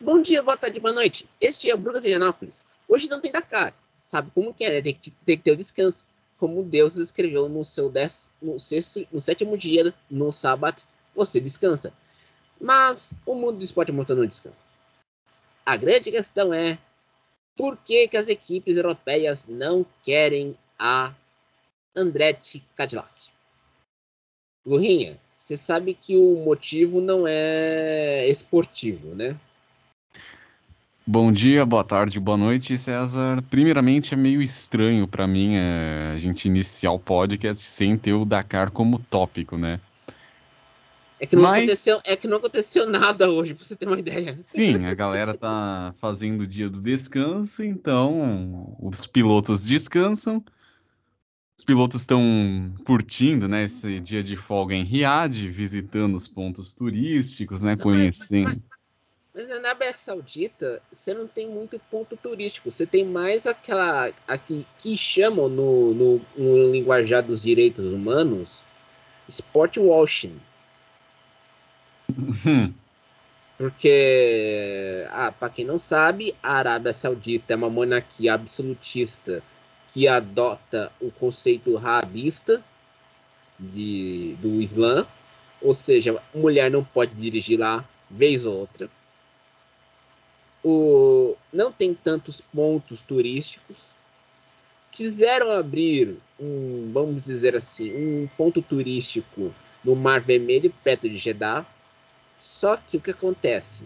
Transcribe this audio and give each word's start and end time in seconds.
Bom 0.00 0.22
dia, 0.22 0.40
boa 0.44 0.56
tarde, 0.56 0.78
boa 0.78 0.94
noite. 0.94 1.28
Este 1.40 1.68
é 1.68 1.74
o 1.74 1.78
Brugas 1.78 2.04
de 2.04 2.14
Anápolis. 2.14 2.64
Hoje 2.86 3.08
não 3.08 3.20
tem 3.20 3.32
Dakar. 3.32 3.74
Sabe 3.96 4.30
como 4.32 4.54
que 4.54 4.62
é, 4.62 4.74
né? 4.74 4.80
Tem 4.80 4.94
que, 4.94 5.10
tem 5.10 5.36
que 5.36 5.42
ter 5.42 5.50
o 5.50 5.56
descanso. 5.56 6.06
Como 6.36 6.62
Deus 6.62 6.96
escreveu 6.96 7.48
no 7.48 7.64
seu 7.64 7.90
dez, 7.90 8.30
no 8.40 8.60
sexto, 8.60 9.04
no 9.10 9.20
sétimo 9.20 9.58
dia, 9.58 9.92
no 10.08 10.30
sábado, 10.30 10.84
você 11.16 11.40
descansa. 11.40 11.92
Mas 12.60 13.12
o 13.26 13.34
mundo 13.34 13.58
do 13.58 13.64
esporte 13.64 13.90
motor 13.90 14.16
não 14.16 14.24
descansa. 14.24 14.64
A 15.66 15.76
grande 15.76 16.12
questão 16.12 16.54
é 16.54 16.78
por 17.56 17.76
que, 17.76 18.06
que 18.06 18.16
as 18.16 18.28
equipes 18.28 18.76
europeias 18.76 19.48
não 19.48 19.84
querem 20.04 20.56
a 20.78 21.12
Andretti 21.96 22.64
Cadillac? 22.76 23.32
Lurinha, 24.64 25.20
você 25.28 25.56
sabe 25.56 25.92
que 25.92 26.16
o 26.16 26.36
motivo 26.44 27.00
não 27.00 27.26
é 27.26 28.28
esportivo, 28.28 29.12
né? 29.16 29.36
Bom 31.10 31.32
dia, 31.32 31.64
boa 31.64 31.82
tarde, 31.82 32.20
boa 32.20 32.36
noite, 32.36 32.76
César. 32.76 33.42
Primeiramente, 33.48 34.12
é 34.12 34.16
meio 34.16 34.42
estranho 34.42 35.08
para 35.08 35.26
mim 35.26 35.54
é, 35.54 36.12
a 36.14 36.18
gente 36.18 36.44
iniciar 36.44 36.92
o 36.92 36.98
podcast 36.98 37.64
sem 37.64 37.96
ter 37.96 38.12
o 38.12 38.26
Dakar 38.26 38.70
como 38.70 38.98
tópico, 38.98 39.56
né? 39.56 39.80
É 41.18 41.26
que, 41.26 41.34
não 41.34 41.44
Mas... 41.44 41.62
aconteceu, 41.62 41.98
é 42.04 42.14
que 42.14 42.28
não 42.28 42.36
aconteceu 42.36 42.90
nada 42.90 43.30
hoje, 43.30 43.54
pra 43.54 43.64
você 43.64 43.74
ter 43.74 43.86
uma 43.86 43.98
ideia. 43.98 44.36
Sim, 44.42 44.84
a 44.84 44.92
galera 44.92 45.34
tá 45.34 45.94
fazendo 45.96 46.42
o 46.42 46.46
dia 46.46 46.68
do 46.68 46.78
descanso, 46.78 47.64
então 47.64 48.76
os 48.78 49.06
pilotos 49.06 49.64
descansam. 49.64 50.44
Os 51.58 51.64
pilotos 51.64 52.00
estão 52.00 52.22
curtindo, 52.84 53.48
né, 53.48 53.64
esse 53.64 53.98
dia 53.98 54.22
de 54.22 54.36
folga 54.36 54.74
em 54.74 54.84
Riad, 54.84 55.48
visitando 55.48 56.16
os 56.16 56.28
pontos 56.28 56.74
turísticos, 56.74 57.62
né, 57.62 57.76
conhecendo. 57.76 58.62
Na 59.46 59.56
Arábia 59.56 59.92
Saudita, 59.92 60.82
você 60.92 61.14
não 61.14 61.28
tem 61.28 61.46
muito 61.46 61.80
ponto 61.90 62.16
turístico. 62.16 62.72
Você 62.72 62.84
tem 62.84 63.04
mais 63.04 63.46
aquela. 63.46 64.10
Aqui, 64.26 64.66
que 64.80 64.96
chamam 64.98 65.48
no, 65.48 65.94
no, 65.94 66.20
no 66.36 66.72
linguajar 66.72 67.22
dos 67.22 67.42
direitos 67.42 67.86
humanos 67.86 68.64
sport 69.28 69.76
washing. 69.76 70.40
Hum. 72.44 72.72
Porque, 73.56 75.06
ah, 75.10 75.30
para 75.30 75.50
quem 75.50 75.64
não 75.64 75.78
sabe, 75.78 76.34
a 76.42 76.54
Arábia 76.54 76.92
Saudita 76.92 77.52
é 77.52 77.56
uma 77.56 77.70
monarquia 77.70 78.34
absolutista 78.34 79.42
que 79.92 80.08
adota 80.08 80.92
o 81.00 81.10
conceito 81.10 81.76
rabista 81.76 82.62
de, 83.58 84.36
do 84.40 84.60
Islã, 84.60 85.06
ou 85.60 85.74
seja, 85.74 86.20
mulher 86.34 86.70
não 86.70 86.84
pode 86.84 87.14
dirigir 87.14 87.58
lá 87.58 87.84
vez 88.10 88.44
ou 88.44 88.56
outra 88.58 88.88
o, 90.64 91.36
não 91.52 91.70
tem 91.70 91.94
tantos 91.94 92.40
pontos 92.40 93.00
turísticos. 93.00 93.76
Quiseram 94.90 95.50
abrir 95.50 96.16
um, 96.40 96.90
vamos 96.92 97.22
dizer 97.22 97.54
assim, 97.54 97.92
um 97.94 98.28
ponto 98.36 98.62
turístico 98.62 99.52
no 99.84 99.94
Mar 99.94 100.20
Vermelho, 100.20 100.72
perto 100.82 101.08
de 101.08 101.16
Jeddah. 101.16 101.66
Só 102.38 102.76
que 102.76 102.96
o 102.96 103.00
que 103.00 103.10
acontece? 103.10 103.84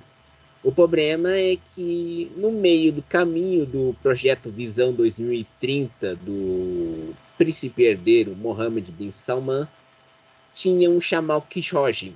O 0.62 0.70
problema 0.70 1.30
é 1.30 1.56
que 1.56 2.30
no 2.36 2.52
meio 2.52 2.92
do 2.92 3.02
caminho 3.02 3.66
do 3.66 3.96
projeto 4.00 4.50
Visão 4.50 4.92
2030 4.92 6.16
do 6.16 7.14
príncipe 7.36 7.82
herdeiro 7.82 8.36
Mohammed 8.36 8.92
bin 8.92 9.10
Salman, 9.10 9.66
tinha 10.54 10.88
um 10.88 11.00
chamado 11.00 11.46
Khashoggi, 11.52 12.14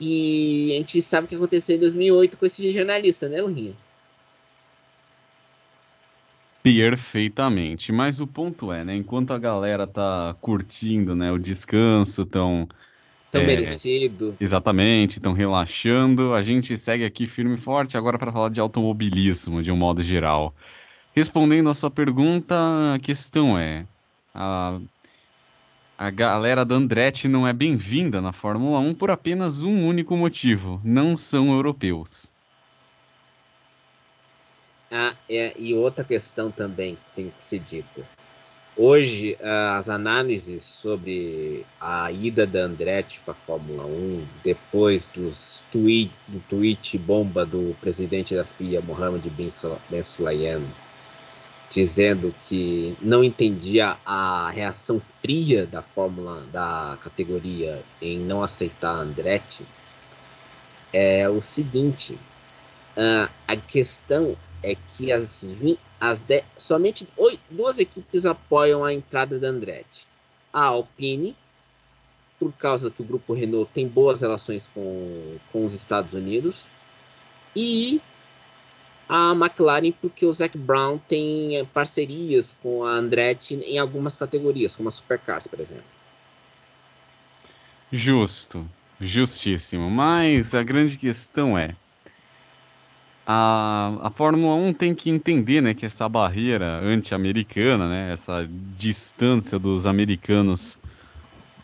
e 0.00 0.72
a 0.72 0.76
gente 0.78 1.00
sabe 1.02 1.26
o 1.26 1.28
que 1.28 1.34
aconteceu 1.34 1.76
em 1.76 1.80
2008 1.80 2.36
com 2.36 2.46
esse 2.46 2.72
jornalista, 2.72 3.28
né, 3.28 3.40
Lurinha? 3.40 3.74
Perfeitamente. 6.62 7.92
Mas 7.92 8.20
o 8.20 8.26
ponto 8.26 8.72
é, 8.72 8.84
né? 8.84 8.96
Enquanto 8.96 9.32
a 9.32 9.38
galera 9.38 9.86
tá 9.86 10.36
curtindo, 10.40 11.14
né, 11.14 11.30
o 11.30 11.38
descanso, 11.38 12.26
tão 12.26 12.68
tão 13.30 13.42
é, 13.42 13.46
merecido. 13.46 14.36
Exatamente, 14.40 15.18
estão 15.18 15.32
relaxando. 15.32 16.34
A 16.34 16.42
gente 16.42 16.76
segue 16.76 17.04
aqui 17.04 17.26
firme 17.26 17.54
e 17.54 17.60
forte 17.60 17.96
agora 17.96 18.18
para 18.18 18.32
falar 18.32 18.50
de 18.50 18.60
automobilismo 18.60 19.62
de 19.62 19.70
um 19.70 19.76
modo 19.76 20.02
geral. 20.02 20.54
Respondendo 21.14 21.70
a 21.70 21.74
sua 21.74 21.90
pergunta, 21.90 22.56
a 22.94 22.98
questão 22.98 23.58
é: 23.58 23.86
a 24.34 24.78
a 25.98 26.10
galera 26.10 26.64
da 26.64 26.74
Andretti 26.74 27.26
não 27.26 27.46
é 27.46 27.52
bem-vinda 27.52 28.20
na 28.20 28.32
Fórmula 28.32 28.78
1 28.78 28.94
por 28.94 29.10
apenas 29.10 29.62
um 29.62 29.86
único 29.86 30.16
motivo: 30.16 30.80
não 30.84 31.16
são 31.16 31.52
europeus. 31.52 32.32
Ah, 34.90 35.14
é, 35.28 35.54
e 35.58 35.74
outra 35.74 36.04
questão 36.04 36.50
também 36.50 36.94
que 36.94 37.16
tem 37.16 37.30
que 37.30 37.42
ser 37.42 37.58
dita. 37.60 38.04
Hoje, 38.78 39.38
as 39.74 39.88
análises 39.88 40.62
sobre 40.62 41.64
a 41.80 42.12
ida 42.12 42.46
da 42.46 42.60
Andretti 42.60 43.20
para 43.24 43.32
a 43.32 43.36
Fórmula 43.36 43.86
1, 43.86 44.26
depois 44.44 45.08
dos 45.14 45.64
tweet, 45.72 46.12
do 46.28 46.40
tweet 46.40 46.98
bomba 46.98 47.46
do 47.46 47.74
presidente 47.80 48.34
da 48.34 48.44
FIA, 48.44 48.82
Mohamed 48.82 49.30
Ben 49.30 49.48
Sulayem, 50.02 50.62
dizendo 51.70 52.34
que 52.48 52.96
não 53.00 53.24
entendia 53.24 53.96
a 54.04 54.50
reação 54.50 55.00
fria 55.20 55.66
da 55.66 55.82
fórmula 55.82 56.46
da 56.52 56.96
categoria 57.02 57.82
em 58.00 58.18
não 58.18 58.42
aceitar 58.42 58.94
Andretti 58.94 59.66
é 60.92 61.28
o 61.28 61.40
seguinte 61.40 62.14
uh, 62.96 63.30
a 63.46 63.56
questão 63.56 64.36
é 64.62 64.74
que 64.74 65.12
as, 65.12 65.56
as 66.00 66.22
de, 66.22 66.42
somente 66.56 67.06
oito, 67.16 67.40
duas 67.50 67.78
equipes 67.78 68.24
apoiam 68.24 68.84
a 68.84 68.92
entrada 68.92 69.38
da 69.38 69.48
Andretti. 69.48 70.06
A 70.52 70.64
Alpine 70.64 71.36
por 72.38 72.52
causa 72.52 72.90
que 72.90 73.00
o 73.00 73.04
grupo 73.04 73.32
Renault 73.32 73.70
tem 73.72 73.88
boas 73.88 74.20
relações 74.20 74.68
com, 74.72 75.36
com 75.52 75.64
os 75.64 75.72
Estados 75.72 76.12
Unidos 76.12 76.64
e 77.54 78.00
a 79.08 79.32
McLaren 79.32 79.92
porque 79.92 80.26
o 80.26 80.32
Zac 80.32 80.56
Brown 80.56 80.98
tem 80.98 81.64
parcerias 81.72 82.56
com 82.62 82.84
a 82.84 82.92
Andretti 82.92 83.54
em 83.54 83.78
algumas 83.78 84.16
categorias, 84.16 84.74
como 84.74 84.88
a 84.88 84.92
Supercars, 84.92 85.46
por 85.46 85.60
exemplo. 85.60 85.84
Justo, 87.92 88.66
justíssimo. 89.00 89.90
Mas 89.90 90.54
a 90.54 90.62
grande 90.62 90.96
questão 90.96 91.56
é 91.56 91.74
a, 93.26 93.98
a 94.02 94.10
Fórmula 94.10 94.54
1 94.54 94.72
tem 94.72 94.94
que 94.94 95.10
entender 95.10 95.60
né, 95.60 95.74
que 95.74 95.84
essa 95.84 96.08
barreira 96.08 96.80
anti-americana, 96.80 97.88
né, 97.88 98.12
essa 98.12 98.48
distância 98.76 99.58
dos 99.58 99.84
americanos 99.84 100.78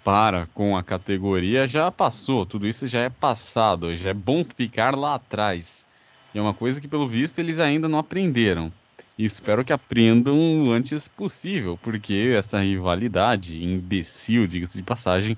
para 0.03 0.47
com 0.53 0.77
a 0.77 0.83
categoria 0.83 1.65
já 1.65 1.89
passou, 1.89 2.45
tudo 2.45 2.67
isso 2.67 2.89
já 2.89 3.03
é 3.03 3.09
passado, 3.09 3.95
já 3.95 4.11
é 4.11 4.15
bom 4.15 4.45
ficar 4.45 4.97
lá 4.97 5.15
atrás. 5.15 5.87
E 6.35 6.39
é 6.39 6.43
uma 6.43 6.55
coisa 6.55 6.81
que, 6.81 6.89
pelo 6.89 7.09
visto, 7.09 7.39
eles 7.39 7.59
ainda 7.59 7.89
não 7.89 7.99
aprenderam. 7.99 8.73
E 9.19 9.25
espero 9.25 9.65
que 9.65 9.73
aprendam 9.73 10.65
o 10.65 10.71
antes 10.71 11.07
possível, 11.07 11.79
porque 11.83 12.35
essa 12.37 12.61
rivalidade 12.61 13.63
imbecil, 13.63 14.47
diga-se 14.47 14.79
de 14.79 14.83
passagem, 14.83 15.37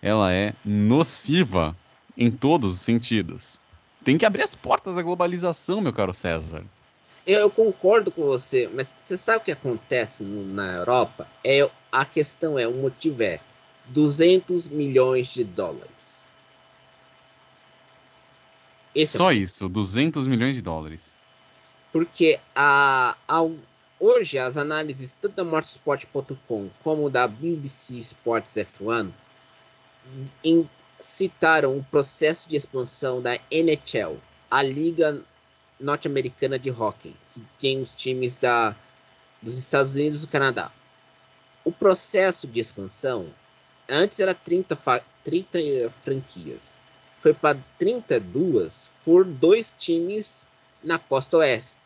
ela 0.00 0.32
é 0.32 0.52
nociva 0.64 1.76
em 2.16 2.30
todos 2.30 2.74
os 2.74 2.80
sentidos. 2.80 3.60
Tem 4.04 4.18
que 4.18 4.26
abrir 4.26 4.42
as 4.42 4.56
portas 4.56 4.96
da 4.96 5.02
globalização, 5.02 5.80
meu 5.80 5.92
caro 5.92 6.12
César. 6.12 6.64
Eu, 7.24 7.48
concordo 7.48 8.10
com 8.10 8.22
você, 8.22 8.68
mas 8.74 8.92
você 8.98 9.16
sabe 9.16 9.38
o 9.38 9.44
que 9.44 9.52
acontece 9.52 10.24
na 10.24 10.72
Europa? 10.72 11.28
É, 11.44 11.70
a 11.90 12.04
questão 12.04 12.58
é, 12.58 12.66
o 12.66 12.72
motivo 12.72 13.22
é 13.22 13.38
200 13.86 14.66
milhões 14.66 15.28
de 15.28 15.44
dólares. 15.44 16.21
Esse 18.94 19.16
é 19.16 19.18
Só 19.18 19.32
é 19.32 19.36
isso, 19.36 19.68
200 19.68 20.26
milhões 20.26 20.54
de 20.54 20.62
dólares. 20.62 21.16
Porque 21.90 22.38
a, 22.54 23.16
a, 23.26 23.38
hoje 23.98 24.38
as 24.38 24.56
análises 24.56 25.14
tanto 25.20 25.36
da 25.36 25.44
Motorsport.com 25.44 26.68
como 26.82 27.08
da 27.08 27.26
BBC 27.26 27.94
Sports 27.94 28.54
F1 28.54 29.10
em, 30.44 30.68
citaram 31.00 31.76
o 31.76 31.84
processo 31.84 32.48
de 32.48 32.56
expansão 32.56 33.20
da 33.22 33.38
NHL, 33.50 34.18
a 34.50 34.62
Liga 34.62 35.22
Norte-Americana 35.80 36.58
de 36.58 36.70
Hockey, 36.70 37.14
que 37.32 37.42
tem 37.58 37.80
os 37.80 37.94
times 37.94 38.38
da, 38.38 38.76
dos 39.40 39.56
Estados 39.56 39.94
Unidos 39.94 40.22
e 40.22 40.26
do 40.26 40.30
Canadá. 40.30 40.70
O 41.64 41.72
processo 41.72 42.46
de 42.46 42.60
expansão 42.60 43.26
antes 43.88 44.20
era 44.20 44.34
30, 44.34 44.76
30 45.24 45.90
franquias 46.04 46.74
foi 47.22 47.32
para 47.32 47.56
32 47.78 48.90
por 49.04 49.24
dois 49.24 49.72
times 49.78 50.44
na 50.82 50.98
costa 50.98 51.36
oeste. 51.36 51.76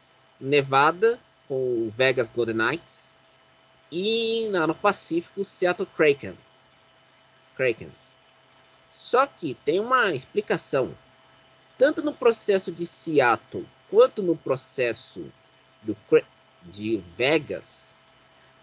Nevada, 0.41 1.21
com 1.47 1.55
o 1.55 1.91
Vegas 1.95 2.33
Golden 2.33 2.57
Knights, 2.57 3.09
e 3.93 4.49
no 4.49 4.75
Pacífico, 4.75 5.45
Seattle 5.45 5.89
Kraken. 5.95 6.37
Krakens. 7.55 8.15
Só 8.91 9.27
que 9.27 9.55
tem 9.55 9.79
uma 9.79 10.11
explicação. 10.13 10.97
tanto 11.79 12.03
no 12.03 12.15
processo 12.15 12.73
de 12.73 12.87
Seattle 12.87 13.67
quanto 13.91 14.23
no 14.23 14.35
processo 14.35 15.31
do, 15.83 15.95
de 16.63 17.03
Vegas, 17.17 17.95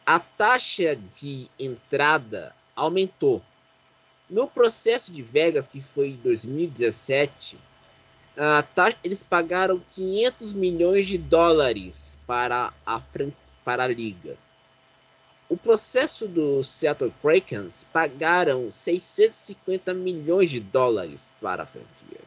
a 0.04 0.20
taxa 0.20 0.96
de 0.96 1.48
entrada 1.60 2.56
aumentou. 2.76 3.44
No 4.34 4.48
processo 4.48 5.14
de 5.14 5.22
Vegas, 5.22 5.68
que 5.68 5.80
foi 5.80 6.08
em 6.08 6.16
2017, 6.16 7.56
taxa, 8.74 8.98
eles 9.04 9.22
pagaram 9.22 9.80
500 9.92 10.54
milhões 10.54 11.06
de 11.06 11.20
dólares 11.20 12.18
para 12.26 12.74
a, 12.84 13.02
para 13.64 13.84
a 13.84 13.88
liga. 13.88 14.36
O 15.48 15.56
processo 15.56 16.28
do 16.28 16.64
Seattle 16.64 17.14
Krakens 17.22 17.86
pagaram 17.94 18.72
650 18.72 19.94
milhões 19.94 20.50
de 20.50 20.60
dólares 20.60 21.32
para 21.40 21.62
a 21.62 21.68
franquia. 21.68 22.22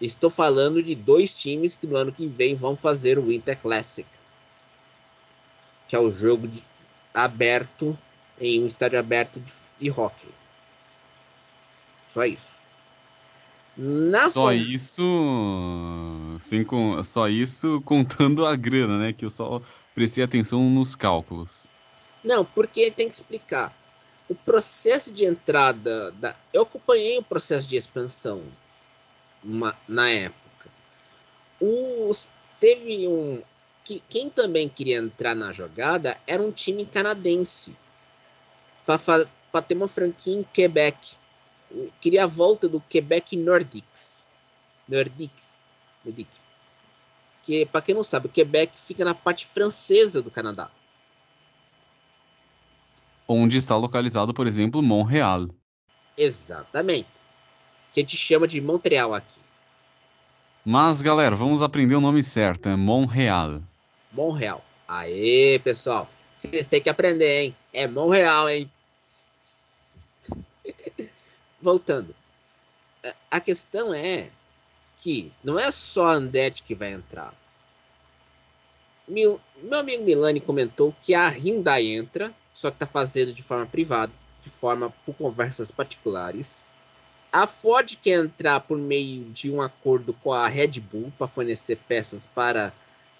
Estou 0.00 0.30
falando 0.30 0.82
de 0.82 0.96
dois 0.96 1.32
times 1.32 1.76
que 1.76 1.86
no 1.86 1.96
ano 1.96 2.10
que 2.10 2.26
vem 2.26 2.56
vão 2.56 2.74
fazer 2.74 3.20
o 3.20 3.28
Winter 3.28 3.56
Classic, 3.56 4.08
que 5.86 5.94
é 5.94 5.98
o 6.00 6.10
jogo 6.10 6.48
de, 6.48 6.60
aberto 7.14 7.96
em 8.40 8.62
um 8.62 8.66
estádio 8.66 8.98
aberto 8.98 9.40
de, 9.40 9.52
de 9.78 9.90
hockey. 9.90 10.28
Só 12.08 12.24
isso. 12.24 12.52
Na 13.76 14.28
só 14.28 14.42
forma... 14.42 14.54
isso, 14.54 15.02
sem 16.38 16.62
com, 16.62 17.02
só 17.02 17.28
isso 17.28 17.80
contando 17.82 18.44
a 18.44 18.54
grana, 18.54 18.98
né? 18.98 19.12
Que 19.12 19.24
eu 19.24 19.30
só 19.30 19.62
prestei 19.94 20.22
atenção 20.22 20.68
nos 20.68 20.94
cálculos. 20.94 21.66
Não, 22.22 22.44
porque 22.44 22.90
tem 22.90 23.08
que 23.08 23.14
explicar. 23.14 23.74
O 24.28 24.34
processo 24.34 25.12
de 25.12 25.24
entrada 25.24 26.12
da, 26.12 26.36
eu 26.52 26.62
acompanhei 26.62 27.18
o 27.18 27.22
processo 27.22 27.66
de 27.66 27.76
expansão 27.76 28.42
uma, 29.42 29.76
na 29.88 30.08
época. 30.10 30.70
Os, 31.60 32.30
teve 32.60 33.08
um. 33.08 33.42
Que, 33.84 34.02
quem 34.08 34.30
também 34.30 34.68
queria 34.68 34.98
entrar 34.98 35.34
na 35.34 35.52
jogada 35.52 36.16
era 36.26 36.42
um 36.42 36.52
time 36.52 36.86
canadense. 36.86 37.74
Para 38.84 39.62
ter 39.62 39.76
uma 39.76 39.88
franquia 39.88 40.34
em 40.34 40.42
Quebec. 40.42 41.16
Queria 42.00 42.24
a 42.24 42.26
volta 42.26 42.68
do 42.68 42.80
Quebec 42.80 43.36
Nordics. 43.36 44.24
Nordics. 44.88 45.58
Nordics. 46.04 46.40
Que, 47.42 47.66
para 47.66 47.82
quem 47.82 47.94
não 47.94 48.02
sabe, 48.02 48.26
o 48.26 48.30
Quebec 48.30 48.78
fica 48.78 49.04
na 49.04 49.14
parte 49.14 49.46
francesa 49.46 50.22
do 50.22 50.30
Canadá. 50.30 50.70
Onde 53.26 53.56
está 53.56 53.76
localizado, 53.76 54.34
por 54.34 54.46
exemplo, 54.46 54.82
Montreal. 54.82 55.48
Exatamente 56.16 57.08
que 57.92 58.00
a 58.00 58.02
gente 58.02 58.16
chama 58.16 58.48
de 58.48 58.60
Montreal 58.60 59.14
aqui. 59.14 59.40
Mas, 60.64 61.02
galera, 61.02 61.36
vamos 61.36 61.62
aprender 61.62 61.94
o 61.94 62.00
nome 62.00 62.22
certo, 62.22 62.68
é 62.68 62.76
Montreal. 62.76 63.60
Montreal. 64.12 64.64
Aê, 64.88 65.60
pessoal. 65.62 66.08
Vocês 66.42 66.66
têm 66.66 66.82
que 66.82 66.90
aprender, 66.90 67.42
hein? 67.44 67.56
É 67.72 67.86
Montreal, 67.86 68.48
hein? 68.48 68.68
Voltando. 71.62 72.12
A 73.30 73.40
questão 73.40 73.94
é 73.94 74.28
que 74.98 75.32
não 75.44 75.56
é 75.56 75.70
só 75.70 76.08
a 76.08 76.14
Andete 76.14 76.64
que 76.64 76.74
vai 76.74 76.92
entrar. 76.92 77.32
Meu, 79.06 79.40
amigo 79.70 80.02
Milani 80.02 80.40
comentou 80.40 80.92
que 81.00 81.14
a 81.14 81.28
Hyundai 81.28 81.86
entra, 81.86 82.34
só 82.52 82.70
que 82.70 82.76
está 82.76 82.86
fazendo 82.86 83.32
de 83.32 83.42
forma 83.42 83.66
privada, 83.66 84.12
de 84.42 84.50
forma 84.50 84.92
por 85.06 85.14
conversas 85.14 85.70
particulares. 85.70 86.60
A 87.30 87.46
Ford 87.46 87.94
quer 88.02 88.18
entrar 88.18 88.58
por 88.60 88.76
meio 88.76 89.24
de 89.30 89.48
um 89.48 89.62
acordo 89.62 90.12
com 90.12 90.32
a 90.32 90.48
Red 90.48 90.80
Bull 90.80 91.12
para 91.16 91.28
fornecer 91.28 91.76
peças 91.86 92.26
para 92.26 92.72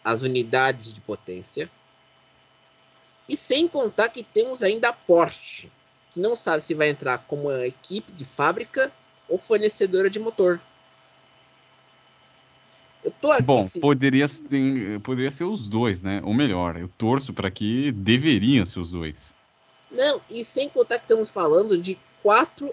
as 0.03 0.23
unidades 0.23 0.93
de 0.93 1.01
potência. 1.01 1.71
E 3.29 3.37
sem 3.37 3.69
contar 3.69 4.09
que 4.09 4.23
temos 4.23 4.63
ainda 4.63 4.89
a 4.89 4.93
Porsche, 4.93 5.71
que 6.11 6.21
não 6.21 6.37
sabe 6.37 6.63
se 6.63 6.75
vai 6.75 6.89
entrar 6.89 7.19
como 7.19 7.49
uma 7.49 7.67
equipe 7.67 8.13
de 8.13 8.25
fábrica 8.25 8.93
ou 9.29 9.39
fornecedora 9.39 10.11
de 10.11 10.19
motor. 10.19 10.61
Eu 13.03 13.11
tô 13.11 13.33
aqui, 13.33 13.43
Bom, 13.43 13.67
se... 13.67 13.81
poderia, 13.81 14.27
ter, 14.29 15.01
poderia 15.01 15.31
ser 15.31 15.45
os 15.45 15.67
dois, 15.67 16.03
né? 16.03 16.21
Ou 16.25 16.33
melhor, 16.33 16.77
eu 16.77 16.89
torço 16.97 17.33
para 17.33 17.51
que 17.51 17.91
deveriam 17.91 18.65
ser 18.65 18.79
os 18.79 18.93
dois. 18.93 19.37
Não, 19.91 20.21
e 20.31 20.45
sem 20.45 20.69
contar 20.69 20.99
que 20.99 21.05
estamos 21.05 21.29
falando 21.29 21.77
de 21.77 21.99
quatro 22.23 22.73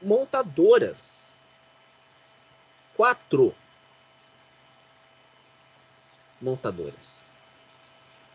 montadoras. 0.00 1.28
Quatro 2.96 3.54
montadoras. 6.40 7.22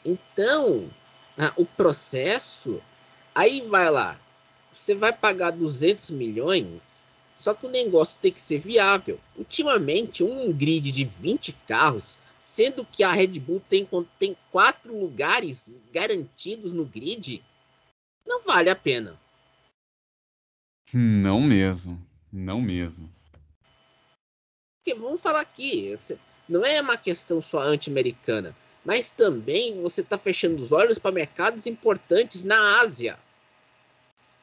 Então, 0.03 0.89
ah, 1.37 1.53
o 1.55 1.65
processo, 1.65 2.81
aí 3.33 3.61
vai 3.61 3.89
lá, 3.89 4.19
você 4.73 4.95
vai 4.95 5.13
pagar 5.13 5.51
200 5.51 6.11
milhões, 6.11 7.03
só 7.35 7.53
que 7.53 7.65
o 7.65 7.69
negócio 7.69 8.19
tem 8.19 8.31
que 8.31 8.39
ser 8.39 8.59
viável. 8.59 9.19
Ultimamente, 9.37 10.23
um 10.23 10.51
grid 10.51 10.91
de 10.91 11.05
20 11.05 11.53
carros, 11.67 12.17
sendo 12.39 12.85
que 12.85 13.03
a 13.03 13.11
Red 13.11 13.39
Bull 13.39 13.61
tem, 13.69 13.87
tem 14.17 14.37
quatro 14.51 14.97
lugares 14.97 15.73
garantidos 15.91 16.71
no 16.71 16.85
grid, 16.85 17.43
não 18.25 18.43
vale 18.43 18.69
a 18.69 18.75
pena. 18.75 19.19
Não 20.93 21.41
mesmo. 21.41 22.01
Não 22.31 22.61
mesmo. 22.61 23.09
Porque 24.77 24.99
vamos 24.99 25.21
falar 25.21 25.41
aqui, 25.41 25.97
não 26.47 26.65
é 26.65 26.79
uma 26.79 26.97
questão 26.97 27.41
só 27.41 27.59
anti-americana, 27.59 28.55
mas 28.85 29.09
também 29.09 29.81
você 29.81 30.01
está 30.01 30.17
fechando 30.17 30.61
os 30.61 30.71
olhos 30.71 30.99
para 30.99 31.11
mercados 31.11 31.65
importantes 31.65 32.43
na 32.43 32.81
Ásia. 32.81 33.17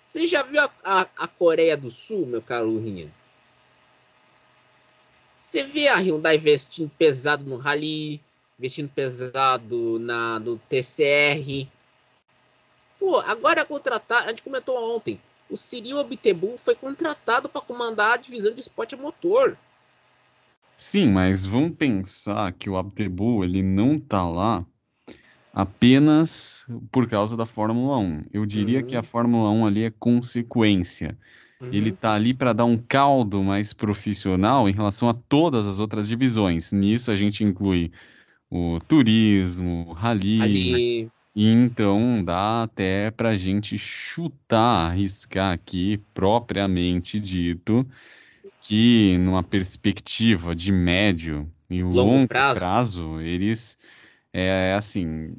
Você 0.00 0.26
já 0.26 0.42
viu 0.42 0.60
a, 0.60 0.70
a, 0.82 1.08
a 1.16 1.28
Coreia 1.28 1.76
do 1.76 1.90
Sul, 1.90 2.26
meu 2.26 2.42
caro 2.42 2.76
Rinha? 2.76 3.10
Você 5.36 5.64
vê 5.64 5.88
a 5.88 5.96
Hyundai 5.96 6.36
investindo 6.36 6.90
pesado 6.98 7.44
no 7.44 7.56
Rally, 7.56 8.20
investindo 8.58 8.88
pesado 8.88 9.98
na, 10.00 10.40
no 10.40 10.58
TCR. 10.58 11.68
Pô, 12.98 13.18
agora 13.20 13.64
contratar, 13.64 14.24
a 14.24 14.28
gente 14.28 14.42
comentou 14.42 14.76
ontem, 14.96 15.20
o 15.48 15.56
Cyril 15.56 15.98
Abitebu 15.98 16.56
foi 16.58 16.74
contratado 16.74 17.48
para 17.48 17.60
comandar 17.60 18.14
a 18.14 18.16
divisão 18.16 18.52
de 18.52 18.60
esporte 18.60 18.94
a 18.94 18.98
motor. 18.98 19.56
Sim, 20.82 21.12
mas 21.12 21.46
vamos 21.46 21.76
pensar 21.76 22.52
que 22.54 22.68
o 22.68 22.76
Abtebu 22.76 23.44
ele 23.44 23.62
não 23.62 24.00
tá 24.00 24.28
lá 24.28 24.66
apenas 25.54 26.66
por 26.90 27.08
causa 27.08 27.36
da 27.36 27.46
Fórmula 27.46 27.98
1. 27.98 28.24
Eu 28.32 28.44
diria 28.44 28.80
uhum. 28.80 28.86
que 28.86 28.96
a 28.96 28.98
uhum. 28.98 29.04
Fórmula 29.04 29.50
1 29.50 29.66
ali 29.66 29.84
é 29.84 29.90
consequência. 29.90 31.16
Uhum. 31.60 31.68
Ele 31.72 31.92
tá 31.92 32.14
ali 32.14 32.34
para 32.34 32.52
dar 32.52 32.64
um 32.64 32.76
caldo 32.76 33.44
mais 33.44 33.72
profissional 33.72 34.68
em 34.68 34.72
relação 34.72 35.08
a 35.08 35.14
todas 35.14 35.68
as 35.68 35.78
outras 35.78 36.08
divisões. 36.08 36.72
Nisso 36.72 37.12
a 37.12 37.14
gente 37.14 37.44
inclui 37.44 37.92
o 38.50 38.80
turismo, 38.80 39.86
o 39.88 39.92
rally, 39.92 40.38
rally. 40.38 41.10
E 41.34 41.46
então 41.46 42.24
dá 42.24 42.64
até 42.64 43.12
para 43.12 43.30
a 43.30 43.36
gente 43.36 43.78
chutar, 43.78 44.90
arriscar 44.90 45.54
aqui, 45.54 46.00
propriamente 46.12 47.20
dito, 47.20 47.86
que 48.60 49.16
numa 49.18 49.42
perspectiva 49.42 50.54
de 50.54 50.72
médio 50.72 51.50
e 51.68 51.82
longo, 51.82 51.96
longo 51.96 52.28
prazo. 52.28 52.58
prazo. 52.58 53.20
eles 53.20 53.78
é 54.32 54.74
assim, 54.74 55.36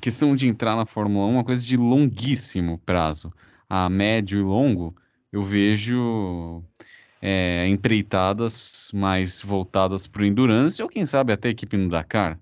questão 0.00 0.34
de 0.34 0.46
entrar 0.46 0.76
na 0.76 0.84
Fórmula 0.84 1.26
1 1.26 1.28
é 1.28 1.32
uma 1.32 1.44
coisa 1.44 1.64
de 1.64 1.76
longuíssimo 1.76 2.78
prazo. 2.78 3.32
A 3.68 3.88
médio 3.88 4.38
e 4.38 4.42
longo, 4.42 4.94
eu 5.32 5.42
vejo 5.42 6.62
é, 7.20 7.66
empreitadas 7.68 8.90
mais 8.92 9.42
voltadas 9.42 10.06
para 10.06 10.22
o 10.22 10.26
endurance 10.26 10.82
ou 10.82 10.88
quem 10.88 11.06
sabe 11.06 11.32
até 11.32 11.48
equipe 11.48 11.76
no 11.76 11.88
Dakar. 11.88 12.38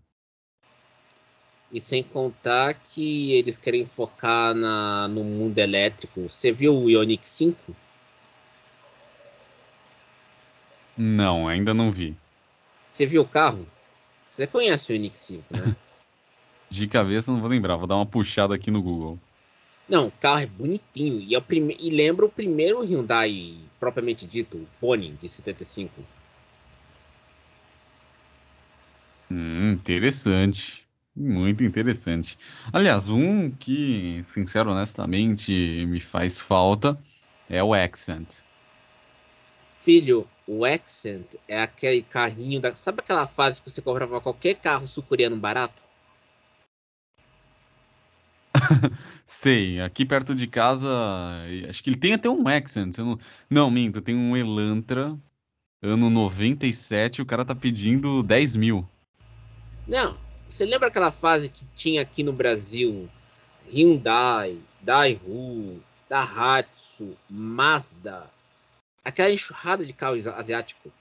E 1.72 1.80
sem 1.80 2.02
contar 2.02 2.74
que 2.74 3.32
eles 3.32 3.56
querem 3.56 3.86
focar 3.86 4.52
na, 4.54 5.06
no 5.06 5.22
mundo 5.22 5.56
elétrico. 5.58 6.22
Você 6.28 6.50
viu 6.50 6.74
o 6.76 6.90
Ioniq 6.90 7.24
5? 7.24 7.76
Não, 11.02 11.48
ainda 11.48 11.72
não 11.72 11.90
vi. 11.90 12.14
Você 12.86 13.06
viu 13.06 13.22
o 13.22 13.26
carro? 13.26 13.66
Você 14.28 14.46
conhece 14.46 14.92
o 14.92 14.94
Ioniq 14.94 15.18
5, 15.18 15.44
né? 15.56 15.74
De 16.68 16.86
cabeça 16.86 17.32
não 17.32 17.40
vou 17.40 17.48
lembrar, 17.48 17.76
vou 17.76 17.86
dar 17.86 17.96
uma 17.96 18.04
puxada 18.04 18.54
aqui 18.54 18.70
no 18.70 18.82
Google. 18.82 19.18
Não, 19.88 20.08
o 20.08 20.10
carro 20.10 20.40
é 20.40 20.46
bonitinho 20.46 21.18
e, 21.18 21.34
é 21.34 21.40
prime... 21.40 21.74
e 21.80 21.88
lembra 21.88 22.26
o 22.26 22.30
primeiro 22.30 22.82
Hyundai 22.82 23.56
propriamente 23.80 24.26
dito, 24.26 24.58
o 24.58 24.68
Pony 24.78 25.12
de 25.12 25.26
75. 25.26 25.90
Hum, 29.30 29.70
interessante. 29.70 30.86
Muito 31.16 31.64
interessante. 31.64 32.38
Aliás, 32.70 33.08
um 33.08 33.50
que, 33.50 34.20
sincero, 34.22 34.70
honestamente, 34.70 35.50
me 35.86 35.98
faz 35.98 36.42
falta 36.42 36.96
é 37.48 37.64
o 37.64 37.72
Accent. 37.72 38.42
Filho, 39.82 40.28
o 40.46 40.64
Accent 40.64 41.36
é 41.48 41.60
aquele 41.60 42.02
carrinho 42.02 42.60
da. 42.60 42.74
Sabe 42.74 43.00
aquela 43.00 43.26
fase 43.26 43.62
que 43.62 43.70
você 43.70 43.80
comprava 43.80 44.20
qualquer 44.20 44.54
carro 44.54 44.86
sul-coreano 44.86 45.36
barato? 45.36 45.80
Sei, 49.24 49.80
aqui 49.80 50.04
perto 50.04 50.34
de 50.34 50.46
casa, 50.46 50.90
acho 51.68 51.82
que 51.82 51.90
ele 51.90 51.96
tem 51.96 52.12
até 52.12 52.28
um 52.28 52.46
Accent. 52.46 52.98
Não... 52.98 53.18
não, 53.48 53.70
minto, 53.70 54.02
tem 54.02 54.14
um 54.14 54.36
Elantra, 54.36 55.16
ano 55.80 56.10
97, 56.10 57.22
o 57.22 57.26
cara 57.26 57.44
tá 57.44 57.54
pedindo 57.54 58.22
10 58.22 58.56
mil. 58.56 58.88
Não, 59.86 60.18
você 60.46 60.66
lembra 60.66 60.88
aquela 60.88 61.10
fase 61.10 61.48
que 61.48 61.64
tinha 61.74 62.02
aqui 62.02 62.22
no 62.22 62.32
Brasil 62.32 63.08
Hyundai, 63.72 64.58
Daewoo, 64.82 65.80
Daihatsu, 66.08 67.16
Mazda, 67.28 68.28
aquela 69.04 69.30
enxurrada 69.30 69.84
de 69.84 69.92
carro 69.92 70.16
asiático? 70.36 70.92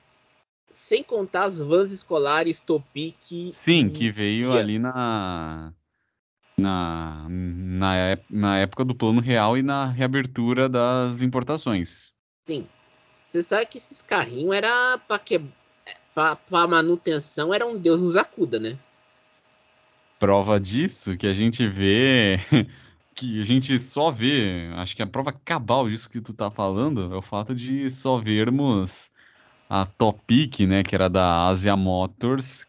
Sem 0.72 1.04
contar 1.04 1.46
as 1.46 1.60
vans 1.60 1.92
escolares 1.92 2.60
Topic. 2.60 3.52
Sim, 3.52 3.90
que 3.90 4.12
veio 4.12 4.54
ali 4.54 4.78
na 4.78 5.74
na, 6.60 7.26
na, 7.30 8.18
na 8.30 8.58
época 8.60 8.84
do 8.84 8.94
plano 8.94 9.22
real 9.22 9.58
e 9.58 9.64
na 9.64 9.86
reabertura 9.86 10.68
das 10.68 11.22
importações. 11.22 12.12
Sim. 12.46 12.68
Você 13.26 13.42
sabe 13.42 13.66
que 13.68 13.78
esses 13.78 14.02
carrinhos 14.02 14.56
era 14.56 14.98
para 14.98 15.20
que 15.20 15.42
para 16.14 16.68
manutenção 16.68 17.54
era 17.54 17.66
um 17.66 17.78
Deus 17.78 18.02
nos 18.02 18.18
acuda, 18.18 18.60
né? 18.60 18.78
Prova 20.18 20.60
disso 20.60 21.16
que 21.16 21.28
a 21.28 21.34
gente 21.34 21.68
vê 21.68 22.40
que 23.20 23.42
a 23.42 23.44
gente 23.44 23.78
só 23.78 24.10
vê, 24.10 24.72
acho 24.76 24.96
que 24.96 25.02
a 25.02 25.08
prova 25.08 25.34
cabal 25.34 25.90
disso 25.90 26.10
que 26.10 26.22
tu 26.22 26.34
tá 26.34 26.50
falando 26.50 27.14
é 27.14 27.18
o 27.18 27.22
fato 27.22 27.54
de 27.54 27.90
só 27.90 28.18
vermos 28.18 29.12
a 29.70 29.86
Topic, 29.86 30.62
né, 30.62 30.84
que 30.84 30.96
era 30.96 31.10
da 31.10 31.48
Asia 31.48 31.76
Motors, 31.76 32.66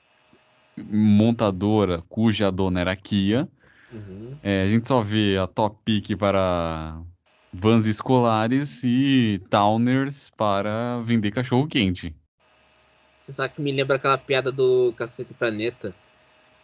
montadora 0.76 2.02
cuja 2.08 2.50
dona 2.50 2.80
era 2.80 2.96
Kia, 2.96 3.48
Uhum. 3.92 4.36
É, 4.42 4.62
a 4.62 4.68
gente 4.68 4.86
só 4.86 5.02
vê 5.02 5.36
a 5.36 5.46
top 5.46 5.76
pick 5.84 6.16
para 6.16 7.00
vans 7.52 7.86
escolares 7.86 8.82
e 8.84 9.40
towners 9.50 10.30
para 10.36 11.00
vender 11.00 11.32
cachorro 11.32 11.66
quente. 11.66 12.14
Você 13.16 13.32
sabe 13.32 13.54
que 13.54 13.60
me 13.60 13.72
lembra 13.72 13.96
aquela 13.96 14.16
piada 14.16 14.52
do 14.52 14.94
Cacete 14.96 15.34
Planeta 15.34 15.92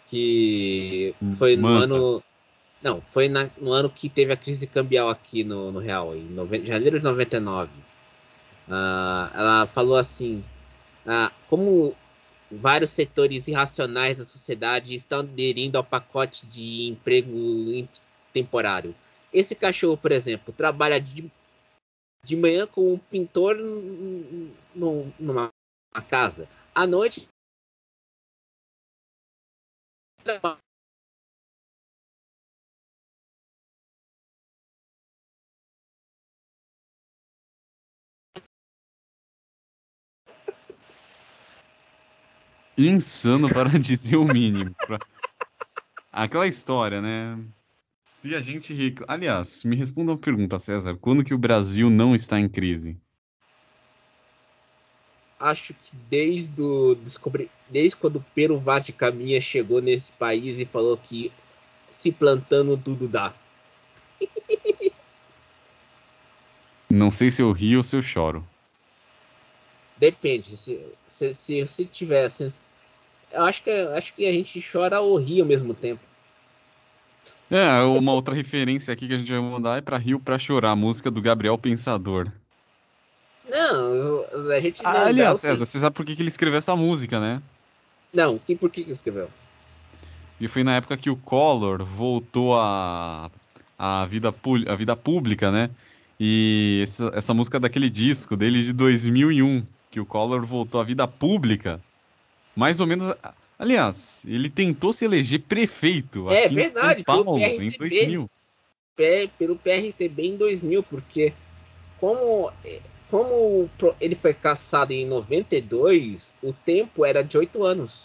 que 0.07 1.15
foi 1.37 1.57
no 1.57 1.67
ano 1.67 2.23
não, 2.83 3.01
foi 3.01 3.29
na, 3.29 3.51
no 3.59 3.73
ano 3.73 3.91
que 3.91 4.09
teve 4.09 4.33
a 4.33 4.37
crise 4.37 4.67
cambial 4.67 5.09
aqui 5.09 5.43
no, 5.43 5.73
no 5.73 5.79
Real, 5.79 6.15
em 6.15 6.25
nove, 6.25 6.65
janeiro 6.65 6.99
de 6.99 7.05
99. 7.05 7.71
Uh, 7.71 7.83
ah, 8.71 9.31
ela 9.35 9.67
falou 9.67 9.97
assim: 9.97 10.45
uh, 11.07 11.33
como 11.49 11.97
vários 12.51 12.91
setores 12.91 13.49
irracionais 13.49 14.19
da 14.19 14.25
sociedade 14.25 14.95
estão 14.95 15.21
aderindo 15.21 15.79
ao 15.79 15.85
pacote 15.85 16.47
de 16.47 16.89
emprego 16.89 17.33
temporário. 18.33 18.95
Esse 19.33 19.55
cachorro, 19.55 19.97
por 19.97 20.13
exemplo, 20.13 20.53
trabalha 20.53 21.01
de, 21.01 21.31
de 22.25 22.37
manhã 22.37 22.67
com 22.67 22.95
um 22.95 22.99
pintor 22.99 23.57
numa 24.75 25.53
casa. 26.09 26.49
À 26.75 26.87
noite, 26.87 27.29
Insano 42.77 43.49
para 43.49 43.71
dizer 43.79 44.17
o 44.17 44.25
mínimo. 44.25 44.75
Pra... 44.87 44.99
Aquela 46.13 46.47
história, 46.47 47.01
né? 47.01 47.39
Se 48.05 48.35
a 48.35 48.41
gente. 48.41 48.95
Aliás, 49.07 49.65
me 49.65 49.77
responda 49.77 50.13
uma 50.13 50.19
pergunta, 50.19 50.59
César. 50.59 50.97
Quando 50.97 51.25
que 51.25 51.35
o 51.35 51.39
Brasil 51.39 51.89
não 51.89 52.15
está 52.15 52.41
em 52.41 52.49
crise? 52.49 52.97
Acho 55.39 55.75
que 55.75 55.95
desde 56.09 56.63
o 56.63 56.95
descobri... 56.95 57.51
desde 57.69 57.95
quando 57.95 58.17
o 58.17 58.25
Pero 58.35 58.59
Vaz 58.59 58.87
de 58.87 58.93
Caminha 58.93 59.41
chegou 59.41 59.83
nesse 59.83 60.11
país 60.13 60.59
e 60.59 60.65
falou 60.65 60.97
que 60.97 61.31
se 61.91 62.11
plantando 62.11 62.77
tudo 62.77 63.07
dá. 63.07 63.35
Não 66.89 67.11
sei 67.11 67.31
se 67.31 67.43
eu 67.43 67.53
rio 67.53 67.79
ou 67.79 67.83
se 67.83 67.97
eu 67.97 68.03
choro. 68.03 68.47
Depende. 69.99 70.57
Se, 70.57 70.81
se, 71.07 71.35
se, 71.35 71.67
se 71.67 71.85
tiver 71.87 72.29
eu 73.33 73.43
acho 73.43 73.63
que, 73.63 73.71
acho 73.71 74.15
que 74.15 74.27
a 74.27 74.33
gente 74.33 74.65
chora 74.73 75.01
ou 75.01 75.17
ri 75.17 75.41
ao 75.41 75.47
mesmo 75.47 75.75
tempo. 75.75 76.01
É, 77.51 77.81
uma 77.83 78.13
outra 78.13 78.35
referência 78.35 78.93
aqui 78.93 79.07
que 79.07 79.15
a 79.15 79.19
gente 79.19 79.31
vai 79.31 79.41
mandar 79.41 79.79
é 79.79 79.81
pra 79.81 79.99
Rio 79.99 80.19
pra 80.19 80.39
chorar, 80.39 80.73
a 80.73 80.77
música 80.77 81.11
do 81.11 81.23
Gabriel 81.23 81.57
Pensador. 81.57 82.31
Não, 83.49 84.51
a 84.51 84.61
gente 84.61 84.83
não. 84.83 84.91
Ah, 84.91 85.07
aliás, 85.07 85.41
César, 85.41 85.65
você 85.65 85.79
sabe 85.79 85.95
por 85.95 86.05
que, 86.05 86.17
que 86.17 86.23
ele 86.23 86.29
escreveu 86.29 86.59
essa 86.59 86.75
música, 86.75 87.21
né? 87.21 87.41
Não, 88.13 88.39
que, 88.39 88.57
por 88.57 88.71
que, 88.71 88.83
que 88.83 88.89
ele 88.89 88.95
escreveu? 88.95 89.31
E 90.41 90.49
foi 90.49 90.65
na 90.65 90.77
época 90.77 90.97
que 90.97 91.09
o 91.09 91.17
Collor 91.17 91.85
voltou 91.85 92.59
a, 92.59 93.31
a, 93.79 94.07
vida, 94.07 94.35
a 94.67 94.75
vida 94.75 94.97
pública, 94.97 95.53
né? 95.53 95.71
E 96.19 96.81
essa, 96.83 97.13
essa 97.15 97.35
música 97.35 97.59
é 97.59 97.61
daquele 97.61 97.89
disco 97.89 98.37
dele 98.37 98.63
de 98.63 98.73
2001, 98.73 99.65
que 99.97 100.01
o 100.01 100.05
Collor 100.05 100.45
voltou 100.45 100.79
à 100.79 100.85
vida 100.85 101.09
pública 101.09 101.81
mais 102.55 102.83
ou 102.83 102.87
menos. 102.87 103.15
Aliás, 103.59 104.27
ele 104.29 104.51
tentou 104.51 104.93
se 104.93 105.07
eleger 105.07 105.41
prefeito 105.41 106.31
é, 106.31 106.47
verdade, 106.49 107.01
em 107.01 107.05
São 107.05 107.25
Paulo 107.25 107.39
em 107.39 107.71
2000. 107.71 108.31
Pelo 109.39 109.57
PRTB 109.57 110.23
em 110.23 110.37
2000, 110.37 110.83
porque 110.83 111.33
como, 111.99 112.53
como 113.11 113.71
ele 113.99 114.15
foi 114.15 114.35
caçado 114.35 114.93
em 114.93 115.07
92, 115.07 116.35
o 116.43 116.53
tempo 116.53 117.03
era 117.03 117.23
de 117.23 117.39
oito 117.39 117.65
anos 117.65 118.05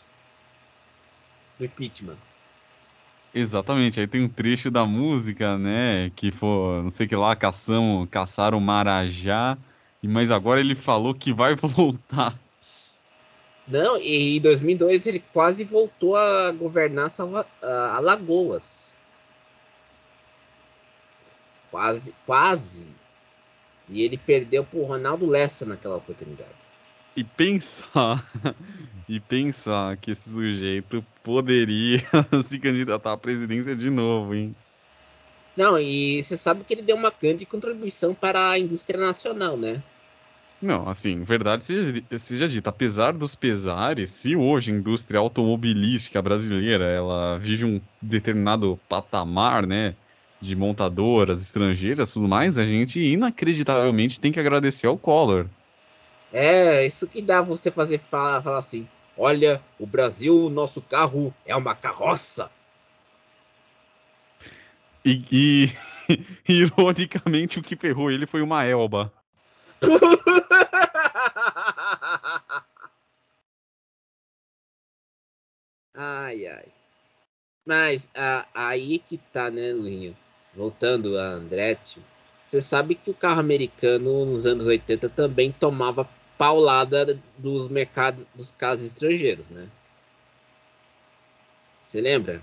do 1.60 1.65
impeachment. 1.65 2.17
Exatamente, 3.33 4.00
aí 4.00 4.07
tem 4.07 4.24
um 4.24 4.29
trecho 4.29 4.71
da 4.71 4.86
música, 4.86 5.57
né, 5.57 6.10
que 6.15 6.31
foi, 6.31 6.83
não 6.83 6.89
sei 6.89 7.05
que 7.05 7.15
lá, 7.17 7.36
caçam, 7.36 8.07
caçaram 8.10 8.62
Marajá, 8.62 9.57
mas 10.08 10.31
agora 10.31 10.60
ele 10.60 10.75
falou 10.75 11.13
que 11.13 11.34
vai 11.34 11.55
voltar. 11.55 12.38
Não, 13.67 13.98
e 14.00 14.38
em 14.38 14.41
2002 14.41 15.08
ele 15.08 15.24
quase 15.31 15.63
voltou 15.63 16.15
a 16.15 16.51
governar 16.51 17.10
Salva 17.10 17.46
Alagoas. 17.62 18.93
Quase, 21.70 22.13
quase. 22.25 22.86
E 23.88 24.01
ele 24.01 24.17
perdeu 24.17 24.63
pro 24.63 24.84
Ronaldo 24.84 25.25
Lessa 25.25 25.65
naquela 25.65 25.98
oportunidade. 25.98 26.50
E 27.15 27.24
pensar, 27.24 28.25
e 29.08 29.20
pensar 29.20 29.96
que 29.98 30.12
esse 30.12 30.29
sujeito 30.29 31.05
poderia 31.24 32.01
se 32.43 32.58
candidatar 32.60 33.13
à 33.13 33.17
presidência 33.17 33.75
de 33.75 33.89
novo, 33.89 34.34
hein? 34.34 34.55
Não, 35.55 35.77
e 35.77 36.24
você 36.24 36.38
sabe 36.38 36.63
que 36.63 36.74
ele 36.74 36.81
deu 36.81 36.96
uma 36.96 37.12
grande 37.12 37.46
contribuição 37.46 38.13
para 38.13 38.51
a 38.51 38.60
indústria 38.60 39.00
nacional, 39.00 39.58
né? 39.58 39.81
Não, 40.62 40.88
assim, 40.88 41.24
verdade 41.24 41.63
seja, 41.63 41.91
seja 42.20 42.48
dita, 42.48 42.70
apesar 42.70 43.13
dos 43.13 43.34
pesares, 43.34 44.12
se 44.12 44.36
hoje 44.36 44.72
a 44.72 44.75
indústria 44.75 45.20
automobilística 45.20 46.22
brasileira 46.22 46.86
ela 46.86 47.39
vive 47.39 47.65
um 47.65 47.81
determinado 48.00 48.79
patamar, 48.88 49.65
né, 49.65 49.96
de 50.39 50.55
montadoras 50.55 51.41
estrangeiras 51.41 52.12
e 52.12 52.13
tudo 52.13 52.27
mais, 52.27 52.60
a 52.60 52.63
gente 52.63 53.00
inacreditavelmente 53.00 54.20
tem 54.20 54.31
que 54.31 54.39
agradecer 54.39 54.86
ao 54.86 54.98
Collor. 54.98 55.48
É, 56.31 56.86
isso 56.86 57.08
que 57.08 57.22
dá 57.22 57.41
você 57.41 57.72
fazer 57.72 58.00
falar, 58.00 58.41
falar 58.41 58.60
assim, 58.60 58.88
olha, 59.17 59.60
o 59.79 59.86
Brasil, 59.86 60.50
nosso 60.50 60.79
carro 60.81 61.34
é 61.46 61.55
uma 61.55 61.75
carroça. 61.75 62.50
E, 65.03 65.20
e 65.31 65.67
ironicamente 66.48 67.60
o 67.60 67.63
que 67.63 67.75
ferrou 67.75 68.12
ele 68.12 68.27
foi 68.27 68.41
uma 68.41 68.63
Elba. 68.63 69.12
ai, 75.96 76.46
ai. 76.48 76.65
Mas 77.65 78.10
a, 78.15 78.48
aí 78.53 79.00
que 79.00 79.17
tá, 79.17 79.50
né, 79.50 79.74
Luinho? 79.74 80.15
Voltando 80.53 81.17
a 81.17 81.24
Andretti, 81.24 82.01
você 82.46 82.62
sabe 82.62 82.96
que 82.96 83.10
o 83.10 83.13
carro 83.13 83.39
americano 83.39 84.25
nos 84.25 84.46
anos 84.46 84.65
80 84.65 85.08
também 85.10 85.50
tomava 85.51 86.08
paulada 86.38 87.17
dos 87.38 87.67
mercados 87.70 88.25
dos 88.36 88.51
carros 88.51 88.84
estrangeiros, 88.84 89.50
né? 89.50 89.70
Você 91.84 92.01
lembra? 92.01 92.41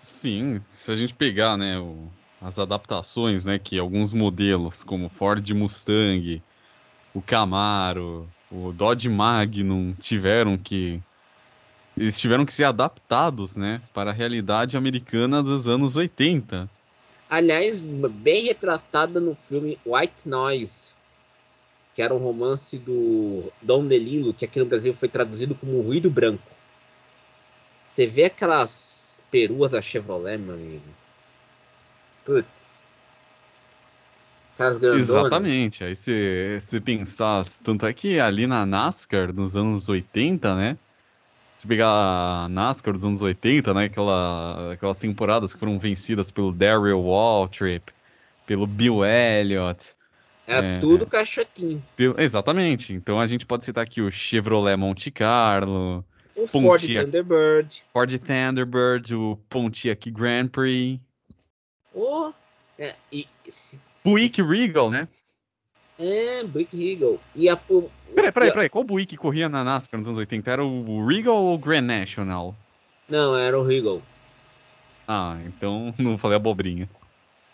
Sim, 0.00 0.62
se 0.70 0.90
a 0.90 0.96
gente 0.96 1.14
pegar, 1.14 1.56
né, 1.56 1.78
o, 1.78 2.08
as 2.40 2.58
adaptações, 2.58 3.44
né, 3.44 3.58
que 3.58 3.78
alguns 3.78 4.12
modelos, 4.12 4.82
como 4.82 5.08
Ford 5.08 5.48
Mustang, 5.50 6.42
o 7.14 7.20
Camaro, 7.20 8.28
o 8.50 8.72
Dodge 8.72 9.08
Magnum 9.08 9.94
tiveram 9.94 10.56
que 10.56 11.02
eles 11.96 12.18
tiveram 12.18 12.46
que 12.46 12.54
ser 12.54 12.64
adaptados, 12.64 13.56
né, 13.56 13.82
para 13.92 14.10
a 14.10 14.14
realidade 14.14 14.76
americana 14.76 15.42
dos 15.42 15.68
anos 15.68 15.96
80. 15.96 16.70
Aliás, 17.28 17.78
bem 17.78 18.44
retratada 18.44 19.20
no 19.20 19.34
filme 19.34 19.78
White 19.84 20.28
Noise, 20.28 20.92
que 21.94 22.00
era 22.00 22.14
um 22.14 22.18
romance 22.18 22.78
do 22.78 23.52
Dom 23.60 23.86
DeLillo, 23.86 24.32
que 24.32 24.44
aqui 24.44 24.58
no 24.60 24.64
Brasil 24.64 24.94
foi 24.94 25.08
traduzido 25.08 25.54
como 25.54 25.80
Ruído 25.80 26.08
Branco. 26.08 26.48
Você 27.88 28.06
vê 28.06 28.26
aquelas 28.26 28.70
peruas 29.30 29.70
da 29.70 29.82
Chevrolet, 29.82 30.38
meu 30.38 30.54
amigo. 30.54 30.82
Putz. 32.24 32.58
Exatamente. 34.96 35.84
Aí 35.84 35.94
você 35.94 36.80
pensar, 36.84 37.44
tanto 37.62 37.86
é 37.86 37.92
que 37.92 38.18
ali 38.18 38.46
na 38.46 38.66
NASCAR, 38.66 39.32
nos 39.32 39.54
anos 39.54 39.88
80, 39.88 40.54
né? 40.56 40.76
Se 41.54 41.66
pegar 41.66 41.88
a 41.88 42.48
NASCAR 42.48 42.94
dos 42.94 43.04
anos 43.04 43.22
80, 43.22 43.72
né? 43.72 43.84
Aquela, 43.84 44.72
aquelas 44.72 44.98
temporadas 44.98 45.54
que 45.54 45.60
foram 45.60 45.78
vencidas 45.78 46.30
pelo 46.30 46.52
Daryl 46.52 47.00
Waltrip, 47.00 47.92
pelo 48.46 48.66
Bill 48.66 49.04
Elliott. 49.04 49.94
É, 50.46 50.76
é 50.76 50.80
tudo 50.80 51.06
caixotinho. 51.06 51.82
Exatamente. 52.16 52.92
Então 52.92 53.20
a 53.20 53.26
gente 53.26 53.46
pode 53.46 53.64
citar 53.64 53.84
aqui 53.84 54.00
o 54.00 54.10
Chevrolet 54.10 54.76
Monte 54.76 55.10
Carlo. 55.10 56.04
O 56.38 56.46
Ford 56.46 56.80
Thunderbird. 56.80 57.82
Ford 57.92 58.18
Thunderbird, 58.18 59.12
o 59.12 59.36
Pontiac 59.48 60.08
Grand 60.08 60.46
Prix. 60.46 61.00
Oh, 61.92 62.32
é, 62.78 62.94
e, 63.10 63.26
se 63.48 63.80
Buick 64.04 64.40
Regal, 64.40 64.88
né? 64.88 65.08
É, 65.98 66.44
Buick 66.44 66.76
Regal. 66.76 67.18
E 67.34 67.48
a. 67.48 67.56
Peraí, 67.56 68.30
peraí, 68.30 68.52
peraí. 68.52 68.68
Qual 68.68 68.84
Buick 68.84 69.16
corria 69.16 69.48
na 69.48 69.64
NASCAR 69.64 69.98
nos 69.98 70.06
anos 70.06 70.18
80? 70.18 70.48
Era 70.48 70.64
o 70.64 71.04
Regal 71.04 71.36
ou 71.36 71.54
o 71.54 71.58
Grand 71.58 71.82
National? 71.82 72.54
Não, 73.08 73.36
era 73.36 73.58
o 73.58 73.64
Regal. 73.64 74.00
Ah, 75.08 75.38
então 75.44 75.92
não 75.98 76.16
falei 76.16 76.36
abobrinha. 76.36 76.88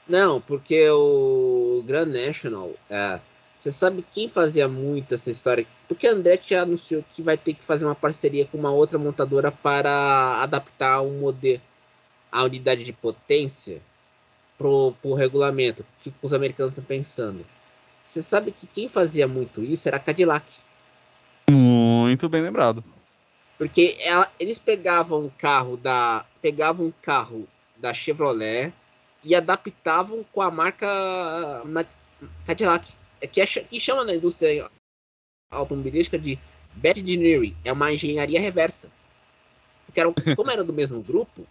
Não, 0.06 0.42
porque 0.42 0.86
o 0.90 1.82
Grand 1.86 2.06
National. 2.06 2.70
É, 2.90 3.18
você 3.56 3.70
sabe 3.70 4.04
quem 4.12 4.28
fazia 4.28 4.68
muito 4.68 5.14
essa 5.14 5.30
história? 5.30 5.66
Porque 5.86 6.06
a 6.06 6.12
Andretti 6.12 6.54
anunciou 6.54 7.04
que 7.08 7.22
vai 7.22 7.36
ter 7.36 7.54
que 7.54 7.64
fazer 7.64 7.84
uma 7.84 7.94
parceria 7.94 8.46
com 8.46 8.58
uma 8.58 8.70
outra 8.70 8.98
montadora 8.98 9.52
para 9.52 10.42
adaptar 10.42 11.00
um 11.02 11.20
modelo, 11.20 11.62
a 12.30 12.42
unidade 12.42 12.82
de 12.82 12.92
potência 12.92 13.80
pro, 14.58 14.92
pro 15.00 15.14
regulamento, 15.14 15.82
o 15.82 15.86
que 16.02 16.14
os 16.20 16.34
americanos 16.34 16.72
estão 16.72 16.84
pensando. 16.84 17.46
Você 18.06 18.22
sabe 18.22 18.52
que 18.52 18.66
quem 18.66 18.88
fazia 18.88 19.26
muito 19.26 19.62
isso 19.62 19.88
era 19.88 19.96
a 19.96 20.00
Cadillac. 20.00 20.60
Muito 21.50 22.28
bem 22.28 22.42
lembrado. 22.42 22.82
Porque 23.56 23.96
ela, 24.00 24.30
eles 24.38 24.58
pegavam 24.58 25.24
um 25.24 25.30
carro 25.30 25.76
da. 25.76 26.24
Pegavam 26.42 26.86
um 26.86 26.92
carro 27.00 27.48
da 27.76 27.94
Chevrolet 27.94 28.72
e 29.22 29.34
adaptavam 29.34 30.24
com 30.32 30.42
a 30.42 30.50
marca 30.50 30.86
Cadillac. 32.44 32.92
É 33.24 33.26
que, 33.26 33.40
é, 33.40 33.46
que 33.46 33.80
chama 33.80 34.04
na 34.04 34.14
indústria 34.14 34.70
automobilística 35.50 36.18
de 36.18 36.38
bad 36.74 37.00
engineering. 37.00 37.56
É 37.64 37.72
uma 37.72 37.90
engenharia 37.90 38.38
reversa. 38.38 38.90
Porque 39.86 39.98
era, 39.98 40.12
como 40.36 40.50
era 40.50 40.62
do 40.62 40.74
mesmo 40.74 41.00
grupo, 41.02 41.46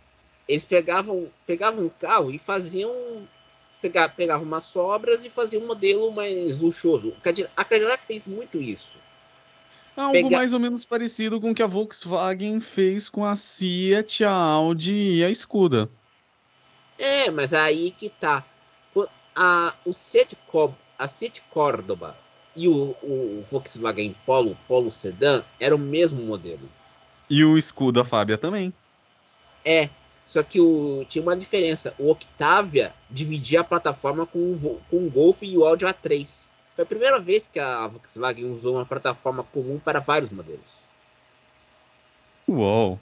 eles 0.48 0.64
pegavam, 0.64 1.32
pegavam 1.48 1.86
um 1.86 1.90
carro 1.90 2.30
e 2.30 2.38
faziam. 2.38 3.28
Pegavam 4.16 4.46
umas 4.46 4.66
sobras 4.66 5.26
e 5.26 5.32
faziam 5.32 5.64
um 5.64 5.66
modelo 5.66 6.12
mais 6.12 6.60
luxuoso. 6.60 7.12
A 7.58 7.66
Cadillac 7.66 8.06
fez 8.06 8.28
muito 8.28 8.62
isso. 8.62 9.00
Algo 9.98 10.14
Pega... 10.14 10.38
mais 10.38 10.54
ou 10.54 10.60
menos 10.60 10.86
parecido 10.86 11.42
com 11.42 11.50
o 11.50 11.56
que 11.56 11.64
a 11.64 11.68
Volkswagen 11.68 12.60
fez 12.60 13.10
com 13.10 13.26
a 13.26 13.36
Fiat, 13.36 14.24
a 14.24 14.32
Audi 14.32 15.16
e 15.16 15.24
a 15.24 15.32
Skoda. 15.32 15.90
É, 17.00 17.32
mas 17.32 17.52
aí 17.52 17.90
que 17.90 18.10
tá. 18.10 18.46
A, 19.36 19.76
o 19.84 19.92
Seat, 19.92 20.38
a 21.04 21.08
Seat 21.08 21.44
Córdoba 21.50 22.16
e 22.56 22.66
o, 22.66 22.96
o 23.04 23.46
Volkswagen 23.52 24.16
Polo, 24.26 24.58
Polo 24.70 24.90
Sedan, 24.90 25.44
era 25.60 25.76
o 25.76 25.80
mesmo 25.80 26.24
modelo. 26.24 26.70
E 27.30 27.44
o 27.44 27.58
Skoda 27.58 28.06
Fábia 28.06 28.38
também. 28.38 28.74
É, 29.66 29.90
só 30.26 30.42
que 30.42 30.62
o, 30.62 31.06
tinha 31.10 31.22
uma 31.22 31.36
diferença. 31.36 31.94
O 32.00 32.10
Octavia 32.10 32.94
dividia 33.10 33.60
a 33.60 33.64
plataforma 33.66 34.26
com 34.26 34.54
o, 34.54 34.82
com 34.90 35.06
o 35.06 35.10
Golf 35.10 35.44
e 35.44 35.58
o 35.58 35.66
Audi 35.66 35.84
A3. 35.84 36.46
Foi 36.74 36.84
a 36.84 36.88
primeira 36.88 37.20
vez 37.20 37.50
que 37.52 37.60
a 37.60 37.86
Volkswagen 37.86 38.50
usou 38.50 38.76
uma 38.76 38.86
plataforma 38.86 39.44
comum 39.44 39.80
para 39.80 40.00
vários 40.00 40.32
modelos. 40.32 40.84
Uou! 42.48 42.98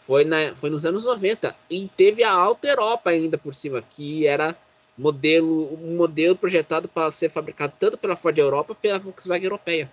Foi, 0.00 0.24
na, 0.24 0.52
foi 0.56 0.68
nos 0.68 0.84
anos 0.84 1.04
90. 1.04 1.54
E 1.70 1.88
teve 1.96 2.24
a 2.24 2.32
Alta 2.32 2.66
Europa 2.66 3.10
ainda 3.10 3.38
por 3.38 3.54
cima, 3.54 3.80
que 3.80 4.26
era 4.26 4.56
modelo, 4.98 5.72
um 5.74 5.96
modelo 5.96 6.34
projetado 6.34 6.88
para 6.88 7.10
ser 7.10 7.30
fabricado 7.30 7.72
tanto 7.78 7.96
pela 7.96 8.16
Ford 8.16 8.36
Europa 8.36 8.74
quanto 8.74 8.80
pela 8.80 8.98
Volkswagen 8.98 9.44
Europeia. 9.44 9.90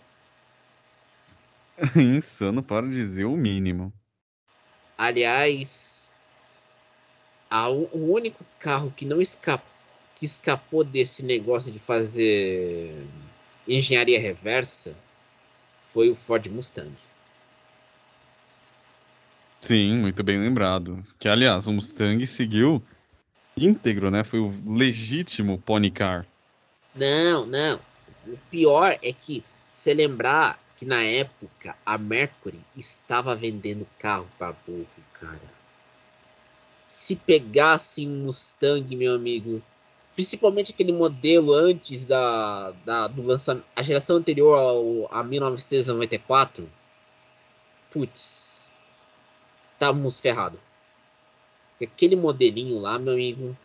Insano 1.95 2.63
para 2.63 2.87
dizer 2.87 3.25
o 3.25 3.37
mínimo. 3.37 3.93
Aliás, 4.97 6.09
a, 7.49 7.69
o 7.69 8.13
único 8.13 8.43
carro 8.59 8.91
que 8.95 9.05
não 9.05 9.21
escapou, 9.21 9.69
que 10.15 10.25
escapou 10.25 10.83
desse 10.83 11.23
negócio 11.23 11.71
de 11.71 11.79
fazer 11.79 13.05
engenharia 13.67 14.19
reversa 14.19 14.95
foi 15.83 16.09
o 16.09 16.15
Ford 16.15 16.47
Mustang. 16.47 16.93
Sim, 19.59 19.97
muito 19.97 20.23
bem 20.23 20.39
lembrado. 20.39 21.03
Que 21.19 21.27
aliás, 21.27 21.67
o 21.67 21.73
Mustang 21.73 22.25
seguiu 22.25 22.83
íntegro, 23.57 24.11
né? 24.11 24.23
Foi 24.23 24.39
o 24.39 24.53
legítimo 24.67 25.57
pony 25.59 25.91
car. 25.91 26.25
Não, 26.95 27.45
não. 27.45 27.79
O 28.27 28.37
pior 28.49 28.97
é 29.01 29.13
que 29.13 29.43
se 29.69 29.93
lembrar 29.93 30.59
que 30.77 30.85
na 30.85 31.03
época 31.03 31.75
a 31.85 31.97
Mercury 31.97 32.59
estava 32.75 33.35
vendendo 33.35 33.87
carro 33.99 34.27
para 34.37 34.53
burro, 34.65 34.87
cara 35.13 35.55
se 36.95 37.13
pegasse 37.13 38.07
um 38.07 38.23
Mustang, 38.23 38.95
meu 38.95 39.15
amigo, 39.15 39.61
principalmente 40.15 40.71
aquele 40.71 40.93
modelo 40.93 41.53
antes 41.53 42.05
da, 42.05 42.71
da 42.85 43.07
do 43.07 43.21
lançamento, 43.21 43.65
a 43.75 43.81
geração 43.81 44.15
anterior 44.15 44.57
ao, 44.57 45.13
a 45.13 45.21
1994, 45.21 46.69
putz, 47.91 48.71
estávamos 49.73 50.21
ferrados. 50.21 50.59
Aquele 51.81 52.15
modelinho 52.15 52.79
lá, 52.79 52.97
meu 52.97 53.13
amigo, 53.13 53.55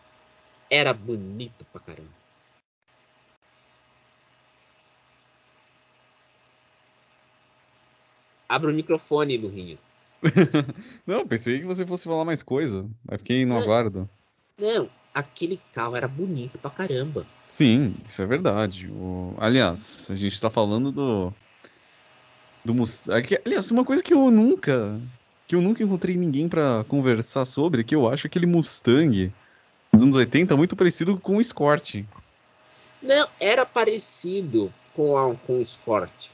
era 0.68 0.92
bonito 0.92 1.64
pra 1.73 1.81
caramba. 1.81 2.20
Abra 8.49 8.70
o 8.70 8.75
microfone, 8.75 9.37
Lurinho. 9.37 9.79
não, 11.07 11.27
pensei 11.27 11.61
que 11.61 11.66
você 11.66 11.87
fosse 11.87 12.05
falar 12.05 12.25
mais 12.25 12.42
coisa. 12.42 12.88
Mas 13.09 13.18
fiquei 13.18 13.46
no 13.46 13.55
não, 13.55 13.62
aguardo. 13.62 14.11
Não, 14.59 14.90
aquele 15.14 15.61
carro 15.73 15.94
era 15.94 16.09
bonito 16.09 16.59
pra 16.59 16.70
caramba. 16.70 17.25
Sim, 17.46 17.94
isso 18.05 18.20
é 18.20 18.27
verdade. 18.27 18.88
O... 18.88 19.35
Aliás, 19.38 20.07
a 20.11 20.16
gente 20.16 20.40
tá 20.40 20.51
falando 20.51 20.90
do. 20.90 21.33
Do 22.64 22.75
Mustang. 22.75 23.38
Aliás, 23.46 23.70
uma 23.70 23.85
coisa 23.85 24.03
que 24.03 24.12
eu 24.12 24.31
nunca. 24.33 25.01
Que 25.51 25.57
eu 25.57 25.61
nunca 25.61 25.83
encontrei 25.83 26.17
ninguém 26.17 26.49
para 26.49 26.85
conversar 26.87 27.45
sobre, 27.45 27.83
que 27.83 27.93
eu 27.93 28.09
acho 28.09 28.29
aquele 28.29 28.47
Mustang 28.47 29.33
dos 29.93 30.01
anos 30.01 30.15
80 30.15 30.57
muito 30.57 30.77
parecido 30.77 31.17
com 31.17 31.39
o 31.39 31.41
Escort. 31.41 32.05
Não, 33.03 33.29
era 33.41 33.67
parecido 33.67 34.73
com, 34.95 35.19
a, 35.19 35.35
com 35.35 35.59
o 35.59 35.61
Escort. 35.61 36.29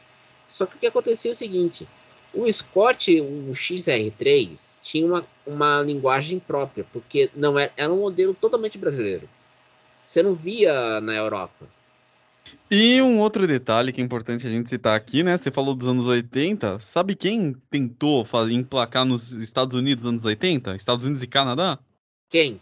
Só 0.51 0.67
que 0.67 0.77
o 0.77 0.79
que 0.79 0.87
acontecia 0.87 1.31
é 1.31 1.33
o 1.33 1.35
seguinte: 1.35 1.89
o 2.35 2.47
Scott, 2.53 3.19
o 3.19 3.53
XR3, 3.53 4.77
tinha 4.83 5.07
uma, 5.07 5.27
uma 5.47 5.81
linguagem 5.81 6.39
própria, 6.39 6.85
porque 6.93 7.31
não 7.35 7.59
era, 7.59 7.73
era 7.75 7.91
um 7.91 8.01
modelo 8.01 8.35
totalmente 8.35 8.77
brasileiro. 8.77 9.27
Você 10.05 10.23
não 10.23 10.35
via 10.35 11.01
na 11.01 11.15
Europa. 11.15 11.67
E 12.71 13.01
um 13.01 13.21
outro 13.21 13.47
detalhe 13.47 13.93
que 13.93 14.01
é 14.01 14.05
importante 14.05 14.47
a 14.47 14.51
gente 14.51 14.69
citar 14.69 14.97
aqui, 14.97 15.23
né? 15.23 15.37
Você 15.37 15.51
falou 15.51 15.75
dos 15.75 15.87
anos 15.87 16.07
80. 16.07 16.79
Sabe 16.81 17.15
quem 17.15 17.53
tentou 17.71 18.25
fazer, 18.25 18.53
emplacar 18.53 19.05
nos 19.05 19.31
Estados 19.33 19.77
Unidos 19.77 20.05
nos 20.05 20.11
anos 20.11 20.25
80? 20.25 20.75
Estados 20.75 21.05
Unidos 21.05 21.23
e 21.23 21.27
Canadá? 21.27 21.79
Quem? 22.29 22.61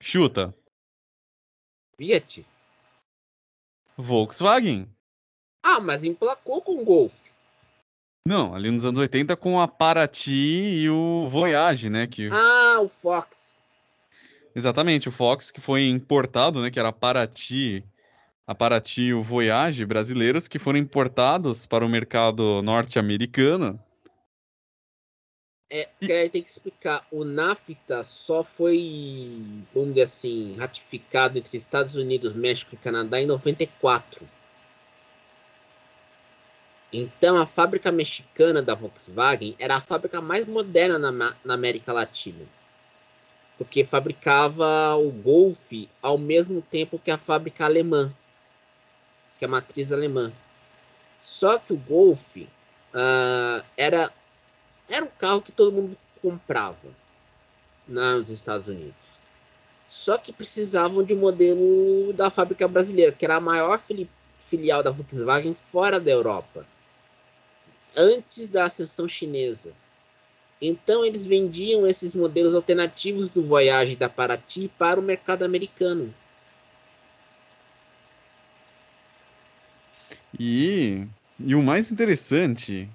Chuta. 0.00 0.54
Fiat? 1.96 2.44
Volkswagen. 3.96 4.88
Ah, 5.62 5.80
mas 5.80 6.04
emplacou 6.04 6.60
com 6.60 6.80
o 6.80 6.84
Golf. 6.84 7.12
Não, 8.26 8.54
ali 8.54 8.70
nos 8.70 8.84
anos 8.84 8.98
80 8.98 9.36
com 9.36 9.60
a 9.60 9.66
Paraty 9.66 10.82
e 10.82 10.90
o 10.90 11.26
Voyage, 11.28 11.88
né? 11.88 12.06
Que... 12.06 12.28
Ah, 12.30 12.80
o 12.80 12.88
Fox. 12.88 13.57
Exatamente, 14.58 15.08
o 15.08 15.12
Fox 15.12 15.52
que 15.52 15.60
foi 15.60 15.86
importado, 15.88 16.60
né? 16.60 16.68
Que 16.68 16.80
era 16.80 16.92
Paraty 16.92 17.84
a 18.44 18.56
Paraty 18.56 19.02
e 19.02 19.14
o 19.14 19.22
Voyage 19.22 19.86
brasileiros 19.86 20.48
que 20.48 20.58
foram 20.58 20.80
importados 20.80 21.64
para 21.64 21.86
o 21.86 21.88
mercado 21.88 22.60
norte-americano. 22.60 23.80
É, 25.70 25.88
e... 26.00 26.28
tem 26.28 26.42
que 26.42 26.48
explicar. 26.48 27.06
O 27.12 27.24
NAFTA 27.24 28.02
só 28.02 28.42
foi, 28.42 29.40
vamos 29.72 29.90
dizer 29.90 30.02
assim, 30.02 30.56
ratificado 30.58 31.38
entre 31.38 31.56
Estados 31.56 31.94
Unidos, 31.94 32.32
México 32.32 32.74
e 32.74 32.78
Canadá 32.78 33.20
em 33.20 33.26
94. 33.26 34.26
Então, 36.92 37.40
a 37.40 37.46
fábrica 37.46 37.92
mexicana 37.92 38.60
da 38.60 38.74
Volkswagen 38.74 39.54
era 39.56 39.76
a 39.76 39.80
fábrica 39.80 40.20
mais 40.20 40.46
moderna 40.46 40.98
na, 40.98 41.36
na 41.44 41.54
América 41.54 41.92
Latina 41.92 42.57
porque 43.58 43.84
fabricava 43.84 44.94
o 44.94 45.10
Golf 45.10 45.72
ao 46.00 46.16
mesmo 46.16 46.62
tempo 46.62 46.98
que 46.98 47.10
a 47.10 47.18
fábrica 47.18 47.64
alemã, 47.64 48.14
que 49.36 49.44
é 49.44 49.48
a 49.48 49.50
matriz 49.50 49.92
alemã. 49.92 50.32
Só 51.18 51.58
que 51.58 51.72
o 51.72 51.76
Golf 51.76 52.36
uh, 52.36 53.64
era, 53.76 54.12
era 54.88 55.04
um 55.04 55.10
carro 55.18 55.42
que 55.42 55.50
todo 55.50 55.72
mundo 55.72 55.98
comprava 56.22 56.88
nos 57.86 58.30
Estados 58.30 58.68
Unidos. 58.68 58.94
Só 59.88 60.16
que 60.18 60.32
precisavam 60.32 61.02
de 61.02 61.14
um 61.14 61.18
modelo 61.18 62.12
da 62.12 62.30
fábrica 62.30 62.68
brasileira, 62.68 63.10
que 63.10 63.24
era 63.24 63.36
a 63.36 63.40
maior 63.40 63.80
filial 64.38 64.82
da 64.82 64.90
Volkswagen 64.90 65.54
fora 65.54 65.98
da 65.98 66.10
Europa, 66.10 66.64
antes 67.96 68.48
da 68.48 68.64
ascensão 68.64 69.08
chinesa. 69.08 69.72
Então 70.60 71.04
eles 71.04 71.26
vendiam 71.26 71.86
esses 71.86 72.14
modelos 72.14 72.54
alternativos 72.54 73.30
do 73.30 73.44
Voyage 73.44 73.94
da 73.94 74.08
Paraty 74.08 74.70
para 74.76 74.98
o 74.98 75.02
mercado 75.02 75.44
americano. 75.44 76.12
E, 80.38 81.06
e 81.38 81.54
o 81.54 81.62
mais 81.62 81.90
interessante, 81.90 82.88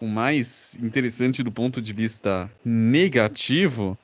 o 0.00 0.06
mais 0.06 0.76
interessante 0.76 1.42
do 1.42 1.50
ponto 1.50 1.82
de 1.82 1.92
vista 1.92 2.50
negativo, 2.64 3.98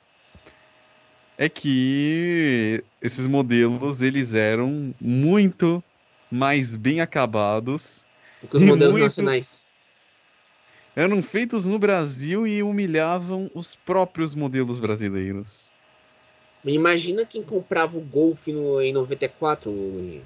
é 1.37 1.47
que 1.47 2.83
esses 3.01 3.25
modelos 3.25 4.01
eles 4.01 4.33
eram 4.33 4.93
muito 4.99 5.83
mais 6.29 6.75
bem 6.75 6.99
acabados 6.99 8.05
do 8.41 8.47
que 8.47 8.57
os 8.57 8.63
modelos 8.63 8.93
muito, 8.93 9.03
nacionais 9.03 9.66
eram 10.97 11.21
feitos 11.21 11.67
no 11.67 11.77
Brasil 11.77 12.47
e 12.47 12.63
humilhavam 12.63 13.51
os 13.53 13.75
próprios 13.75 14.33
modelos 14.33 14.79
brasileiros. 14.79 15.69
Imagina 16.65 17.23
quem 17.23 17.43
comprava 17.43 17.95
o 17.95 18.01
Golf 18.01 18.47
no, 18.47 18.81
em 18.81 18.91
94 18.91 20.25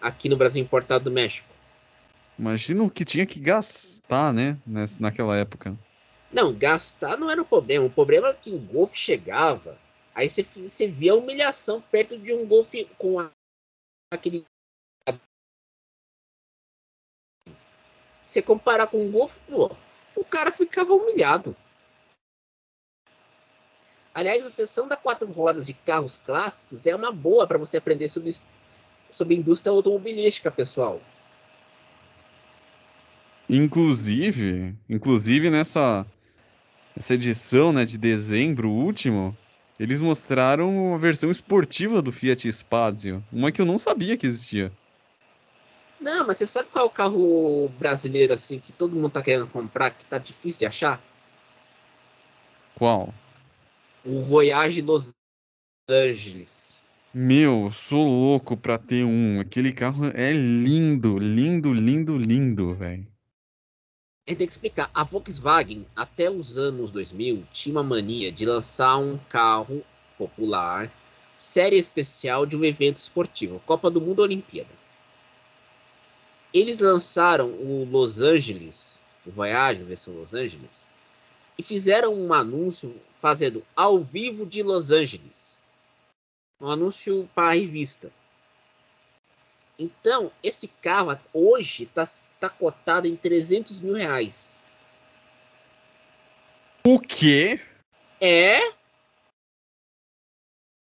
aqui 0.00 0.28
no 0.28 0.36
Brasil 0.36 0.62
importado 0.62 1.02
do 1.02 1.10
México. 1.10 1.48
Imagina 2.38 2.84
o 2.84 2.90
que 2.90 3.04
tinha 3.04 3.26
que 3.26 3.40
gastar, 3.40 4.32
né, 4.32 4.56
nessa, 4.64 5.02
naquela 5.02 5.36
época. 5.36 5.76
Não, 6.32 6.54
gastar 6.54 7.16
não 7.16 7.28
era 7.28 7.42
o 7.42 7.44
problema. 7.44 7.84
O 7.84 7.90
problema 7.90 8.28
é 8.28 8.34
que 8.34 8.50
o 8.50 8.58
Golf 8.58 8.94
chegava, 8.94 9.76
aí 10.14 10.28
você, 10.28 10.44
você 10.44 10.86
via 10.86 11.12
a 11.12 11.16
humilhação 11.16 11.80
perto 11.80 12.16
de 12.16 12.32
um 12.32 12.46
Golf 12.46 12.72
com 12.96 13.18
a, 13.18 13.28
aquele. 14.14 14.44
Você 18.22 18.40
comparar 18.40 18.86
com 18.86 19.04
um 19.04 19.10
Golf, 19.10 19.36
pô, 19.48 19.74
o 20.16 20.24
cara 20.24 20.50
ficava 20.50 20.92
humilhado. 20.94 21.54
Aliás, 24.14 24.46
a 24.46 24.50
sessão 24.50 24.88
da 24.88 24.96
quatro 24.96 25.30
rodas 25.30 25.66
de 25.66 25.74
carros 25.74 26.16
clássicos 26.16 26.86
é 26.86 26.96
uma 26.96 27.12
boa 27.12 27.46
para 27.46 27.58
você 27.58 27.76
aprender 27.76 28.08
sobre, 28.08 28.34
sobre 29.10 29.34
indústria 29.34 29.70
automobilística, 29.70 30.50
pessoal. 30.50 31.02
Inclusive, 33.48 34.74
inclusive 34.88 35.50
nessa, 35.50 36.06
nessa 36.96 37.14
edição 37.14 37.74
né, 37.74 37.84
de 37.84 37.98
dezembro 37.98 38.70
último, 38.70 39.36
eles 39.78 40.00
mostraram 40.00 40.94
a 40.94 40.98
versão 40.98 41.30
esportiva 41.30 42.00
do 42.00 42.10
Fiat 42.10 42.50
Spazio, 42.50 43.22
uma 43.30 43.52
que 43.52 43.60
eu 43.60 43.66
não 43.66 43.76
sabia 43.76 44.16
que 44.16 44.26
existia. 44.26 44.72
Não, 46.00 46.26
mas 46.26 46.36
você 46.36 46.46
sabe 46.46 46.68
qual 46.70 46.84
é 46.84 46.88
o 46.88 46.90
carro 46.90 47.68
brasileiro 47.78 48.32
assim 48.32 48.58
que 48.58 48.72
todo 48.72 48.94
mundo 48.94 49.10
tá 49.10 49.22
querendo 49.22 49.46
comprar, 49.46 49.90
que 49.90 50.04
tá 50.04 50.18
difícil 50.18 50.58
de 50.58 50.66
achar? 50.66 51.02
Qual? 52.74 53.12
O 54.04 54.22
Voyage 54.22 54.82
Los 54.82 55.14
Angeles. 55.88 56.74
Meu, 57.14 57.70
sou 57.72 58.04
louco 58.06 58.56
pra 58.56 58.76
ter 58.76 59.04
um. 59.04 59.40
Aquele 59.40 59.72
carro 59.72 60.06
é 60.14 60.32
lindo, 60.32 61.18
lindo, 61.18 61.72
lindo, 61.72 62.18
lindo, 62.18 62.74
velho. 62.74 63.06
A 64.26 64.30
gente 64.30 64.38
tem 64.38 64.46
que 64.46 64.52
explicar. 64.52 64.90
A 64.92 65.02
Volkswagen, 65.02 65.86
até 65.96 66.30
os 66.30 66.58
anos 66.58 66.90
2000, 66.90 67.44
tinha 67.50 67.74
uma 67.74 67.82
mania 67.82 68.30
de 68.30 68.44
lançar 68.44 68.98
um 68.98 69.16
carro 69.30 69.82
popular, 70.18 70.92
série 71.38 71.78
especial 71.78 72.44
de 72.44 72.54
um 72.54 72.64
evento 72.64 72.96
esportivo, 72.96 73.62
Copa 73.64 73.90
do 73.90 74.00
Mundo 74.00 74.20
Olimpíada 74.20 74.85
eles 76.56 76.78
lançaram 76.78 77.50
o 77.50 77.84
Los 77.84 78.20
Angeles, 78.22 79.00
o 79.26 79.30
Voyage, 79.30 79.84
versão 79.84 80.14
Los 80.14 80.32
Angeles, 80.32 80.86
e 81.58 81.62
fizeram 81.62 82.14
um 82.14 82.32
anúncio 82.32 82.98
fazendo 83.20 83.62
ao 83.74 84.02
vivo 84.02 84.46
de 84.46 84.62
Los 84.62 84.90
Angeles. 84.90 85.62
Um 86.58 86.70
anúncio 86.70 87.28
para 87.34 87.48
a 87.48 87.54
revista. 87.54 88.10
Então, 89.78 90.32
esse 90.42 90.68
carro 90.68 91.18
hoje 91.34 91.82
está 91.82 92.08
tá 92.40 92.48
cotado 92.48 93.06
em 93.06 93.14
300 93.14 93.78
mil 93.80 93.94
reais. 93.94 94.56
O 96.86 96.98
quê? 96.98 97.60
É. 98.18 98.60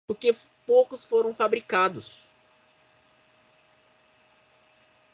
Porque 0.06 0.34
poucos 0.66 1.04
foram 1.04 1.34
fabricados. 1.34 2.29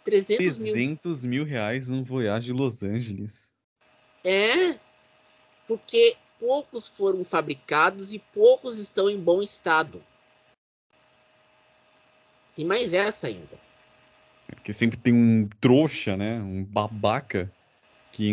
300, 0.06 0.56
300 0.56 1.26
mil. 1.26 1.44
mil 1.44 1.44
reais 1.44 1.88
num 1.88 2.04
Voyage 2.04 2.52
Los 2.52 2.84
Angeles. 2.84 3.52
É, 4.24 4.78
porque 5.66 6.16
poucos 6.38 6.86
foram 6.86 7.24
fabricados 7.24 8.14
e 8.14 8.20
poucos 8.32 8.78
estão 8.78 9.10
em 9.10 9.18
bom 9.18 9.42
estado. 9.42 10.00
Tem 12.54 12.64
mais 12.64 12.94
essa 12.94 13.26
ainda. 13.26 13.58
Porque 14.46 14.72
sempre 14.72 14.96
tem 14.96 15.12
um 15.12 15.48
trouxa, 15.60 16.16
né? 16.16 16.40
Um 16.40 16.64
babaca 16.64 17.52
que, 18.12 18.32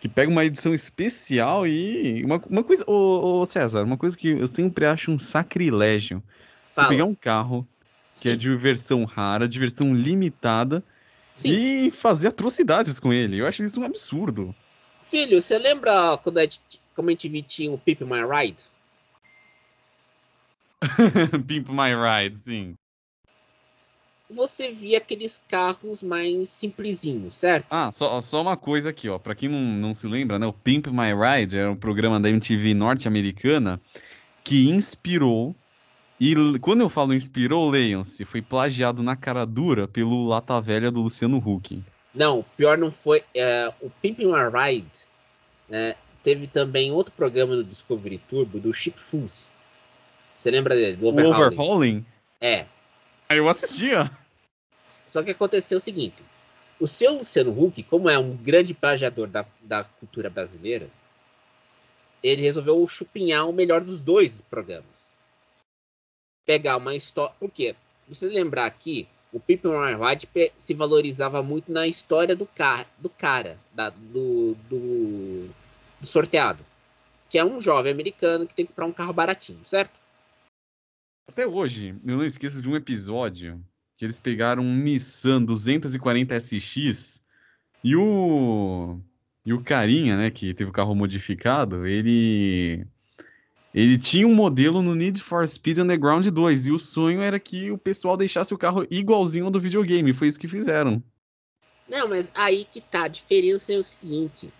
que 0.00 0.08
pega 0.08 0.30
uma 0.30 0.44
edição 0.44 0.72
especial 0.72 1.66
e. 1.66 2.24
Uma, 2.24 2.40
uma 2.48 2.62
coisa. 2.62 2.84
Ô, 2.86 3.40
ô 3.40 3.44
César, 3.44 3.82
uma 3.82 3.98
coisa 3.98 4.16
que 4.16 4.28
eu 4.28 4.46
sempre 4.46 4.86
acho 4.86 5.10
um 5.10 5.18
sacrilégio. 5.18 6.22
Pegar 6.88 7.04
um 7.04 7.14
carro 7.14 7.66
que 8.14 8.28
é 8.28 8.32
Sim. 8.32 8.36
é 8.36 8.38
de 8.38 8.56
versão 8.56 9.04
rara, 9.04 9.48
de 9.48 9.58
versão 9.58 9.94
limitada, 9.94 10.82
Sim. 11.32 11.52
e 11.52 11.90
fazer 11.90 12.28
atrocidades 12.28 13.00
com 13.00 13.12
ele. 13.12 13.38
Eu 13.38 13.46
acho 13.46 13.62
isso 13.62 13.80
um 13.80 13.84
absurdo. 13.84 14.54
Filho, 15.10 15.40
você 15.40 15.58
lembra 15.58 16.16
quando 16.18 16.38
a 16.38 16.42
gente, 16.42 16.60
como 16.94 17.08
a 17.08 17.12
gente 17.12 17.42
tinha 17.42 17.70
o 17.70 17.78
Pimp 17.78 18.02
My 18.02 18.22
Ride? 18.22 18.64
Pimp 21.46 21.68
My 21.68 21.94
Ride, 21.94 22.36
sim. 22.36 22.74
Você 24.30 24.72
via 24.72 24.96
aqueles 24.96 25.40
carros 25.46 26.02
mais 26.02 26.48
simplesinhos, 26.48 27.34
certo? 27.34 27.66
Ah, 27.70 27.90
só, 27.92 28.18
só 28.22 28.40
uma 28.40 28.56
coisa 28.56 28.88
aqui, 28.88 29.08
ó. 29.08 29.18
Pra 29.18 29.34
quem 29.34 29.48
não, 29.48 29.60
não 29.60 29.92
se 29.92 30.06
lembra, 30.06 30.38
né? 30.38 30.46
O 30.46 30.52
Pimp 30.52 30.86
My 30.86 31.12
Ride 31.12 31.58
era 31.58 31.70
um 31.70 31.76
programa 31.76 32.18
da 32.18 32.30
MTV 32.30 32.72
norte-americana 32.72 33.78
que 34.42 34.70
inspirou 34.70 35.54
e 36.24 36.58
quando 36.60 36.82
eu 36.82 36.88
falo 36.88 37.12
inspirou, 37.12 37.68
leiam-se, 37.68 38.24
foi 38.24 38.40
plagiado 38.40 39.02
na 39.02 39.16
cara 39.16 39.44
dura 39.44 39.88
pelo 39.88 40.24
Lata 40.24 40.60
Velha 40.60 40.88
do 40.88 41.02
Luciano 41.02 41.38
Huck. 41.38 41.82
Não, 42.14 42.44
pior 42.56 42.78
não 42.78 42.92
foi. 42.92 43.24
É, 43.34 43.72
o 43.80 43.90
Pimpin' 43.90 44.26
My 44.26 44.48
Ride 44.48 44.86
né, 45.68 45.96
teve 46.22 46.46
também 46.46 46.92
outro 46.92 47.12
programa 47.12 47.56
no 47.56 47.64
Discovery 47.64 48.18
Turbo 48.30 48.60
do 48.60 48.72
Chip 48.72 49.00
Fuse. 49.00 49.42
Você 50.36 50.48
lembra 50.52 50.76
dele? 50.76 50.96
Do 50.96 51.08
Overhauling? 51.08 51.40
O 51.40 51.46
Overhauling? 51.46 52.06
É. 52.40 52.58
Aí 52.58 52.66
ah, 53.30 53.34
eu 53.34 53.48
assistia. 53.48 54.08
Só 54.86 55.24
que 55.24 55.32
aconteceu 55.32 55.78
o 55.78 55.80
seguinte: 55.80 56.22
o 56.78 56.86
seu 56.86 57.14
Luciano 57.14 57.50
Huck, 57.50 57.82
como 57.82 58.08
é 58.08 58.16
um 58.16 58.36
grande 58.36 58.72
plagiador 58.72 59.26
da, 59.26 59.44
da 59.60 59.82
cultura 59.82 60.30
brasileira, 60.30 60.88
ele 62.22 62.42
resolveu 62.42 62.86
chupinhar 62.86 63.48
o 63.48 63.52
melhor 63.52 63.80
dos 63.80 64.00
dois 64.00 64.40
programas 64.48 65.11
pegar 66.46 66.76
uma 66.76 66.94
história. 66.94 67.34
Por 67.38 67.50
quê? 67.50 67.74
Você 68.08 68.28
lembrar 68.28 68.66
aqui, 68.66 69.08
o 69.32 69.40
Pippen 69.40 69.72
White 69.72 70.28
se 70.58 70.74
valorizava 70.74 71.42
muito 71.42 71.72
na 71.72 71.86
história 71.86 72.36
do, 72.36 72.46
car 72.46 72.86
do 72.98 73.08
cara, 73.08 73.58
da, 73.74 73.90
do, 73.90 74.54
do, 74.68 75.48
do, 76.00 76.06
sorteado. 76.06 76.64
Que 77.30 77.38
é 77.38 77.44
um 77.44 77.60
jovem 77.60 77.92
americano 77.92 78.46
que 78.46 78.54
tem 78.54 78.66
que 78.66 78.72
comprar 78.72 78.86
um 78.86 78.92
carro 78.92 79.12
baratinho, 79.12 79.60
certo? 79.64 79.98
Até 81.28 81.46
hoje, 81.46 81.94
eu 82.04 82.16
não 82.18 82.24
esqueço 82.24 82.60
de 82.60 82.68
um 82.68 82.76
episódio 82.76 83.64
que 83.96 84.04
eles 84.04 84.20
pegaram 84.20 84.62
um 84.62 84.76
Nissan 84.76 85.42
240 85.42 86.38
SX 86.38 87.22
e 87.82 87.96
o 87.96 89.00
e 89.44 89.52
o 89.52 89.62
carinha, 89.62 90.16
né, 90.16 90.30
que 90.30 90.54
teve 90.54 90.70
o 90.70 90.72
carro 90.72 90.94
modificado, 90.94 91.84
ele 91.86 92.86
ele 93.74 93.96
tinha 93.96 94.26
um 94.26 94.34
modelo 94.34 94.82
no 94.82 94.94
Need 94.94 95.22
for 95.22 95.46
Speed 95.48 95.78
Underground 95.78 96.26
2 96.26 96.66
e 96.66 96.72
o 96.72 96.78
sonho 96.78 97.22
era 97.22 97.40
que 97.40 97.70
o 97.70 97.78
pessoal 97.78 98.16
deixasse 98.16 98.52
o 98.52 98.58
carro 98.58 98.86
igualzinho 98.90 99.46
ao 99.46 99.50
do 99.50 99.60
videogame, 99.60 100.12
foi 100.12 100.28
isso 100.28 100.38
que 100.38 100.48
fizeram. 100.48 101.02
Não, 101.88 102.08
mas 102.08 102.30
aí 102.34 102.66
que 102.70 102.80
tá, 102.80 103.04
a 103.04 103.08
diferença 103.08 103.72
é 103.72 103.76
o 103.76 103.84
seguinte, 103.84 104.52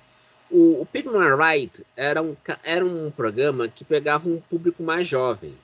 o, 0.51 0.83
o 0.83 0.87
People 0.87 1.19
Ride 1.37 1.85
era 1.97 2.23
um, 2.23 2.37
era 2.63 2.85
um 2.85 3.11
programa 3.11 3.69
que 3.69 3.85
pegava 3.85 4.29
um 4.29 4.41
público 4.41 4.83
mais 4.83 5.07
jovem, 5.07 5.55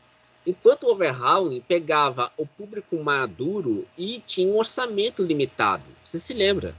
enquanto 0.46 0.84
o 0.84 0.92
Overhauling 0.92 1.62
pegava 1.66 2.30
o 2.36 2.46
público 2.46 3.02
maduro 3.02 3.86
e 3.96 4.22
tinha 4.26 4.48
um 4.48 4.58
orçamento 4.58 5.22
limitado, 5.22 5.84
você 6.02 6.18
se 6.18 6.34
lembra? 6.34 6.74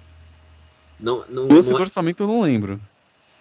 Não, 0.99 1.23
não, 1.29 1.47
não... 1.47 1.61
do 1.61 1.75
orçamento 1.75 2.23
eu 2.23 2.27
não 2.27 2.41
lembro. 2.41 2.79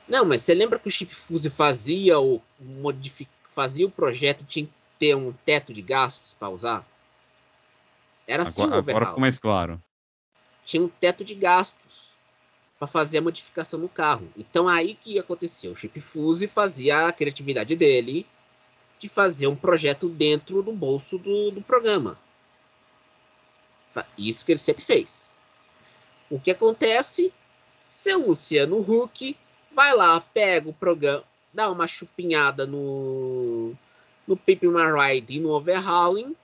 Não, 0.09 0.25
mas 0.25 0.43
você 0.43 0.55
lembra 0.55 0.79
que 0.79 0.89
o 0.89 0.91
Chip 0.91 1.15
Fuse 1.15 1.51
fazia 1.51 2.19
o, 2.19 2.41
modific... 2.59 3.29
fazia 3.55 3.87
o 3.87 3.91
projeto, 3.91 4.45
tinha 4.45 4.67
que 4.67 4.73
ter 4.99 5.15
um 5.15 5.33
teto 5.33 5.75
de 5.75 5.83
gastos 5.83 6.35
para 6.35 6.49
usar? 6.49 6.87
Era 8.27 8.43
assim 8.43 8.63
agora, 8.63 8.77
o 8.77 8.91
Agora 8.91 9.07
ficou 9.07 9.21
mais 9.21 9.39
claro. 9.39 9.83
Tinha 10.65 10.83
um 10.83 10.89
teto 10.89 11.25
de 11.25 11.35
gastos 11.35 12.09
para 12.79 12.89
fazer 12.89 13.19
a 13.19 13.23
modificação 13.23 13.79
no 13.79 13.89
carro. 13.89 14.29
Então 14.37 14.69
aí 14.69 14.95
que 14.95 15.19
aconteceu? 15.19 15.73
O 15.73 15.77
Chip 15.77 16.01
Fuse 16.01 16.47
fazia 16.47 17.07
a 17.07 17.13
criatividade 17.13 17.77
dele 17.77 18.27
de 18.99 19.09
fazer 19.09 19.47
um 19.47 19.57
projeto 19.57 20.09
dentro 20.09 20.63
do 20.63 20.73
bolso 20.73 21.19
do, 21.19 21.51
do 21.51 21.61
programa. 21.63 22.19
Isso 24.17 24.45
que 24.45 24.53
ele 24.53 24.59
sempre 24.59 24.85
fez. 24.85 25.31
O 26.31 26.39
que 26.39 26.51
acontece? 26.51 27.33
Seu 27.89 28.27
Luciano 28.27 28.79
Huck 28.79 29.37
vai 29.79 29.95
lá, 29.95 30.21
pega 30.21 30.69
o 30.69 30.75
programa, 30.75 31.23
dá 31.55 31.71
uma 31.71 31.87
chupinhada 31.87 32.67
no, 32.67 33.75
no 34.27 34.37
Paper 34.37 34.73
Ride 34.93 35.37
e 35.37 35.41
no 35.41 35.51
Overhauling, 35.51 36.35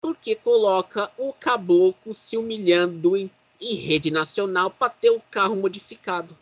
porque 0.00 0.36
coloca 0.36 1.10
o 1.18 1.32
caboclo 1.32 2.14
se 2.14 2.36
humilhando 2.36 3.16
em, 3.16 3.28
em 3.60 3.74
rede 3.74 4.12
nacional 4.12 4.70
para 4.70 4.88
ter 4.88 5.10
o 5.10 5.20
carro 5.32 5.56
modificado. 5.56 6.38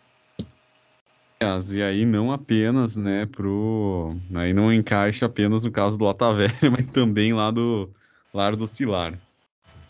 E 1.41 1.83
aí 1.83 2.05
não 2.05 2.31
apenas, 2.31 2.95
né, 2.95 3.25
pro... 3.25 4.15
Aí 4.35 4.53
não 4.53 4.71
encaixa 4.71 5.25
apenas 5.25 5.65
no 5.65 5.73
caso 5.73 5.97
do 5.97 6.05
Lata 6.05 6.35
Velha, 6.35 6.53
mas 6.71 6.85
também 6.93 7.33
lá 7.33 7.51
do 7.51 7.89
Lar 8.35 8.55
do 8.55 8.67
Cilar. 8.67 9.19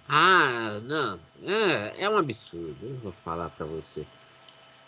Ah, 0.08 0.80
não. 0.84 1.18
É, 1.44 2.04
é 2.04 2.08
um 2.08 2.16
absurdo, 2.16 2.76
eu 2.80 2.94
vou 2.98 3.10
falar 3.10 3.50
para 3.50 3.66
você. 3.66 4.06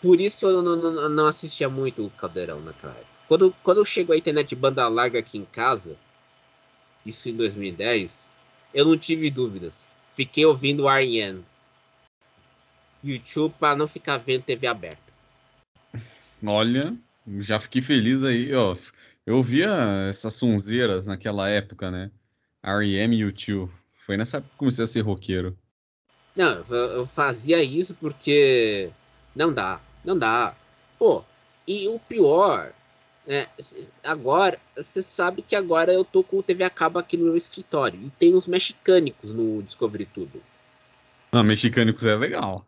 Por 0.05 0.21
isso 0.21 0.37
que 0.37 0.45
eu 0.45 0.61
não, 0.61 0.75
não, 0.75 1.09
não 1.09 1.25
assistia 1.25 1.67
muito 1.67 2.05
o 2.05 2.11
Caldeirão 2.11 2.61
naquela 2.61 2.93
época. 2.93 3.07
Quando, 3.27 3.55
quando 3.63 3.83
chegou 3.83 4.13
a 4.13 4.17
internet 4.17 4.49
de 4.49 4.55
banda 4.55 4.87
larga 4.87 5.17
aqui 5.17 5.35
em 5.35 5.45
casa, 5.45 5.97
isso 7.03 7.27
em 7.27 7.35
2010, 7.35 8.29
eu 8.71 8.85
não 8.85 8.95
tive 8.95 9.31
dúvidas. 9.31 9.87
Fiquei 10.15 10.45
ouvindo 10.45 10.83
o 10.83 10.89
R.E.M. 10.91 11.43
YouTube 13.03 13.55
para 13.59 13.75
não 13.75 13.87
ficar 13.87 14.17
vendo 14.17 14.43
TV 14.43 14.67
aberta. 14.67 15.11
Olha, 16.45 16.95
já 17.39 17.59
fiquei 17.59 17.81
feliz 17.81 18.23
aí, 18.23 18.53
ó. 18.53 18.75
Eu 19.25 19.41
via 19.41 20.05
essas 20.07 20.35
sonzeiras 20.35 21.07
naquela 21.07 21.49
época, 21.49 21.89
né? 21.89 22.11
R.E.M. 22.61 23.15
e 23.15 23.21
YouTube. 23.21 23.73
Foi 24.05 24.17
nessa 24.17 24.37
época 24.37 24.51
que 24.51 24.57
comecei 24.59 24.83
a 24.83 24.87
ser 24.87 25.01
roqueiro. 25.01 25.57
Não, 26.35 26.63
eu 26.69 27.07
fazia 27.07 27.63
isso 27.63 27.95
porque 27.95 28.91
não 29.35 29.51
dá. 29.51 29.81
Não 30.05 30.17
dá. 30.17 30.55
Pô, 30.99 31.23
e 31.67 31.87
o 31.87 31.99
pior, 31.99 32.73
né, 33.25 33.47
agora, 34.03 34.59
você 34.75 35.01
sabe 35.01 35.41
que 35.41 35.55
agora 35.55 35.91
eu 35.91 36.05
tô 36.05 36.23
com 36.23 36.37
o 36.37 36.43
TV 36.43 36.63
a 36.63 36.69
cabo 36.69 36.99
aqui 36.99 37.17
no 37.17 37.25
meu 37.25 37.35
escritório. 37.35 37.99
E 37.99 38.09
tem 38.11 38.35
os 38.35 38.45
mexicânicos 38.45 39.31
no 39.31 39.63
Discovery 39.63 40.05
Tudo. 40.05 40.41
Ah, 41.31 41.43
mexicânicos 41.43 42.05
é 42.05 42.15
legal. 42.15 42.65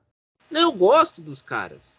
Não, 0.49 0.61
eu 0.61 0.71
gosto 0.71 1.21
dos 1.21 1.41
caras. 1.41 1.97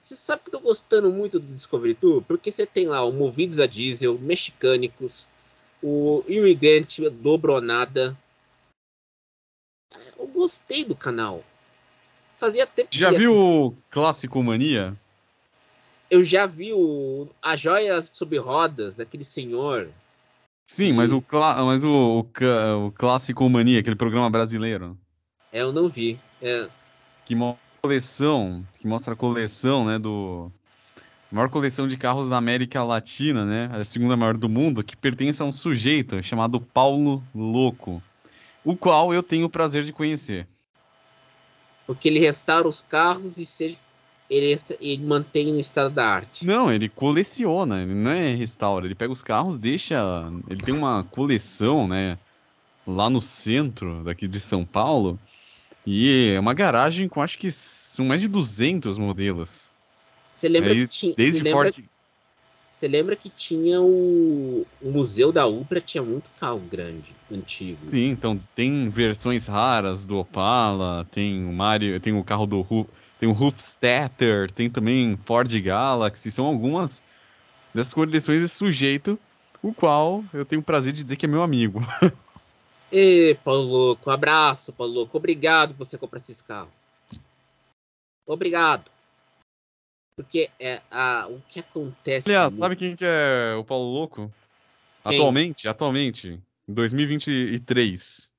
Você 0.00 0.16
sabe 0.16 0.42
que 0.42 0.48
eu 0.48 0.60
tô 0.60 0.60
gostando 0.60 1.10
muito 1.10 1.38
do 1.38 1.54
Discovery 1.54 1.94
Tour? 1.94 2.22
Porque 2.22 2.50
você 2.50 2.66
tem 2.66 2.86
lá 2.86 3.02
o 3.04 3.12
Movidos 3.12 3.58
a 3.58 3.66
Diesel, 3.66 4.18
Mexicânicos, 4.18 5.26
o 5.82 6.22
Irrigante 6.28 7.08
Dobronada. 7.08 8.14
Eu 10.18 10.26
gostei 10.26 10.84
do 10.84 10.94
canal. 10.94 11.42
Fazia 12.44 12.66
tempo 12.66 12.88
Já 12.90 13.10
viu 13.10 13.34
o 13.34 13.74
Clássico 13.90 14.42
Mania? 14.42 14.94
Eu 16.10 16.22
já 16.22 16.44
vi 16.44 16.74
o 16.74 17.26
A 17.40 17.56
Joias 17.56 18.10
Sob 18.10 18.36
Rodas, 18.36 18.94
daquele 18.94 19.24
senhor. 19.24 19.88
Sim, 20.66 20.92
mas 20.92 21.10
o, 21.10 21.24
mas 21.64 21.84
o, 21.84 21.88
o, 21.88 22.86
o 22.86 22.92
Clássico 22.92 23.48
Mania, 23.48 23.80
aquele 23.80 23.96
programa 23.96 24.28
brasileiro. 24.28 24.94
É, 25.50 25.62
eu 25.62 25.72
não 25.72 25.88
vi. 25.88 26.18
É... 26.42 26.68
Que 27.24 27.34
mostra 27.34 27.62
a 27.78 27.80
coleção, 27.80 28.62
que 28.78 28.86
mostra 28.86 29.14
a 29.14 29.16
coleção, 29.16 29.86
né, 29.86 29.98
do... 29.98 30.52
A 31.32 31.34
maior 31.34 31.48
coleção 31.48 31.88
de 31.88 31.96
carros 31.96 32.28
da 32.28 32.36
América 32.36 32.84
Latina, 32.84 33.46
né? 33.46 33.70
A 33.72 33.82
segunda 33.84 34.18
maior 34.18 34.36
do 34.36 34.50
mundo, 34.50 34.84
que 34.84 34.94
pertence 34.94 35.40
a 35.40 35.46
um 35.46 35.52
sujeito 35.52 36.22
chamado 36.22 36.60
Paulo 36.60 37.24
Louco, 37.34 38.02
o 38.62 38.76
qual 38.76 39.14
eu 39.14 39.22
tenho 39.22 39.46
o 39.46 39.50
prazer 39.50 39.82
de 39.82 39.94
conhecer. 39.94 40.46
Porque 41.86 42.08
ele 42.08 42.18
restaura 42.18 42.66
os 42.66 42.80
carros 42.80 43.36
e 43.38 43.44
se, 43.44 43.78
ele, 44.30 44.58
ele 44.80 45.04
mantém 45.04 45.52
no 45.52 45.60
estado 45.60 45.94
da 45.94 46.06
arte. 46.06 46.46
Não, 46.46 46.72
ele 46.72 46.88
coleciona, 46.88 47.82
ele 47.82 47.94
não 47.94 48.10
é 48.10 48.34
restaura. 48.34 48.86
Ele 48.86 48.94
pega 48.94 49.12
os 49.12 49.22
carros, 49.22 49.58
deixa. 49.58 49.96
Ele 50.48 50.60
tem 50.62 50.74
uma 50.74 51.04
coleção, 51.04 51.86
né? 51.86 52.18
Lá 52.86 53.08
no 53.08 53.20
centro 53.20 54.02
daqui 54.04 54.26
de 54.26 54.40
São 54.40 54.64
Paulo. 54.64 55.18
E 55.86 56.32
é 56.34 56.40
uma 56.40 56.54
garagem 56.54 57.08
com 57.08 57.20
acho 57.20 57.38
que 57.38 57.50
são 57.50 58.06
mais 58.06 58.20
de 58.20 58.28
200 58.28 58.96
modelos. 58.96 59.70
Você 60.36 60.48
lembra 60.48 60.72
Aí, 60.72 60.80
que 60.80 60.86
tinha. 60.86 61.14
Desde 61.14 61.42
lembra, 61.42 61.70
Ford... 61.72 61.84
Você 62.84 62.88
lembra 62.88 63.16
que 63.16 63.30
tinha 63.30 63.80
o, 63.80 64.66
o 64.82 64.90
Museu 64.90 65.32
da 65.32 65.46
Upra, 65.46 65.80
tinha 65.80 66.02
muito 66.02 66.28
carro 66.38 66.58
grande, 66.58 67.14
antigo. 67.32 67.78
Sim, 67.86 68.10
então 68.10 68.38
tem 68.54 68.90
versões 68.90 69.46
raras 69.46 70.06
do 70.06 70.18
Opala, 70.18 71.06
tem 71.10 71.46
o 71.46 71.50
Mario, 71.50 71.98
tem 71.98 72.12
o 72.12 72.22
carro 72.22 72.46
do 72.46 72.86
tem 73.18 73.26
o 73.26 73.32
Hofstadter, 73.32 74.50
tem 74.50 74.68
também 74.68 75.18
Ford 75.24 75.50
Galaxy, 75.62 76.30
são 76.30 76.44
algumas 76.44 77.02
dessas 77.72 77.94
coleções 77.94 78.42
de 78.42 78.48
sujeito, 78.50 79.18
o 79.62 79.72
qual 79.72 80.22
eu 80.34 80.44
tenho 80.44 80.60
o 80.60 80.64
prazer 80.64 80.92
de 80.92 81.02
dizer 81.02 81.16
que 81.16 81.24
é 81.24 81.28
meu 81.28 81.42
amigo. 81.42 81.80
Ê, 82.92 83.34
Paulo 83.42 83.62
Louco, 83.62 84.10
abraço, 84.10 84.74
Paulo 84.74 84.92
Louco, 84.92 85.16
obrigado 85.16 85.72
por 85.72 85.86
você 85.86 85.96
comprar 85.96 86.20
esses 86.20 86.42
carros. 86.42 86.68
Obrigado. 88.26 88.93
Porque 90.16 90.48
é 90.60 90.80
a, 90.90 91.26
o 91.28 91.40
que 91.48 91.60
acontece. 91.60 92.28
Aliás, 92.28 92.52
no... 92.52 92.58
sabe 92.58 92.76
quem 92.76 92.94
que 92.94 93.04
é 93.04 93.54
o 93.58 93.64
Paulo 93.64 93.92
Louco? 93.92 94.32
Quem? 95.02 95.14
Atualmente, 95.16 95.68
atualmente, 95.68 96.40
em 96.68 96.72
2023. 96.72 98.32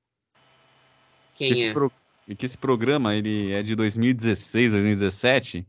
Quem 1.34 1.52
que 1.52 1.66
é? 1.66 1.72
Pro... 1.72 1.92
Que 2.36 2.44
esse 2.44 2.58
programa 2.58 3.14
ele 3.14 3.52
é 3.52 3.62
de 3.62 3.76
2016, 3.76 4.72
2017. 4.72 5.66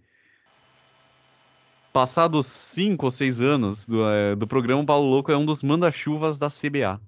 Passados 1.92 2.48
cinco 2.48 3.06
ou 3.06 3.12
seis 3.12 3.42
anos 3.42 3.86
do, 3.86 4.08
é, 4.10 4.36
do 4.36 4.48
programa, 4.48 4.82
o 4.82 4.86
Paulo 4.86 5.10
Louco 5.10 5.32
é 5.32 5.38
um 5.38 5.46
dos 5.46 5.62
manda-chuvas 5.62 6.40
da 6.40 6.48
CBA. 6.48 7.02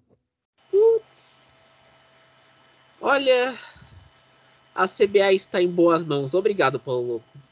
Putz. 0.69 1.41
Olha, 2.99 3.57
a 4.75 4.87
CBA 4.87 5.33
está 5.33 5.61
em 5.61 5.67
boas 5.67 6.03
mãos. 6.03 6.33
Obrigado, 6.33 6.79
Paulo 6.79 7.07
Louco. 7.07 7.48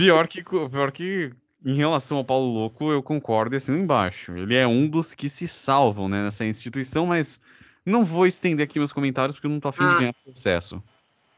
Pior 0.00 0.26
que, 0.26 0.42
pior 0.42 0.90
que 0.90 1.30
em 1.62 1.74
relação 1.74 2.16
ao 2.16 2.24
Paulo 2.24 2.50
Louco, 2.54 2.90
eu 2.90 3.02
concordo 3.02 3.54
assim 3.54 3.74
embaixo. 3.74 4.34
Ele 4.34 4.56
é 4.56 4.66
um 4.66 4.88
dos 4.88 5.12
que 5.12 5.28
se 5.28 5.46
salvam 5.46 6.08
né, 6.08 6.22
nessa 6.22 6.46
instituição, 6.46 7.04
mas 7.04 7.38
não 7.84 8.02
vou 8.02 8.26
estender 8.26 8.64
aqui 8.64 8.78
meus 8.78 8.94
comentários 8.94 9.36
porque 9.36 9.46
eu 9.46 9.50
não 9.50 9.60
tô 9.60 9.68
afim 9.68 9.84
ah. 9.84 9.88
de 9.88 9.98
ganhar 9.98 10.14
processo. 10.24 10.82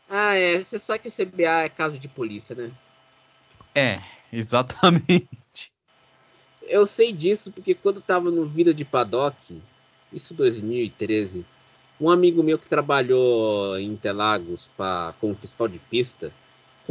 Ah, 0.09 0.37
é. 0.37 0.61
Você 0.61 0.79
sabe 0.79 1.01
que 1.01 1.11
CBA 1.11 1.65
é 1.65 1.69
caso 1.69 1.99
de 1.99 2.07
polícia, 2.07 2.55
né? 2.55 2.71
É, 3.75 4.01
exatamente. 4.33 5.73
Eu 6.63 6.87
sei 6.87 7.13
disso 7.13 7.51
porque 7.51 7.75
quando 7.75 8.01
tava 8.01 8.31
no 8.31 8.47
Vida 8.47 8.73
de 8.73 8.85
Paddock, 8.85 9.61
isso 10.13 10.35
2013, 10.35 11.45
um 12.01 12.09
amigo 12.09 12.45
meu 12.45 12.61
que 12.61 12.69
trabalhou 12.69 13.77
em 13.77 13.89
Interlagos 13.89 14.71
pra, 14.77 15.15
como 15.21 15.35
fiscal 15.35 15.67
de 15.67 15.81
pista, 15.81 16.33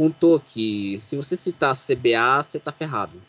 contou 0.02 0.40
que 0.40 0.98
se 0.98 1.14
você 1.14 1.36
citar 1.36 1.76
CBA, 1.76 2.42
você 2.42 2.58
tá 2.58 2.72
ferrado. 2.72 3.22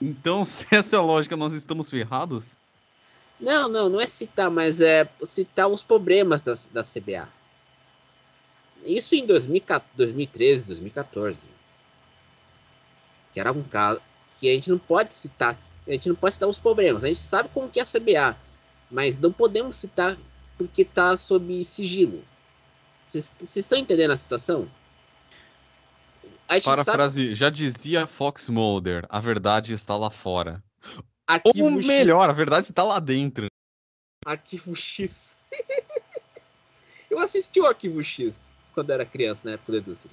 Então, 0.00 0.44
se 0.46 0.68
essa 0.70 0.94
é 0.94 0.98
a 1.00 1.02
lógica, 1.02 1.36
nós 1.36 1.52
estamos 1.52 1.90
ferrados? 1.90 2.56
Não, 3.40 3.68
não, 3.68 3.88
não 3.88 4.00
é 4.00 4.06
citar, 4.06 4.48
mas 4.48 4.80
é 4.80 5.08
citar 5.24 5.66
os 5.66 5.82
problemas 5.82 6.42
da, 6.42 6.54
da 6.72 6.84
CBA. 6.84 7.28
Isso 8.84 9.16
em 9.16 9.26
2013, 9.26 10.64
2014. 10.64 11.36
Que 13.32 13.40
era 13.40 13.50
um 13.50 13.64
caso 13.64 14.00
que 14.38 14.48
a 14.48 14.52
gente 14.52 14.70
não 14.70 14.78
pode 14.78 15.12
citar, 15.12 15.58
a 15.88 15.90
gente 15.90 16.08
não 16.08 16.14
pode 16.14 16.34
citar 16.34 16.48
os 16.48 16.60
problemas. 16.60 17.02
A 17.02 17.08
gente 17.08 17.18
sabe 17.18 17.48
como 17.52 17.68
que 17.68 17.80
é 17.80 17.82
a 17.82 17.86
CBA, 17.86 18.36
mas 18.88 19.18
não 19.18 19.32
podemos 19.32 19.74
citar 19.74 20.16
porque 20.56 20.82
está 20.82 21.16
sob 21.16 21.64
sigilo. 21.64 22.22
Vocês 23.04 23.56
estão 23.56 23.78
entendendo 23.78 24.12
a 24.12 24.16
situação? 24.16 24.68
A 26.48 26.60
frase 26.60 27.22
sabe... 27.24 27.34
já 27.34 27.50
dizia 27.50 28.06
Fox 28.06 28.48
Mulder, 28.48 29.06
a 29.08 29.20
verdade 29.20 29.72
está 29.72 29.96
lá 29.96 30.10
fora. 30.10 30.62
Arquivo 31.26 31.64
Ou 31.64 31.70
melhor, 31.70 32.24
X. 32.24 32.30
a 32.30 32.32
verdade 32.32 32.70
está 32.70 32.82
lá 32.82 32.98
dentro. 32.98 33.46
Arquivo 34.26 34.76
X. 34.76 35.34
eu 37.10 37.18
assisti 37.18 37.60
o 37.60 37.66
Arquivo 37.66 38.02
X 38.02 38.50
quando 38.74 38.90
era 38.90 39.06
criança, 39.06 39.42
na 39.44 39.52
época 39.52 39.72
da 39.72 39.78
indústria. 39.78 40.12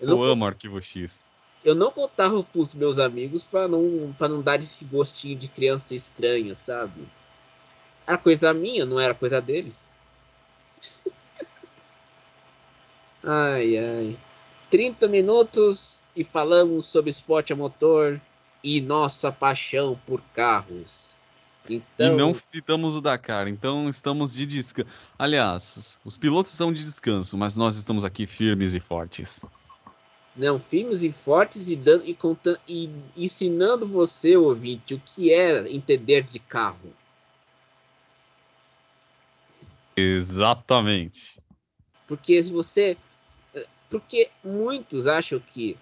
Eu, 0.00 0.08
eu 0.08 0.22
amo 0.24 0.46
Arquivo 0.46 0.80
X. 0.82 1.30
Eu 1.64 1.74
não 1.74 1.90
contava 1.92 2.42
pros 2.42 2.74
meus 2.74 2.98
amigos 2.98 3.44
para 3.44 3.68
não, 3.68 4.14
pra 4.18 4.28
não 4.28 4.42
dar 4.42 4.58
esse 4.58 4.84
gostinho 4.84 5.38
de 5.38 5.48
criança 5.48 5.94
estranha, 5.94 6.54
sabe? 6.54 7.06
Era 8.06 8.18
coisa 8.18 8.52
minha, 8.52 8.84
não 8.84 8.98
era 8.98 9.14
coisa 9.14 9.40
deles. 9.40 9.86
Ai, 13.24 13.78
ai. 13.78 14.16
30 14.70 15.08
minutos 15.08 16.00
e 16.16 16.24
falamos 16.24 16.86
sobre 16.86 17.10
esporte 17.10 17.52
a 17.52 17.56
motor 17.56 18.20
e 18.64 18.80
nossa 18.80 19.30
paixão 19.30 19.98
por 20.06 20.22
carros. 20.34 21.14
Então... 21.68 22.14
E 22.14 22.16
não 22.16 22.34
citamos 22.34 22.96
o 22.96 23.00
Dakar, 23.00 23.46
então 23.48 23.88
estamos 23.88 24.34
de 24.34 24.46
descanso. 24.46 24.88
Aliás, 25.18 25.98
os 26.04 26.16
pilotos 26.16 26.52
estão 26.52 26.72
de 26.72 26.82
descanso, 26.82 27.36
mas 27.36 27.56
nós 27.56 27.76
estamos 27.76 28.04
aqui 28.04 28.26
firmes 28.26 28.74
e 28.74 28.80
fortes. 28.80 29.44
Não, 30.34 30.58
firmes 30.58 31.02
e 31.02 31.12
fortes 31.12 31.68
e, 31.68 31.76
dando, 31.76 32.06
e, 32.06 32.14
contando, 32.14 32.58
e 32.66 32.90
ensinando 33.16 33.86
você, 33.86 34.36
ouvinte, 34.36 34.94
o 34.94 35.02
que 35.04 35.32
é 35.32 35.70
entender 35.70 36.22
de 36.22 36.38
carro. 36.38 36.92
Exatamente. 39.96 41.40
Porque 42.06 42.42
se 42.42 42.52
você. 42.52 42.96
Porque 43.90 44.30
muitos 44.44 45.06
acham 45.06 45.38
que. 45.40 45.76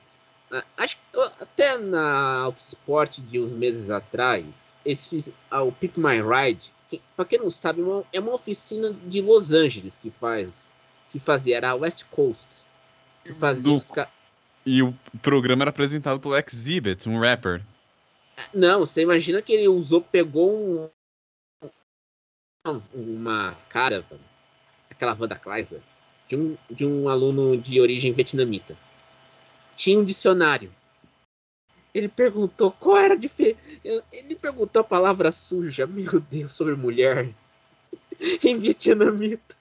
Acho 0.77 0.96
até 1.38 1.79
na 1.79 2.40
Autosport 2.40 3.20
de 3.20 3.38
uns 3.38 3.53
meses 3.53 3.88
atrás, 3.88 4.75
eles 4.85 5.07
fizeram 5.07 5.38
ah, 5.51 5.62
o 5.62 5.70
Pick 5.70 5.96
My 5.96 6.20
Ride. 6.20 6.73
Que, 6.88 7.01
pra 7.14 7.25
quem 7.25 7.38
não 7.38 7.53
sabe, 7.53 7.83
é, 7.83 8.16
é 8.16 8.20
uma 8.20 8.35
oficina 8.35 8.92
de 9.07 9.20
Los 9.20 9.53
Angeles 9.53 9.96
que 9.96 10.11
faz. 10.11 10.68
Que 11.11 11.20
fazia, 11.20 11.57
era 11.57 11.70
a 11.70 11.75
West 11.75 12.05
Coast. 12.11 12.64
Que 13.25 13.33
fazia 13.35 13.79
Do... 13.79 14.07
E 14.66 14.83
o 14.83 14.94
programa 15.23 15.62
era 15.62 15.70
apresentado 15.70 16.20
pelo 16.20 16.37
Exhibit, 16.37 17.09
um 17.09 17.18
rapper. 17.18 17.62
Não, 18.53 18.81
você 18.81 19.03
imagina 19.03 19.40
que 19.42 19.53
ele 19.53 19.68
usou, 19.68 20.01
pegou 20.01 20.53
um, 20.53 20.88
uma 22.92 23.57
cara, 23.68 24.05
aquela 24.90 25.16
Wanda 25.18 25.35
Chrysler, 25.35 25.81
de 26.29 26.37
um, 26.37 26.57
de 26.70 26.85
um 26.85 27.09
aluno 27.09 27.57
de 27.57 27.81
origem 27.81 28.12
vietnamita. 28.12 28.77
Tinha 29.75 29.99
um 29.99 30.05
dicionário. 30.05 30.70
Ele 31.94 32.09
perguntou 32.09 32.70
qual 32.70 32.99
era 32.99 33.14
a 33.14 33.16
diferença. 33.16 33.59
Ele 34.12 34.37
perguntou 34.37 34.81
a 34.81 34.85
palavra 34.85 35.33
suja, 35.33 35.87
meu 35.87 36.20
Deus, 36.20 36.53
sobre 36.53 36.75
mulher 36.77 37.31
em 38.44 38.59
vietnamita. 38.59 39.57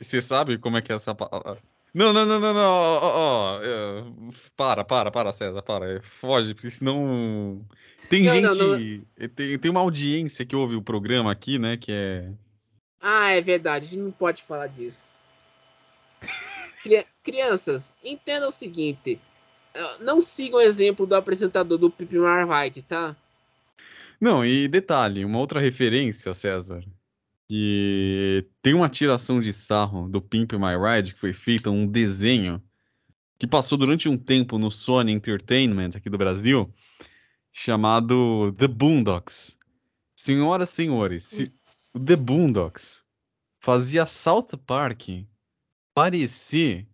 Você 0.00 0.20
sabe 0.20 0.58
como 0.58 0.76
é 0.76 0.82
que 0.82 0.92
é 0.92 0.96
essa 0.96 1.14
palavra? 1.14 1.62
Não, 1.94 2.12
não, 2.12 2.26
não, 2.26 2.40
não, 2.40 2.52
não. 2.52 2.60
Ó, 2.60 2.98
ó, 3.00 3.60
ó, 3.60 4.32
para, 4.56 4.84
para, 4.84 5.12
para, 5.12 5.32
César, 5.32 5.62
para. 5.62 6.02
Foge, 6.02 6.52
porque 6.52 6.70
senão. 6.70 7.64
Tem 8.10 8.24
não, 8.24 8.32
gente. 8.32 8.58
Não, 8.58 8.68
não... 8.68 9.28
Tem, 9.28 9.58
tem 9.58 9.70
uma 9.70 9.80
audiência 9.80 10.44
que 10.44 10.56
ouve 10.56 10.74
o 10.74 10.82
programa 10.82 11.30
aqui, 11.30 11.56
né? 11.56 11.76
Que 11.76 11.92
é. 11.92 12.32
Ah, 13.00 13.30
é 13.30 13.40
verdade, 13.40 13.86
a 13.86 13.88
gente 13.90 14.00
não 14.00 14.10
pode 14.10 14.42
falar 14.42 14.66
disso. 14.66 14.98
Crianças, 17.22 17.94
entendam 18.02 18.48
o 18.48 18.52
seguinte: 18.52 19.20
não 20.00 20.20
sigam 20.20 20.58
o 20.58 20.62
exemplo 20.62 21.06
do 21.06 21.14
apresentador 21.14 21.78
do 21.78 21.90
Pipi 21.90 22.18
Marvite, 22.18 22.82
tá? 22.82 23.14
Não, 24.20 24.44
e 24.44 24.66
detalhe, 24.68 25.24
uma 25.24 25.38
outra 25.38 25.60
referência, 25.60 26.32
César, 26.34 26.82
que 27.48 28.46
tem 28.62 28.74
uma 28.74 28.88
tiração 28.88 29.40
de 29.40 29.52
sarro 29.52 30.08
do 30.08 30.20
Pimp 30.20 30.52
My 30.52 30.76
Ride 30.76 31.14
que 31.14 31.20
foi 31.20 31.32
feita 31.32 31.70
um 31.70 31.86
desenho 31.86 32.62
que 33.38 33.46
passou 33.46 33.76
durante 33.76 34.08
um 34.08 34.16
tempo 34.16 34.58
no 34.58 34.70
Sony 34.70 35.12
Entertainment 35.12 35.90
aqui 35.96 36.08
do 36.08 36.16
Brasil, 36.16 36.72
chamado 37.52 38.52
The 38.58 38.68
Boondocks. 38.68 39.58
Senhoras 40.16 40.70
e 40.70 40.72
senhores, 40.72 41.24
se 41.24 41.52
The 41.92 42.16
Boondocks 42.16 43.02
fazia 43.60 44.06
South 44.06 44.48
Park 44.66 45.08
parecer 45.94 46.86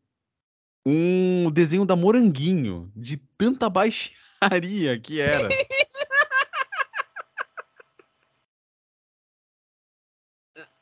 um 0.85 1.51
desenho 1.51 1.85
da 1.85 1.95
Moranguinho, 1.95 2.91
de 2.97 3.17
tanta 3.39 3.69
baixaria 3.69 4.99
que 5.01 5.21
era. 5.21 5.49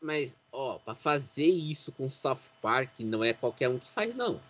Mas, 0.01 0.37
ó, 0.53 0.79
pra 0.79 0.95
fazer 0.95 1.47
isso 1.47 1.91
com 1.93 2.09
South 2.09 2.39
Park 2.63 2.91
não 3.01 3.25
é 3.25 3.33
qualquer 3.33 3.69
um 3.69 3.79
que 3.79 3.89
faz, 3.91 4.15
não. 4.15 4.41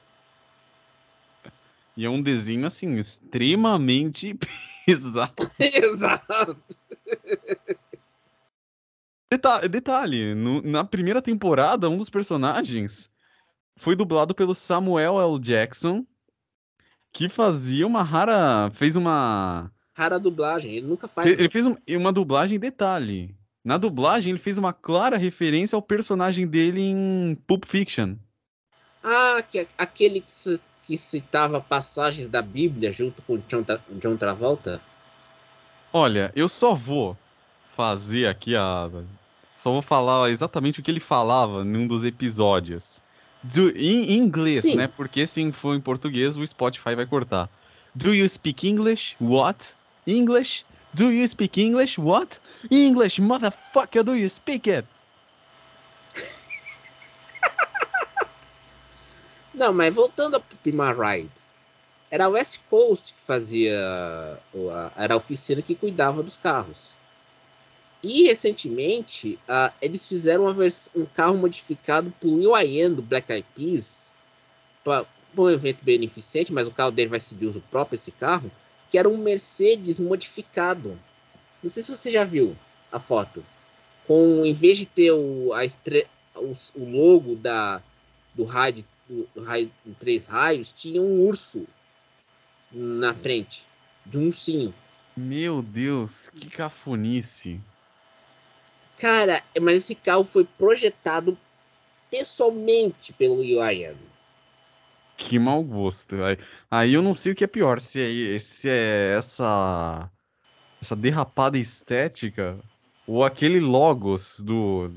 E 1.97 2.05
é 2.05 2.11
um 2.11 2.23
desenho, 2.23 2.67
assim, 2.67 2.95
extremamente 2.97 4.39
pesado. 4.87 5.51
Exato. 5.59 6.57
Detalhe, 9.31 9.69
detalhe 9.69 10.35
no, 10.35 10.63
na 10.63 10.85
primeira 10.85 11.21
temporada, 11.21 11.89
um 11.89 11.97
dos 11.97 12.09
personagens 12.09 13.11
foi 13.79 13.95
dublado 13.95 14.35
pelo 14.35 14.55
Samuel 14.55 15.21
L. 15.21 15.39
Jackson, 15.39 16.05
que 17.13 17.29
fazia 17.29 17.87
uma 17.87 18.03
rara. 18.03 18.71
fez 18.73 18.97
uma. 18.97 19.71
Rara 19.95 20.19
dublagem, 20.19 20.77
ele 20.77 20.87
nunca 20.87 21.09
faz. 21.09 21.29
Ele 21.29 21.49
fez 21.49 21.67
um, 21.67 21.77
uma 21.91 22.13
dublagem 22.13 22.59
detalhe. 22.59 23.38
Na 23.69 23.77
dublagem, 23.77 24.31
ele 24.31 24.39
fez 24.39 24.57
uma 24.57 24.73
clara 24.73 25.19
referência 25.19 25.77
ao 25.77 25.83
personagem 25.83 26.47
dele 26.47 26.81
em 26.81 27.37
Pulp 27.47 27.67
Fiction. 27.67 28.15
Ah, 29.05 29.43
que, 29.43 29.69
aquele 29.77 30.23
que, 30.23 30.61
que 30.87 30.97
citava 30.97 31.61
passagens 31.61 32.29
da 32.29 32.41
Bíblia 32.41 32.91
junto 32.91 33.21
com 33.21 33.37
John, 33.47 33.63
John 34.01 34.17
Travolta? 34.17 34.81
Olha, 35.93 36.33
eu 36.35 36.49
só 36.49 36.75
vou 36.75 37.15
fazer 37.69 38.27
aqui 38.27 38.57
a. 38.57 38.89
Só 39.59 39.71
vou 39.71 39.83
falar 39.83 40.31
exatamente 40.31 40.81
o 40.81 40.83
que 40.83 40.91
ele 40.91 40.99
falava 40.99 41.63
num 41.63 41.87
dos 41.87 42.07
episódios. 42.07 43.03
Do, 43.43 43.69
em 43.77 44.13
inglês, 44.17 44.63
Sim. 44.63 44.77
né? 44.77 44.89
Porque 44.89 45.27
se 45.27 45.53
for 45.53 45.77
em 45.77 45.81
português, 45.83 46.39
o 46.39 46.47
Spotify 46.47 46.95
vai 46.95 47.05
cortar. 47.05 47.51
Do 47.95 48.15
you 48.15 48.27
speak 48.27 48.67
English? 48.67 49.15
What? 49.21 49.75
English? 50.07 50.65
Do 50.99 51.11
you 51.13 51.29
speak 51.29 51.59
English? 51.59 51.97
What? 51.97 52.41
English, 52.73 53.21
motherfucker, 53.21 54.05
do 54.05 54.17
you 54.17 54.29
speak 54.29 54.67
it? 54.67 54.85
Não, 59.55 59.73
mas 59.73 59.95
voltando 59.95 60.39
a 60.39 60.41
Pima 60.41 60.93
Ride. 60.93 61.31
Era 62.11 62.25
a 62.25 62.29
West 62.29 62.59
Coast 62.69 63.15
que 63.15 63.21
fazia. 63.21 63.79
Era 64.97 65.15
a 65.15 65.17
oficina 65.17 65.63
que 65.63 65.77
cuidava 65.77 66.21
dos 66.21 66.37
carros. 66.37 66.89
E 68.03 68.25
recentemente, 68.25 69.39
uh, 69.49 69.73
eles 69.81 70.09
fizeram 70.09 70.47
um 70.97 71.07
carro 71.07 71.39
modificado 71.39 72.13
por 72.21 72.29
Will 72.29 72.57
I 72.57 72.89
do 72.89 73.03
Black 73.03 73.33
Eyed 73.33 73.47
Peas 73.55 74.11
para 74.83 75.07
um 75.37 75.49
evento 75.49 75.79
beneficente, 75.81 76.53
mas 76.53 76.67
o 76.67 76.73
carro 76.73 76.91
dele 76.91 77.11
vai 77.11 77.21
seguir 77.21 77.47
uso 77.47 77.63
próprio, 77.71 77.95
esse 77.95 78.11
carro 78.11 78.51
que 78.91 78.99
era 78.99 79.09
um 79.09 79.19
Mercedes 79.19 80.01
modificado. 80.01 80.99
Não 81.63 81.71
sei 81.71 81.83
se 81.83 81.91
você 81.91 82.11
já 82.11 82.25
viu 82.25 82.57
a 82.91 82.99
foto. 82.99 83.45
Com, 84.07 84.45
em 84.45 84.55
vez 84.55 84.79
de 84.79 84.87
ter 84.87 85.13
o, 85.13 85.53
a 85.53 85.65
estre... 85.65 86.07
o, 86.35 86.55
o 86.75 86.85
logo 86.91 87.35
da, 87.35 87.83
do 88.35 88.45
raio, 88.45 88.85
do, 89.09 89.29
do 89.35 89.43
raio 89.43 89.71
três 89.99 90.27
raios, 90.27 90.73
tinha 90.73 91.01
um 91.03 91.21
urso 91.27 91.67
na 92.73 93.15
frente, 93.15 93.67
de 94.05 94.19
um 94.19 94.27
ursinho. 94.27 94.75
Meu 95.17 95.63
Deus, 95.63 96.31
que 96.31 96.49
cafonice. 96.49 97.61
Cara, 98.99 99.43
mas 99.61 99.75
esse 99.75 99.95
carro 99.95 100.25
foi 100.25 100.45
projetado 100.45 101.37
pessoalmente 102.11 103.13
pelo 103.13 103.37
UIM. 103.37 103.97
Que 105.19 105.39
mau 105.39 105.63
gosto. 105.65 106.23
Aí, 106.23 106.39
aí 106.71 106.95
eu 106.95 107.03
não 107.03 107.13
sei 107.13 107.33
o 107.33 107.35
que 107.35 107.43
é 107.45 107.47
pior, 107.49 107.81
se 107.81 108.01
é, 108.01 108.39
se 108.39 108.71
é 108.71 109.17
essa 109.19 110.11
essa 110.81 110.95
derrapada 110.95 111.59
estética, 111.59 112.57
ou 113.05 113.25
aquele 113.25 113.59
logos 113.59 114.39
do, 114.39 114.93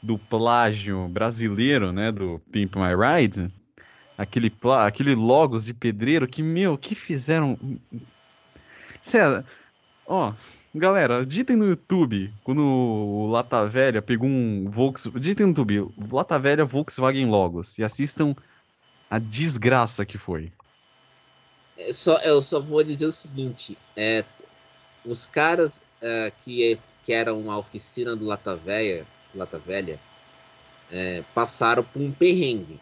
do 0.00 0.16
plágio 0.16 1.08
brasileiro, 1.08 1.92
né, 1.92 2.12
do 2.12 2.40
Pimp 2.52 2.76
My 2.76 2.94
Ride, 2.94 3.52
aquele, 4.16 4.52
aquele 4.80 5.16
logos 5.16 5.64
de 5.64 5.74
pedreiro 5.74 6.28
que, 6.28 6.40
meu, 6.40 6.78
que 6.78 6.94
fizeram... 6.94 7.58
César, 9.02 9.44
ó, 10.06 10.32
galera, 10.72 11.26
digitem 11.26 11.56
no 11.56 11.66
YouTube, 11.66 12.32
quando 12.44 12.62
o 12.62 13.26
Lata 13.26 13.68
Velha 13.68 14.00
pegou 14.00 14.28
um 14.28 14.70
Volkswagen, 14.70 15.20
digitem 15.20 15.46
no 15.46 15.50
YouTube, 15.50 15.92
Lata 16.12 16.38
Velha 16.38 16.64
Volkswagen 16.64 17.26
Logos, 17.26 17.76
e 17.76 17.82
assistam 17.82 18.36
a 19.10 19.18
desgraça 19.18 20.04
que 20.04 20.18
foi. 20.18 20.52
Eu 21.76 21.92
só, 21.92 22.16
eu 22.18 22.40
só 22.40 22.60
vou 22.60 22.82
dizer 22.82 23.06
o 23.06 23.12
seguinte: 23.12 23.76
é, 23.96 24.24
os 25.04 25.26
caras 25.26 25.82
é, 26.00 26.32
que, 26.42 26.78
que 27.04 27.12
eram 27.12 27.50
a 27.50 27.58
oficina 27.58 28.14
do 28.14 28.24
Lata 28.24 28.54
Velha, 28.56 29.06
Lata 29.34 29.58
Velha 29.58 29.98
é, 30.90 31.24
passaram 31.34 31.82
por 31.82 32.00
um 32.00 32.12
perrengue. 32.12 32.80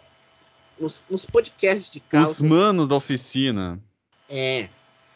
Nos, 0.78 1.04
nos 1.08 1.24
podcasts 1.24 1.90
de 1.90 2.00
carro. 2.00 2.24
Os 2.24 2.40
manos 2.40 2.88
da 2.88 2.96
oficina. 2.96 3.78
É. 4.28 4.68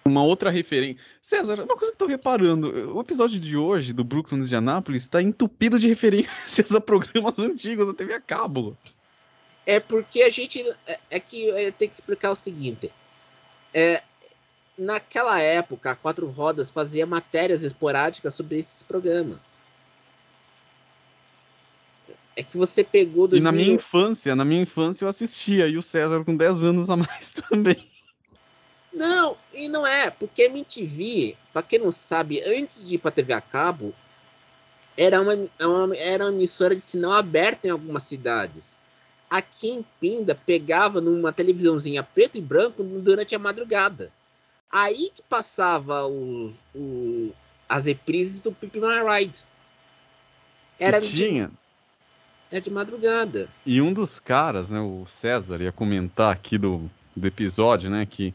Uma 0.04 0.22
outra 0.22 0.50
referência. 0.50 1.02
César, 1.20 1.64
uma 1.64 1.76
coisa 1.76 1.92
que 1.92 2.02
eu 2.02 2.06
tô 2.06 2.06
reparando: 2.06 2.94
o 2.94 3.00
episódio 3.00 3.40
de 3.40 3.56
hoje 3.56 3.92
do 3.92 4.04
Brooklyn 4.04 4.40
de 4.40 4.54
Anápolis 4.54 5.02
está 5.02 5.20
entupido 5.20 5.78
de 5.78 5.88
referências 5.88 6.72
a 6.72 6.80
programas 6.80 7.38
antigos 7.40 7.86
da 7.86 7.94
TV 7.94 8.14
a 8.14 8.20
cabo. 8.20 8.76
É 9.66 9.80
porque 9.80 10.22
a 10.22 10.30
gente. 10.30 10.64
É, 10.86 10.98
é 11.10 11.20
que 11.20 11.52
tem 11.76 11.88
que 11.88 11.94
explicar 11.94 12.30
o 12.30 12.36
seguinte. 12.36 12.92
É, 13.74 14.00
naquela 14.78 15.40
época, 15.40 15.90
a 15.90 15.96
Quatro 15.96 16.28
Rodas 16.28 16.70
fazia 16.70 17.04
matérias 17.04 17.64
esporádicas 17.64 18.32
sobre 18.32 18.58
esses 18.58 18.82
programas. 18.84 19.58
É 22.36 22.42
que 22.42 22.56
você 22.56 22.84
pegou... 22.84 23.26
2000... 23.26 23.38
E 23.40 23.42
na 23.42 23.50
minha 23.50 23.74
infância, 23.74 24.36
na 24.36 24.44
minha 24.44 24.62
infância 24.62 25.04
eu 25.04 25.08
assistia, 25.08 25.66
e 25.66 25.76
o 25.76 25.82
César 25.82 26.22
com 26.22 26.36
10 26.36 26.64
anos 26.64 26.90
a 26.90 26.96
mais 26.96 27.32
também. 27.50 27.90
Não, 28.92 29.36
e 29.52 29.68
não 29.68 29.86
é, 29.86 30.10
porque 30.10 30.42
a 30.42 30.46
MTV, 30.46 31.36
pra 31.52 31.62
quem 31.62 31.78
não 31.78 31.90
sabe, 31.90 32.42
antes 32.42 32.84
de 32.84 32.94
ir 32.94 32.98
pra 32.98 33.10
TV 33.10 33.32
a 33.32 33.40
cabo, 33.40 33.94
era 34.96 35.20
uma, 35.20 35.34
uma, 35.60 35.96
era 35.96 36.24
uma 36.24 36.32
emissora 36.32 36.76
de 36.76 36.84
sinal 36.84 37.12
aberta 37.12 37.66
em 37.66 37.70
algumas 37.70 38.02
cidades 38.04 38.76
aqui 39.30 39.68
em 39.68 39.84
Pinda 40.00 40.34
pegava 40.34 41.00
numa 41.00 41.32
televisãozinha 41.32 42.02
preto 42.02 42.38
e 42.38 42.40
branco 42.40 42.82
durante 42.82 43.34
a 43.34 43.38
madrugada. 43.38 44.10
Aí 44.70 45.10
que 45.14 45.22
passava 45.22 46.06
o, 46.06 46.52
o, 46.74 47.32
as 47.68 47.86
reprises 47.86 48.40
do 48.40 48.52
Pip 48.52 48.78
My 48.78 49.02
Ride. 49.08 49.38
Era 50.78 51.00
tinha. 51.00 51.48
De, 51.48 51.54
era 52.50 52.60
de 52.60 52.70
madrugada. 52.70 53.48
E 53.64 53.80
um 53.80 53.92
dos 53.92 54.18
caras, 54.18 54.70
né, 54.70 54.80
o 54.80 55.04
César, 55.06 55.60
ia 55.62 55.72
comentar 55.72 56.32
aqui 56.32 56.58
do, 56.58 56.90
do 57.14 57.26
episódio, 57.26 57.90
né, 57.90 58.06
que 58.06 58.34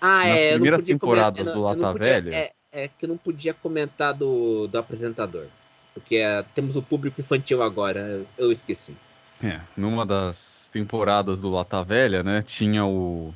ah, 0.00 0.18
nas 0.18 0.26
é, 0.26 0.52
primeiras 0.52 0.84
temporadas 0.84 1.52
do 1.52 1.60
Lata 1.60 1.92
Velha... 1.92 2.34
É, 2.34 2.52
é, 2.72 2.88
que 2.88 3.04
eu 3.04 3.08
não 3.08 3.16
podia 3.16 3.52
comentar 3.52 4.14
do, 4.14 4.66
do 4.68 4.78
apresentador. 4.78 5.46
Porque 5.92 6.16
é, 6.16 6.44
temos 6.54 6.76
o 6.76 6.82
público 6.82 7.20
infantil 7.20 7.62
agora, 7.62 8.24
eu 8.38 8.52
esqueci. 8.52 8.94
É, 9.42 9.60
numa 9.76 10.04
das 10.04 10.68
temporadas 10.72 11.40
do 11.40 11.50
Lata 11.50 11.82
Velha, 11.82 12.22
né, 12.22 12.42
tinha 12.42 12.84
o 12.84 13.34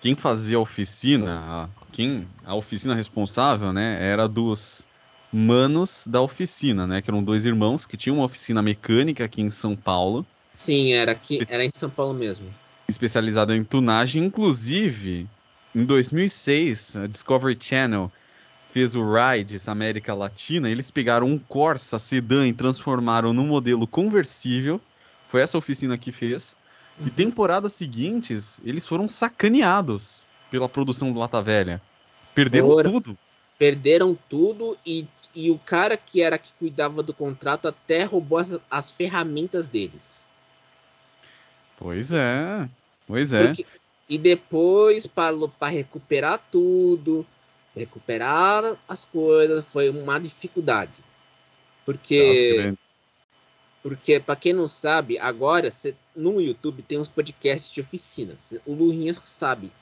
quem 0.00 0.14
fazia 0.14 0.56
a 0.56 0.60
oficina, 0.60 1.38
a, 1.38 1.68
quem 1.92 2.26
a 2.44 2.54
oficina 2.54 2.94
responsável, 2.94 3.72
né, 3.72 3.98
era 4.00 4.26
dos 4.26 4.86
manos 5.30 6.06
da 6.06 6.22
oficina, 6.22 6.86
né, 6.86 7.02
que 7.02 7.10
eram 7.10 7.22
dois 7.22 7.44
irmãos 7.44 7.84
que 7.84 7.96
tinham 7.96 8.16
uma 8.16 8.24
oficina 8.24 8.62
mecânica 8.62 9.24
aqui 9.24 9.42
em 9.42 9.50
São 9.50 9.76
Paulo. 9.76 10.24
Sim, 10.54 10.94
era 10.94 11.12
aqui, 11.12 11.40
era 11.50 11.64
em 11.64 11.70
São 11.70 11.90
Paulo 11.90 12.14
mesmo. 12.14 12.46
Especializada 12.88 13.54
em 13.54 13.62
tunagem, 13.62 14.24
inclusive 14.24 15.28
em 15.74 15.84
2006, 15.84 16.96
a 16.96 17.06
Discovery 17.06 17.56
Channel 17.60 18.10
fez 18.72 18.94
o 18.94 19.02
Rides 19.04 19.68
América 19.68 20.14
Latina, 20.14 20.70
eles 20.70 20.90
pegaram 20.90 21.26
um 21.26 21.38
Corsa 21.38 21.98
sedã 21.98 22.46
e 22.46 22.52
transformaram 22.52 23.32
num 23.32 23.46
modelo 23.46 23.86
conversível. 23.86 24.80
Foi 25.28 25.40
essa 25.40 25.58
oficina 25.58 25.98
que 25.98 26.12
fez. 26.12 26.56
E 26.98 27.04
uhum. 27.04 27.08
temporadas 27.10 27.72
seguintes, 27.72 28.60
eles 28.64 28.86
foram 28.86 29.08
sacaneados 29.08 30.24
pela 30.50 30.68
produção 30.68 31.12
do 31.12 31.18
Lata 31.18 31.42
Velha. 31.42 31.80
Perderam 32.34 32.68
Porra. 32.68 32.84
tudo. 32.84 33.18
Perderam 33.58 34.18
tudo 34.28 34.76
e, 34.86 35.06
e 35.34 35.50
o 35.50 35.58
cara 35.58 35.96
que 35.96 36.22
era 36.22 36.38
que 36.38 36.52
cuidava 36.58 37.02
do 37.02 37.12
contrato 37.12 37.68
até 37.68 38.04
roubou 38.04 38.38
as, 38.38 38.58
as 38.70 38.90
ferramentas 38.90 39.66
deles. 39.66 40.24
Pois 41.76 42.12
é. 42.12 42.68
Pois 43.06 43.32
é. 43.32 43.46
Porque, 43.46 43.66
e 44.08 44.16
depois, 44.16 45.06
para 45.06 45.68
recuperar 45.68 46.40
tudo, 46.50 47.26
recuperar 47.74 48.76
as 48.88 49.04
coisas 49.04 49.64
foi 49.66 49.88
uma 49.90 50.18
dificuldade. 50.18 50.92
Porque 51.84 52.74
porque 53.82 54.20
para 54.20 54.36
quem 54.36 54.52
não 54.52 54.68
sabe, 54.68 55.18
agora 55.18 55.70
cê, 55.70 55.94
no 56.14 56.40
YouTube 56.40 56.82
tem 56.82 56.98
uns 56.98 57.08
podcasts 57.08 57.70
de 57.70 57.80
oficinas. 57.80 58.54
O 58.66 58.74
Lurinha 58.74 59.14
sabe. 59.14 59.72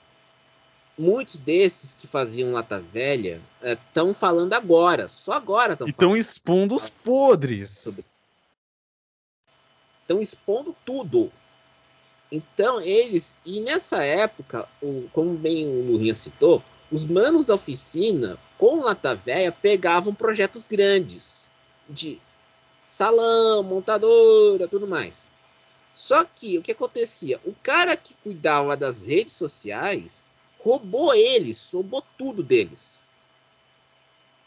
Muitos 0.97 1.39
desses 1.39 1.95
que 1.95 2.07
faziam 2.07 2.53
lata 2.53 2.81
velha 2.81 3.41
estão 3.63 4.11
é, 4.11 4.15
falando 4.15 4.53
agora, 4.53 5.09
só 5.09 5.33
agora 5.33 5.73
estão. 5.73 5.87
Estão 5.87 6.17
expondo 6.17 6.75
os 6.75 6.89
podres. 6.89 8.05
Estão 10.03 10.21
expondo 10.21 10.75
tudo. 10.85 11.31
Então 12.31 12.81
eles 12.81 13.37
e 13.45 13.61
nessa 13.61 14.03
época, 14.05 14.69
o, 14.83 15.09
como 15.13 15.35
bem 15.37 15.67
o 15.67 15.93
Lurinha 15.93 16.15
citou, 16.15 16.63
os 16.91 17.05
manos 17.05 17.45
da 17.45 17.55
oficina, 17.55 18.39
com 18.57 18.81
lata 18.81 19.15
velha, 19.15 19.53
pegavam 19.53 20.15
projetos 20.15 20.67
grandes 20.67 21.51
de 21.89 22.19
salão, 22.85 23.63
montadora, 23.63 24.67
tudo 24.67 24.87
mais. 24.87 25.29
Só 25.93 26.25
que 26.25 26.59
o 26.59 26.63
que 26.63 26.73
acontecia? 26.73 27.41
O 27.45 27.55
cara 27.63 27.97
que 27.97 28.15
cuidava 28.23 28.77
das 28.77 29.07
redes 29.07 29.35
sociais 29.35 30.29
roubou 30.61 31.15
eles, 31.15 31.69
roubou 31.73 32.03
tudo 32.17 32.43
deles. 32.43 33.03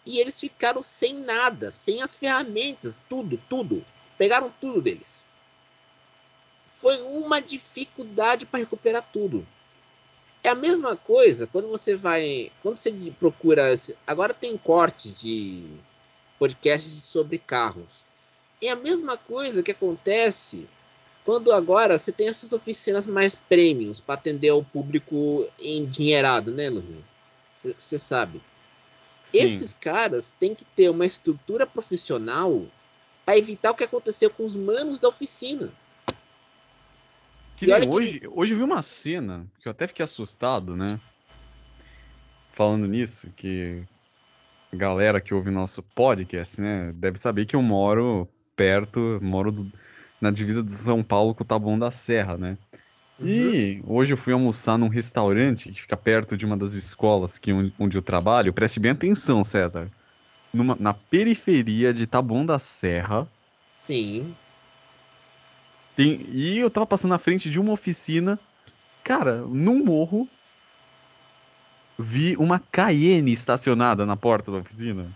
E 0.06 0.20
eles 0.20 0.40
ficaram 0.40 0.82
sem 0.82 1.14
nada, 1.14 1.72
sem 1.72 2.02
as 2.02 2.16
ferramentas, 2.16 3.00
tudo, 3.08 3.40
tudo. 3.48 3.86
Pegaram 4.18 4.52
tudo 4.60 4.82
deles. 4.82 5.24
Foi 6.68 7.00
uma 7.02 7.40
dificuldade 7.40 8.46
para 8.46 8.60
recuperar 8.60 9.08
tudo. 9.14 9.46
É 10.44 10.50
a 10.50 10.56
mesma 10.56 10.96
coisa 10.96 11.48
quando 11.48 11.68
você 11.68 11.96
vai. 11.96 12.52
Quando 12.62 12.78
você 12.78 12.92
procura. 13.20 13.74
Agora 14.08 14.34
tem 14.34 14.58
cortes 14.58 15.14
de 15.14 15.64
podcasts 16.40 17.04
sobre 17.04 17.38
carros. 17.38 18.04
É 18.62 18.70
a 18.70 18.76
mesma 18.76 19.18
coisa 19.18 19.64
que 19.64 19.72
acontece 19.72 20.68
quando 21.24 21.52
agora 21.52 21.98
você 21.98 22.12
tem 22.12 22.28
essas 22.28 22.52
oficinas 22.52 23.06
mais 23.06 23.36
premiums 23.36 24.00
para 24.00 24.16
atender 24.16 24.52
o 24.52 24.64
público 24.64 25.48
endinheirado, 25.60 26.52
né, 26.52 26.70
no 26.70 26.84
Você 27.54 28.00
sabe. 28.00 28.42
Sim. 29.22 29.40
Esses 29.40 29.74
caras 29.74 30.36
têm 30.40 30.56
que 30.56 30.66
ter 30.66 30.90
uma 30.90 31.06
estrutura 31.06 31.68
profissional 31.68 32.66
para 33.24 33.38
evitar 33.38 33.72
o 33.72 33.76
que 33.76 33.84
aconteceu 33.84 34.32
com 34.32 34.44
os 34.44 34.56
manos 34.56 34.98
da 34.98 35.10
oficina. 35.10 35.72
Que 37.62 37.68
nem 37.68 37.94
hoje, 37.94 38.20
que... 38.20 38.28
hoje 38.28 38.54
eu 38.56 38.58
vi 38.58 38.64
uma 38.64 38.82
cena 38.82 39.46
que 39.60 39.68
eu 39.68 39.72
até 39.72 39.86
fiquei 39.86 40.04
assustado, 40.04 40.76
né? 40.76 41.00
Falando 42.54 42.88
nisso, 42.88 43.28
que 43.36 43.84
a 44.74 44.76
galera 44.76 45.22
que 45.22 45.32
ouve 45.32 45.52
nosso 45.52 45.84
podcast, 45.84 46.60
né, 46.60 46.92
deve 46.96 47.20
saber 47.20 47.46
que 47.46 47.56
eu 47.56 47.62
moro 47.62 48.28
perto, 48.56 49.20
moro 49.22 49.52
do, 49.52 49.72
na 50.20 50.32
divisa 50.32 50.64
de 50.64 50.72
São 50.72 51.04
Paulo 51.04 51.36
com 51.36 51.44
o 51.44 51.46
Taboão 51.46 51.78
da 51.78 51.92
Serra, 51.92 52.36
né? 52.36 52.58
Uhum. 53.20 53.28
E 53.28 53.84
hoje 53.86 54.12
eu 54.12 54.18
fui 54.18 54.34
almoçar 54.34 54.80
num 54.80 54.88
restaurante 54.88 55.70
que 55.70 55.82
fica 55.82 55.96
perto 55.96 56.36
de 56.36 56.48
uma 56.48 56.58
das 56.58 56.74
escolas 56.74 57.38
que, 57.38 57.52
onde 57.78 57.96
eu 57.96 58.02
trabalho. 58.02 58.52
Preste 58.52 58.80
bem 58.80 58.92
atenção, 58.92 59.44
César. 59.44 59.88
Numa, 60.52 60.76
na 60.80 60.96
periferia 60.96 61.94
de 61.94 62.08
Taboão 62.08 62.44
da 62.44 62.58
Serra. 62.58 63.28
Sim. 63.80 64.34
Tem, 65.96 66.26
e 66.30 66.58
eu 66.58 66.70
tava 66.70 66.86
passando 66.86 67.12
na 67.12 67.20
frente 67.20 67.50
de 67.50 67.60
uma 67.60 67.74
oficina. 67.74 68.40
Cara, 69.04 69.38
num 69.38 69.84
morro, 69.84 70.28
vi 71.98 72.36
uma 72.38 72.60
Cayenne 72.60 73.32
estacionada 73.32 74.06
na 74.06 74.16
porta 74.16 74.52
da 74.52 74.60
oficina. 74.60 75.10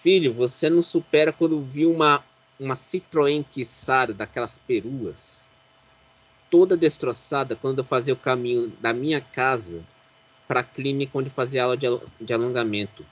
Filho, 0.00 0.32
você 0.32 0.68
não 0.68 0.82
supera 0.82 1.32
quando 1.32 1.60
viu 1.60 1.92
uma, 1.92 2.24
uma 2.58 2.74
Citroën 2.74 3.44
Kissara 3.48 4.12
daquelas 4.12 4.58
peruas, 4.58 5.42
toda 6.50 6.76
destroçada, 6.76 7.54
quando 7.54 7.78
eu 7.78 7.84
fazia 7.84 8.14
o 8.14 8.16
caminho 8.16 8.72
da 8.80 8.92
minha 8.92 9.20
casa 9.20 9.82
para 10.48 10.60
a 10.60 10.64
clínica 10.64 11.16
onde 11.16 11.30
fazia 11.30 11.64
aula 11.64 11.76
de, 11.76 11.86
de 12.20 12.32
alongamento. 12.32 13.06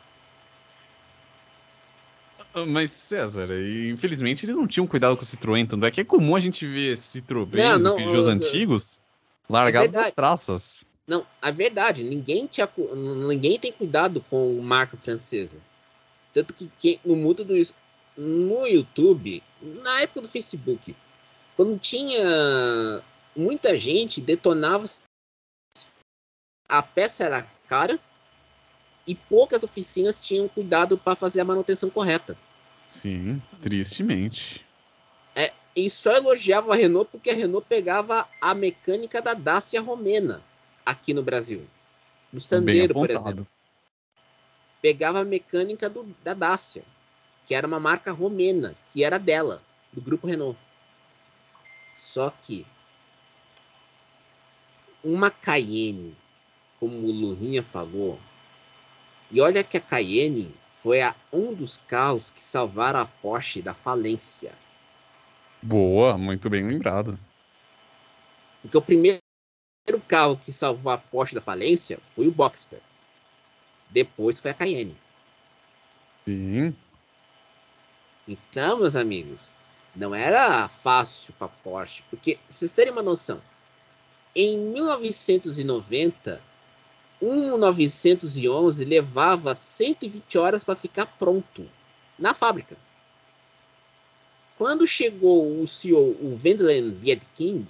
Mas, 2.67 2.91
César, 2.91 3.49
infelizmente 3.91 4.45
eles 4.45 4.57
não 4.57 4.67
tinham 4.67 4.87
cuidado 4.87 5.17
com 5.17 5.23
o 5.23 5.27
Citroën, 5.27 5.69
tanto 5.69 5.87
é 5.87 5.91
que 5.91 6.01
é 6.01 6.05
comum 6.05 6.35
a 6.35 6.41
gente 6.41 6.67
ver 6.67 6.97
Citroën 6.97 7.79
não, 7.79 7.97
Peugeots 7.97 8.27
antigos 8.27 9.01
largados 9.49 9.95
é 9.95 10.01
as 10.01 10.13
traças. 10.13 10.85
Não, 11.07 11.27
a 11.41 11.51
verdade, 11.51 12.05
ninguém, 12.05 12.47
tinha, 12.47 12.69
ninguém 13.29 13.59
tem 13.59 13.73
cuidado 13.73 14.25
com 14.29 14.61
marca 14.63 14.97
francesa. 14.97 15.59
Tanto 16.33 16.55
que, 16.55 16.71
que 16.79 17.01
no 17.05 17.17
mundo 17.17 17.45
do 17.45 17.55
no 18.17 18.67
YouTube, 18.67 19.43
na 19.61 20.03
época 20.03 20.23
do 20.23 20.29
Facebook, 20.29 20.95
quando 21.57 21.79
tinha 21.79 23.03
muita 23.35 23.79
gente 23.79 24.21
detonava 24.21 24.85
a 26.69 26.83
peça 26.83 27.25
era 27.25 27.43
cara 27.67 27.99
e 29.07 29.15
poucas 29.15 29.63
oficinas 29.63 30.21
tinham 30.21 30.49
cuidado 30.49 30.97
para 30.97 31.17
fazer 31.17 31.41
a 31.41 31.45
manutenção 31.45 31.91
correta. 31.91 32.37
Sim, 32.89 33.41
tristemente. 33.63 34.65
É, 35.35 35.53
e 35.75 35.89
só 35.89 36.13
elogiava 36.13 36.73
a 36.73 36.77
Renault 36.77 37.11
porque 37.11 37.31
a 37.31 37.35
Renault 37.35 37.67
pegava 37.69 38.29
a 38.41 38.55
mecânica 38.55 39.23
da 39.23 39.35
Dacia 39.35 39.81
Romena 39.81 40.43
aqui 40.85 41.15
no 41.15 41.23
Brasil. 41.23 41.67
No 42.33 42.41
Sandero, 42.41 42.95
por 42.95 43.11
exemplo. 43.11 43.47
Pegava 44.83 45.21
a 45.21 45.25
mecânica 45.25 45.89
do, 45.89 46.05
da 46.25 46.35
Dacia, 46.35 46.83
que 47.47 47.55
era 47.55 47.67
uma 47.67 47.79
marca 47.79 48.13
romena, 48.13 48.75
que 48.89 49.05
era 49.05 49.19
dela, 49.19 49.63
do 49.93 50.01
grupo 50.01 50.27
Renault. 50.27 50.59
Só 51.97 52.31
que 52.43 52.67
uma 55.05 55.31
Cayenne, 55.31 56.17
como 56.79 56.97
o 56.97 57.13
Lurinha 57.13 57.63
falou, 57.63 58.19
e 59.31 59.41
olha 59.41 59.63
que 59.63 59.77
a 59.77 59.81
Cayenne 59.81 60.55
foi 60.83 61.03
a, 61.03 61.15
um 61.33 61.55
dos 61.55 61.77
carros 61.77 62.31
que 62.31 62.43
salvaram 62.43 63.01
a 63.01 63.07
Porsche 63.07 63.63
da 63.63 63.75
falência. 63.75 64.53
Boa, 65.63 66.17
muito 66.17 66.49
bem 66.49 66.67
lembrado. 66.67 67.19
Porque 68.63 68.77
o 68.77 68.83
primeiro 68.83 69.21
carro 70.09 70.37
que 70.37 70.53
salvou 70.53 70.93
a 70.93 70.99
Porsche 70.99 71.35
da 71.35 71.41
falência 71.41 71.99
foi 72.15 72.27
o 72.27 72.33
Boxster. 72.33 72.81
Depois 73.91 74.41
foi 74.41 74.51
a 74.51 74.55
Cayenne. 74.55 74.97
Sim. 76.27 76.75
Então, 78.27 78.79
meus 78.79 78.97
amigos, 78.97 79.51
não 79.95 80.15
era 80.15 80.69
fácil 80.69 81.35
para 81.35 81.49
Porsche, 81.49 82.03
porque 82.11 82.39
vocês 82.49 82.73
terem 82.73 82.93
uma 82.93 83.03
noção, 83.03 83.41
em 84.35 84.57
1990, 84.57 86.41
um 87.21 87.57
911 87.57 88.85
levava 88.85 89.55
120 89.55 90.39
horas 90.39 90.65
para 90.65 90.77
ficar 90.77 91.07
pronto 91.07 91.69
na 92.19 92.33
fábrica. 92.35 92.77
Quando 94.57 94.87
chegou 94.87 95.61
o 95.61 95.67
CEO, 95.67 96.17
o 96.21 96.39
Wendland 96.43 96.91
Vietkin, 96.91 97.67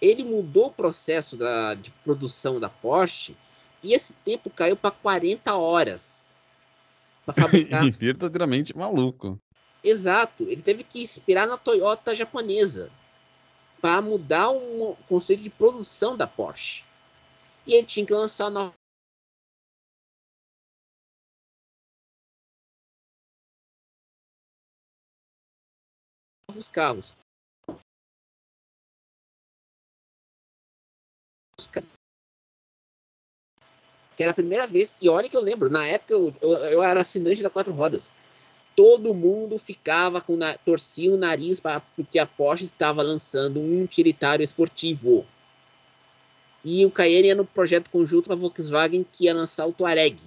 ele 0.00 0.24
mudou 0.24 0.66
o 0.66 0.72
processo 0.72 1.36
da, 1.36 1.74
de 1.74 1.90
produção 2.02 2.60
da 2.60 2.68
Porsche 2.68 3.36
e 3.82 3.94
esse 3.94 4.12
tempo 4.24 4.50
caiu 4.50 4.76
para 4.76 4.90
40 4.90 5.54
horas 5.56 6.34
para 7.24 7.34
fabricar. 7.34 7.84
Verdadeiramente 7.98 8.76
maluco. 8.76 9.38
Exato, 9.82 10.44
ele 10.44 10.62
teve 10.62 10.82
que 10.82 11.02
inspirar 11.02 11.46
na 11.46 11.58
Toyota 11.58 12.16
japonesa 12.16 12.90
para 13.80 14.00
mudar 14.00 14.50
o 14.50 14.96
conceito 15.08 15.42
de 15.42 15.50
produção 15.50 16.16
da 16.16 16.26
Porsche. 16.26 16.82
E 17.66 17.74
ele 17.74 17.86
tinha 17.86 18.06
que 18.06 18.12
lançar 18.12 18.50
novos 18.50 18.74
carros. 26.70 27.12
Que 34.16 34.22
era 34.22 34.30
a 34.30 34.34
primeira 34.34 34.66
vez, 34.66 34.94
e 35.00 35.08
olha 35.08 35.28
que 35.28 35.36
eu 35.36 35.40
lembro, 35.40 35.68
na 35.68 35.86
época 35.86 36.12
eu, 36.12 36.32
eu, 36.40 36.50
eu 36.50 36.82
era 36.82 37.00
assinante 37.00 37.42
da 37.42 37.50
Quatro 37.50 37.72
Rodas 37.72 38.10
todo 38.76 39.14
mundo 39.14 39.58
ficava 39.58 40.20
com 40.20 40.36
na, 40.36 40.56
torcia 40.58 41.12
o 41.12 41.16
nariz 41.16 41.60
para 41.60 41.80
porque 41.80 42.18
a 42.18 42.26
Porsche 42.26 42.64
estava 42.64 43.02
lançando 43.02 43.60
um 43.60 43.82
utilitário 43.82 44.42
esportivo. 44.42 45.26
E 46.64 46.84
o 46.86 46.90
Cayenne 46.90 47.28
ia 47.28 47.34
no 47.34 47.44
projeto 47.44 47.90
conjunto 47.90 48.26
com 48.26 48.32
a 48.32 48.36
Volkswagen 48.36 49.04
que 49.12 49.24
ia 49.24 49.34
lançar 49.34 49.66
o 49.66 49.72
Touareg. 49.72 50.18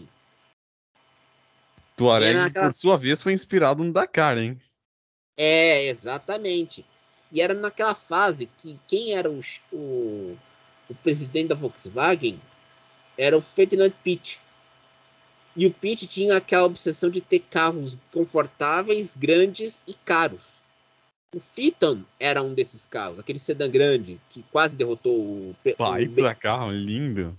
Touareg, 1.96 2.36
naquela... 2.36 2.68
por 2.68 2.74
sua 2.74 2.98
vez, 2.98 3.22
foi 3.22 3.34
inspirado 3.34 3.84
no 3.84 3.92
Dakar, 3.92 4.38
hein? 4.38 4.60
É, 5.36 5.86
exatamente. 5.86 6.86
E 7.32 7.42
era 7.42 7.54
naquela 7.54 7.96
fase 7.96 8.46
que 8.58 8.80
quem 8.88 9.14
era 9.14 9.30
o, 9.30 9.42
o, 9.72 10.38
o 10.90 10.96
presidente 11.02 11.50
da 11.50 11.56
Volkswagen 11.56 12.40
era 13.18 13.36
o 13.36 13.42
Ferdinand 13.42 13.92
Pitt. 14.04 14.40
E 15.56 15.66
o 15.66 15.74
Pete 15.74 16.06
tinha 16.06 16.38
aquela 16.38 16.66
obsessão 16.66 17.10
de 17.10 17.20
ter 17.20 17.40
carros 17.40 17.98
confortáveis, 18.14 19.16
grandes 19.16 19.82
e 19.88 19.96
caros. 19.96 20.44
O 21.36 21.40
Phaeton 21.40 22.04
era 22.20 22.42
um 22.42 22.54
desses 22.54 22.86
carros, 22.86 23.20
aquele 23.20 23.40
sedã 23.40 23.70
grande 23.70 24.20
que 24.30 24.44
quase 24.44 24.78
derrotou 24.78 25.14
o. 25.14 25.56
Pai 25.78 26.06
o... 26.06 26.36
carro 26.36 26.72
lindo. 26.72 27.38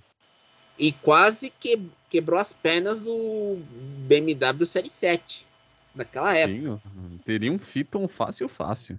E 0.79 0.93
quase 0.93 1.51
que... 1.51 1.81
quebrou 2.09 2.39
as 2.39 2.53
pernas 2.53 3.01
do 3.01 3.59
BMW 4.07 4.67
Série 4.67 4.91
7 4.91 5.47
naquela 5.95 6.35
época. 6.35 6.81
Sim, 6.83 7.19
teria 7.25 7.51
um 7.51 7.59
Phaeton 7.59 8.07
fácil, 8.07 8.49
fácil. 8.49 8.99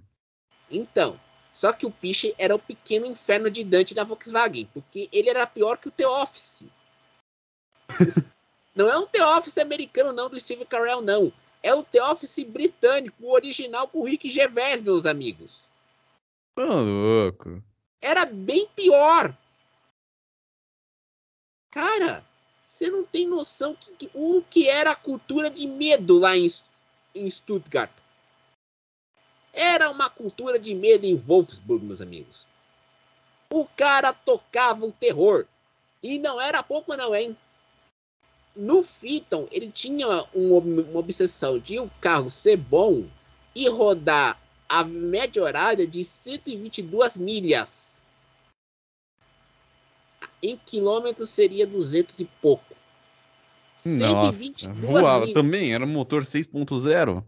Então, 0.70 1.18
só 1.52 1.72
que 1.72 1.86
o 1.86 1.90
Piche 1.90 2.34
era 2.36 2.54
o 2.54 2.58
pequeno 2.58 3.06
inferno 3.06 3.50
de 3.50 3.64
Dante 3.64 3.94
da 3.94 4.04
Volkswagen, 4.04 4.68
porque 4.72 5.08
ele 5.12 5.28
era 5.28 5.46
pior 5.46 5.78
que 5.78 5.88
o 5.88 5.92
The 5.92 6.06
Office. 6.06 6.64
Não 8.74 8.88
é 8.88 8.96
um 8.98 9.06
The 9.06 9.24
Office 9.36 9.58
americano, 9.58 10.12
não, 10.12 10.30
do 10.30 10.38
Steve 10.38 10.64
Carell, 10.64 11.02
não. 11.02 11.32
É 11.62 11.74
o 11.74 11.82
The 11.82 12.02
Office 12.02 12.42
britânico, 12.44 13.16
o 13.24 13.32
original 13.32 13.86
com 13.88 14.00
o 14.00 14.04
Rick 14.04 14.30
Gervais, 14.30 14.80
meus 14.80 15.04
amigos. 15.04 15.68
Ô, 16.56 16.62
louco. 16.62 17.62
Era 18.00 18.24
bem 18.24 18.66
pior. 18.74 19.36
Cara, 21.70 22.24
você 22.62 22.90
não 22.90 23.04
tem 23.04 23.26
noção 23.26 23.76
que, 23.76 23.92
que, 23.92 24.10
o 24.14 24.42
que 24.42 24.68
era 24.68 24.92
a 24.92 24.96
cultura 24.96 25.50
de 25.50 25.66
medo 25.66 26.18
lá 26.18 26.36
em, 26.36 26.50
em 27.14 27.28
Stuttgart. 27.28 27.92
Era 29.52 29.90
uma 29.90 30.08
cultura 30.08 30.58
de 30.58 30.74
medo 30.74 31.04
em 31.04 31.16
Wolfsburg, 31.16 31.84
meus 31.84 32.00
amigos. 32.00 32.46
O 33.52 33.66
cara 33.66 34.12
tocava 34.12 34.86
o 34.86 34.92
terror. 34.92 35.46
E 36.02 36.18
não 36.18 36.40
era 36.40 36.62
pouco, 36.62 36.96
não, 36.96 37.14
hein? 37.14 37.36
No 38.54 38.82
Phaeton, 38.82 39.46
ele 39.50 39.70
tinha 39.70 40.24
um, 40.34 40.56
uma 40.58 40.98
obsessão 40.98 41.58
de 41.58 41.78
o 41.78 41.84
um 41.84 41.90
carro 42.00 42.28
ser 42.28 42.56
bom 42.56 43.06
e 43.54 43.68
rodar 43.68 44.40
a 44.68 44.84
média 44.84 45.42
horária 45.42 45.86
de 45.86 46.04
122 46.04 47.16
milhas. 47.16 48.02
Em 50.42 50.56
quilômetros 50.56 51.30
seria 51.30 51.66
200 51.66 52.20
e 52.20 52.24
pouco. 52.24 52.74
Nossa, 53.84 54.72
voava 54.74 55.20
milhas. 55.20 55.34
também, 55.34 55.74
era 55.74 55.84
um 55.84 55.88
motor 55.88 56.24
6.0. 56.24 57.24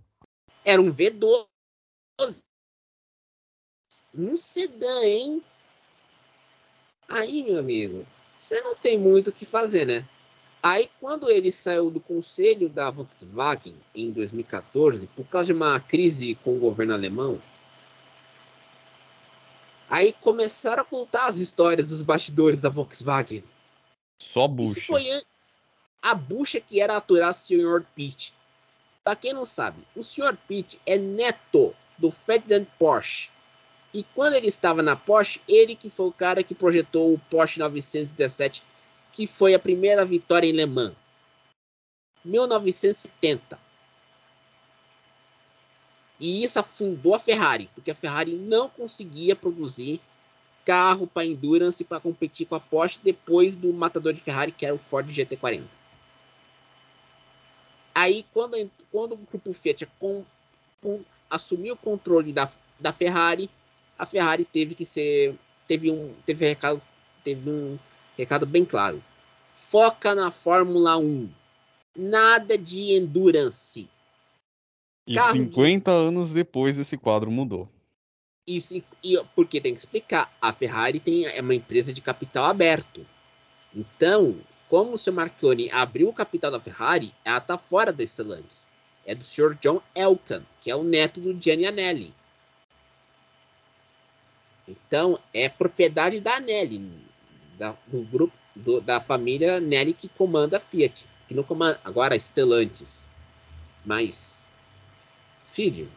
Era 0.64 0.80
um 0.80 0.92
V12. 0.92 1.46
Um 4.14 4.36
sedã, 4.36 5.02
hein? 5.02 5.42
Aí, 7.08 7.42
meu 7.42 7.58
amigo, 7.58 8.06
você 8.36 8.60
não 8.60 8.74
tem 8.74 8.98
muito 8.98 9.28
o 9.28 9.32
que 9.32 9.44
fazer, 9.44 9.86
né? 9.86 10.08
Aí, 10.62 10.88
quando 11.00 11.28
ele 11.28 11.50
saiu 11.50 11.90
do 11.90 11.98
conselho 11.98 12.68
da 12.68 12.88
Volkswagen 12.88 13.74
em 13.92 14.12
2014, 14.12 15.08
por 15.08 15.26
causa 15.26 15.46
de 15.46 15.52
uma 15.52 15.80
crise 15.80 16.36
com 16.36 16.56
o 16.56 16.60
governo 16.60 16.94
alemão, 16.94 17.42
aí 19.90 20.12
começaram 20.20 20.82
a 20.82 20.84
contar 20.84 21.26
as 21.26 21.38
histórias 21.38 21.88
dos 21.88 22.00
bastidores 22.00 22.60
da 22.60 22.68
Volkswagen. 22.68 23.42
Só 24.22 24.46
bucha. 24.46 24.78
Isso 24.78 24.86
foi 24.86 25.04
a 26.00 26.14
bucha 26.14 26.60
que 26.60 26.80
era 26.80 26.96
aturar 26.96 27.30
o 27.30 27.34
Sr. 27.34 27.84
Pitt. 27.96 28.32
Para 29.02 29.16
quem 29.16 29.32
não 29.32 29.44
sabe, 29.44 29.84
o 29.96 30.02
Sr. 30.04 30.38
Pitt 30.46 30.80
é 30.86 30.96
neto 30.96 31.74
do 31.98 32.12
Ferdinand 32.12 32.66
Porsche. 32.78 33.30
E 33.92 34.04
quando 34.14 34.34
ele 34.34 34.46
estava 34.46 34.80
na 34.80 34.94
Porsche, 34.94 35.40
ele 35.48 35.74
que 35.74 35.90
foi 35.90 36.06
o 36.06 36.12
cara 36.12 36.44
que 36.44 36.54
projetou 36.54 37.12
o 37.12 37.18
Porsche 37.18 37.58
917 37.58 38.62
que 39.12 39.26
foi 39.26 39.54
a 39.54 39.58
primeira 39.58 40.04
vitória 40.04 40.48
em 40.48 40.52
Le 40.52 40.66
Mans? 40.66 40.94
1970. 42.24 43.58
E 46.18 46.44
isso 46.44 46.58
afundou 46.58 47.14
a 47.14 47.18
Ferrari, 47.18 47.68
porque 47.74 47.90
a 47.90 47.94
Ferrari 47.94 48.32
não 48.34 48.68
conseguia 48.68 49.34
produzir 49.34 50.00
carro 50.64 51.06
para 51.06 51.26
endurance 51.26 51.82
para 51.82 52.00
competir 52.00 52.46
com 52.46 52.54
a 52.54 52.60
Porsche 52.60 53.00
depois 53.02 53.56
do 53.56 53.72
matador 53.72 54.12
de 54.12 54.22
Ferrari, 54.22 54.52
que 54.52 54.64
era 54.64 54.74
o 54.74 54.78
Ford 54.78 55.08
GT40. 55.08 55.64
Aí, 57.94 58.24
quando, 58.32 58.70
quando 58.90 59.12
o 59.12 59.16
grupo 59.16 59.52
Fiat 59.52 59.86
com, 59.98 60.24
com, 60.80 61.00
assumiu 61.28 61.74
o 61.74 61.76
controle 61.76 62.32
da, 62.32 62.50
da 62.78 62.92
Ferrari, 62.92 63.50
a 63.98 64.06
Ferrari 64.06 64.44
teve 64.44 64.74
que 64.74 64.84
ser. 64.84 65.34
Teve 65.66 65.90
um, 65.90 66.14
teve 66.26 66.46
recado, 66.46 66.80
teve 67.22 67.48
um 67.48 67.78
recado 68.16 68.46
bem 68.46 68.64
claro. 68.64 69.02
Foca 69.56 70.14
na 70.14 70.30
Fórmula 70.30 70.96
1. 70.98 71.30
Nada 71.96 72.56
de 72.58 72.94
endurance. 72.94 73.88
E 75.06 75.14
Carro 75.14 75.32
50 75.32 75.90
de... 75.90 75.96
anos 75.96 76.32
depois 76.32 76.78
esse 76.78 76.96
quadro 76.96 77.30
mudou. 77.30 77.68
Isso, 78.46 78.82
e, 79.02 79.24
porque 79.34 79.60
tem 79.60 79.72
que 79.72 79.78
explicar, 79.78 80.32
a 80.40 80.52
Ferrari 80.52 80.98
tem, 80.98 81.26
é 81.26 81.40
uma 81.40 81.54
empresa 81.54 81.92
de 81.92 82.00
capital 82.00 82.46
aberto. 82.46 83.06
Então, 83.74 84.36
como 84.68 84.92
o 84.92 84.98
seu 84.98 85.12
Marchione 85.12 85.70
abriu 85.70 86.08
o 86.08 86.12
capital 86.12 86.50
da 86.50 86.60
Ferrari, 86.60 87.14
ela 87.24 87.38
está 87.38 87.56
fora 87.56 87.92
da 87.92 88.04
Stellantis. 88.04 88.66
É 89.04 89.14
do 89.14 89.24
Sr. 89.24 89.56
John 89.60 89.80
Elkann, 89.94 90.44
que 90.60 90.70
é 90.70 90.76
o 90.76 90.84
neto 90.84 91.20
do 91.20 91.40
Gianni 91.40 91.66
Anelli. 91.66 92.14
Então, 94.66 95.18
é 95.34 95.48
propriedade 95.48 96.20
da 96.20 96.36
Anelli, 96.36 96.78
da, 97.58 97.74
do 97.86 98.02
grupo, 98.02 98.34
do, 98.54 98.80
da 98.80 99.00
família 99.00 99.56
Anelli 99.56 99.92
que 99.92 100.08
comanda 100.08 100.56
a 100.56 100.60
Fiat, 100.60 101.06
que 101.28 101.34
não 101.34 101.42
comanda 101.42 101.80
agora 101.84 102.14
a 102.14 102.18
Stellantis. 102.18 103.06
Mas, 103.84 104.48
filho, 105.44 105.90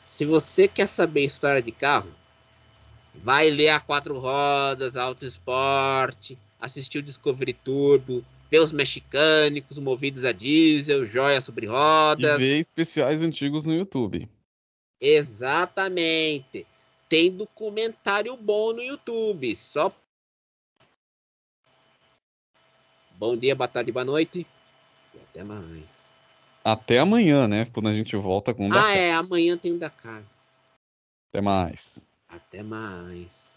se 0.00 0.24
você 0.24 0.66
quer 0.66 0.86
saber 0.86 1.24
história 1.24 1.62
de 1.62 1.72
carro, 1.72 2.12
vai 3.14 3.50
ler 3.50 3.68
a 3.68 3.80
quatro 3.80 4.18
rodas, 4.18 4.96
Auto 4.96 5.24
Esporte, 5.24 6.38
assistir 6.58 6.98
o 6.98 7.02
Discovery 7.02 7.52
Turbo, 7.52 8.24
ver 8.50 8.60
os 8.60 8.72
mexicânicos 8.72 9.78
movidos 9.78 10.24
a 10.24 10.32
diesel, 10.32 11.06
joia 11.06 11.40
sobre 11.40 11.66
rodas. 11.66 12.40
E 12.40 12.44
ver 12.44 12.58
especiais 12.58 13.22
antigos 13.22 13.64
no 13.64 13.74
YouTube. 13.74 14.28
Exatamente. 15.00 16.66
Tem 17.12 17.30
documentário 17.30 18.34
bom 18.38 18.72
no 18.72 18.82
YouTube. 18.82 19.54
Só. 19.54 19.94
Bom 23.18 23.36
dia, 23.36 23.54
boa 23.54 23.68
tarde, 23.68 23.92
boa 23.92 24.02
noite. 24.02 24.46
E 25.14 25.18
até 25.18 25.44
mais. 25.44 26.10
Até 26.64 26.98
amanhã, 27.00 27.46
né? 27.46 27.66
Quando 27.66 27.90
a 27.90 27.92
gente 27.92 28.16
volta 28.16 28.54
com 28.54 28.66
o 28.66 28.72
Ah, 28.72 28.76
Dakar. 28.76 28.96
é. 28.96 29.12
Amanhã 29.12 29.58
tem 29.58 29.72
o 29.72 29.78
Dakar. 29.78 30.22
Até 31.28 31.42
mais. 31.42 32.06
Até 32.26 32.62
mais. 32.62 33.51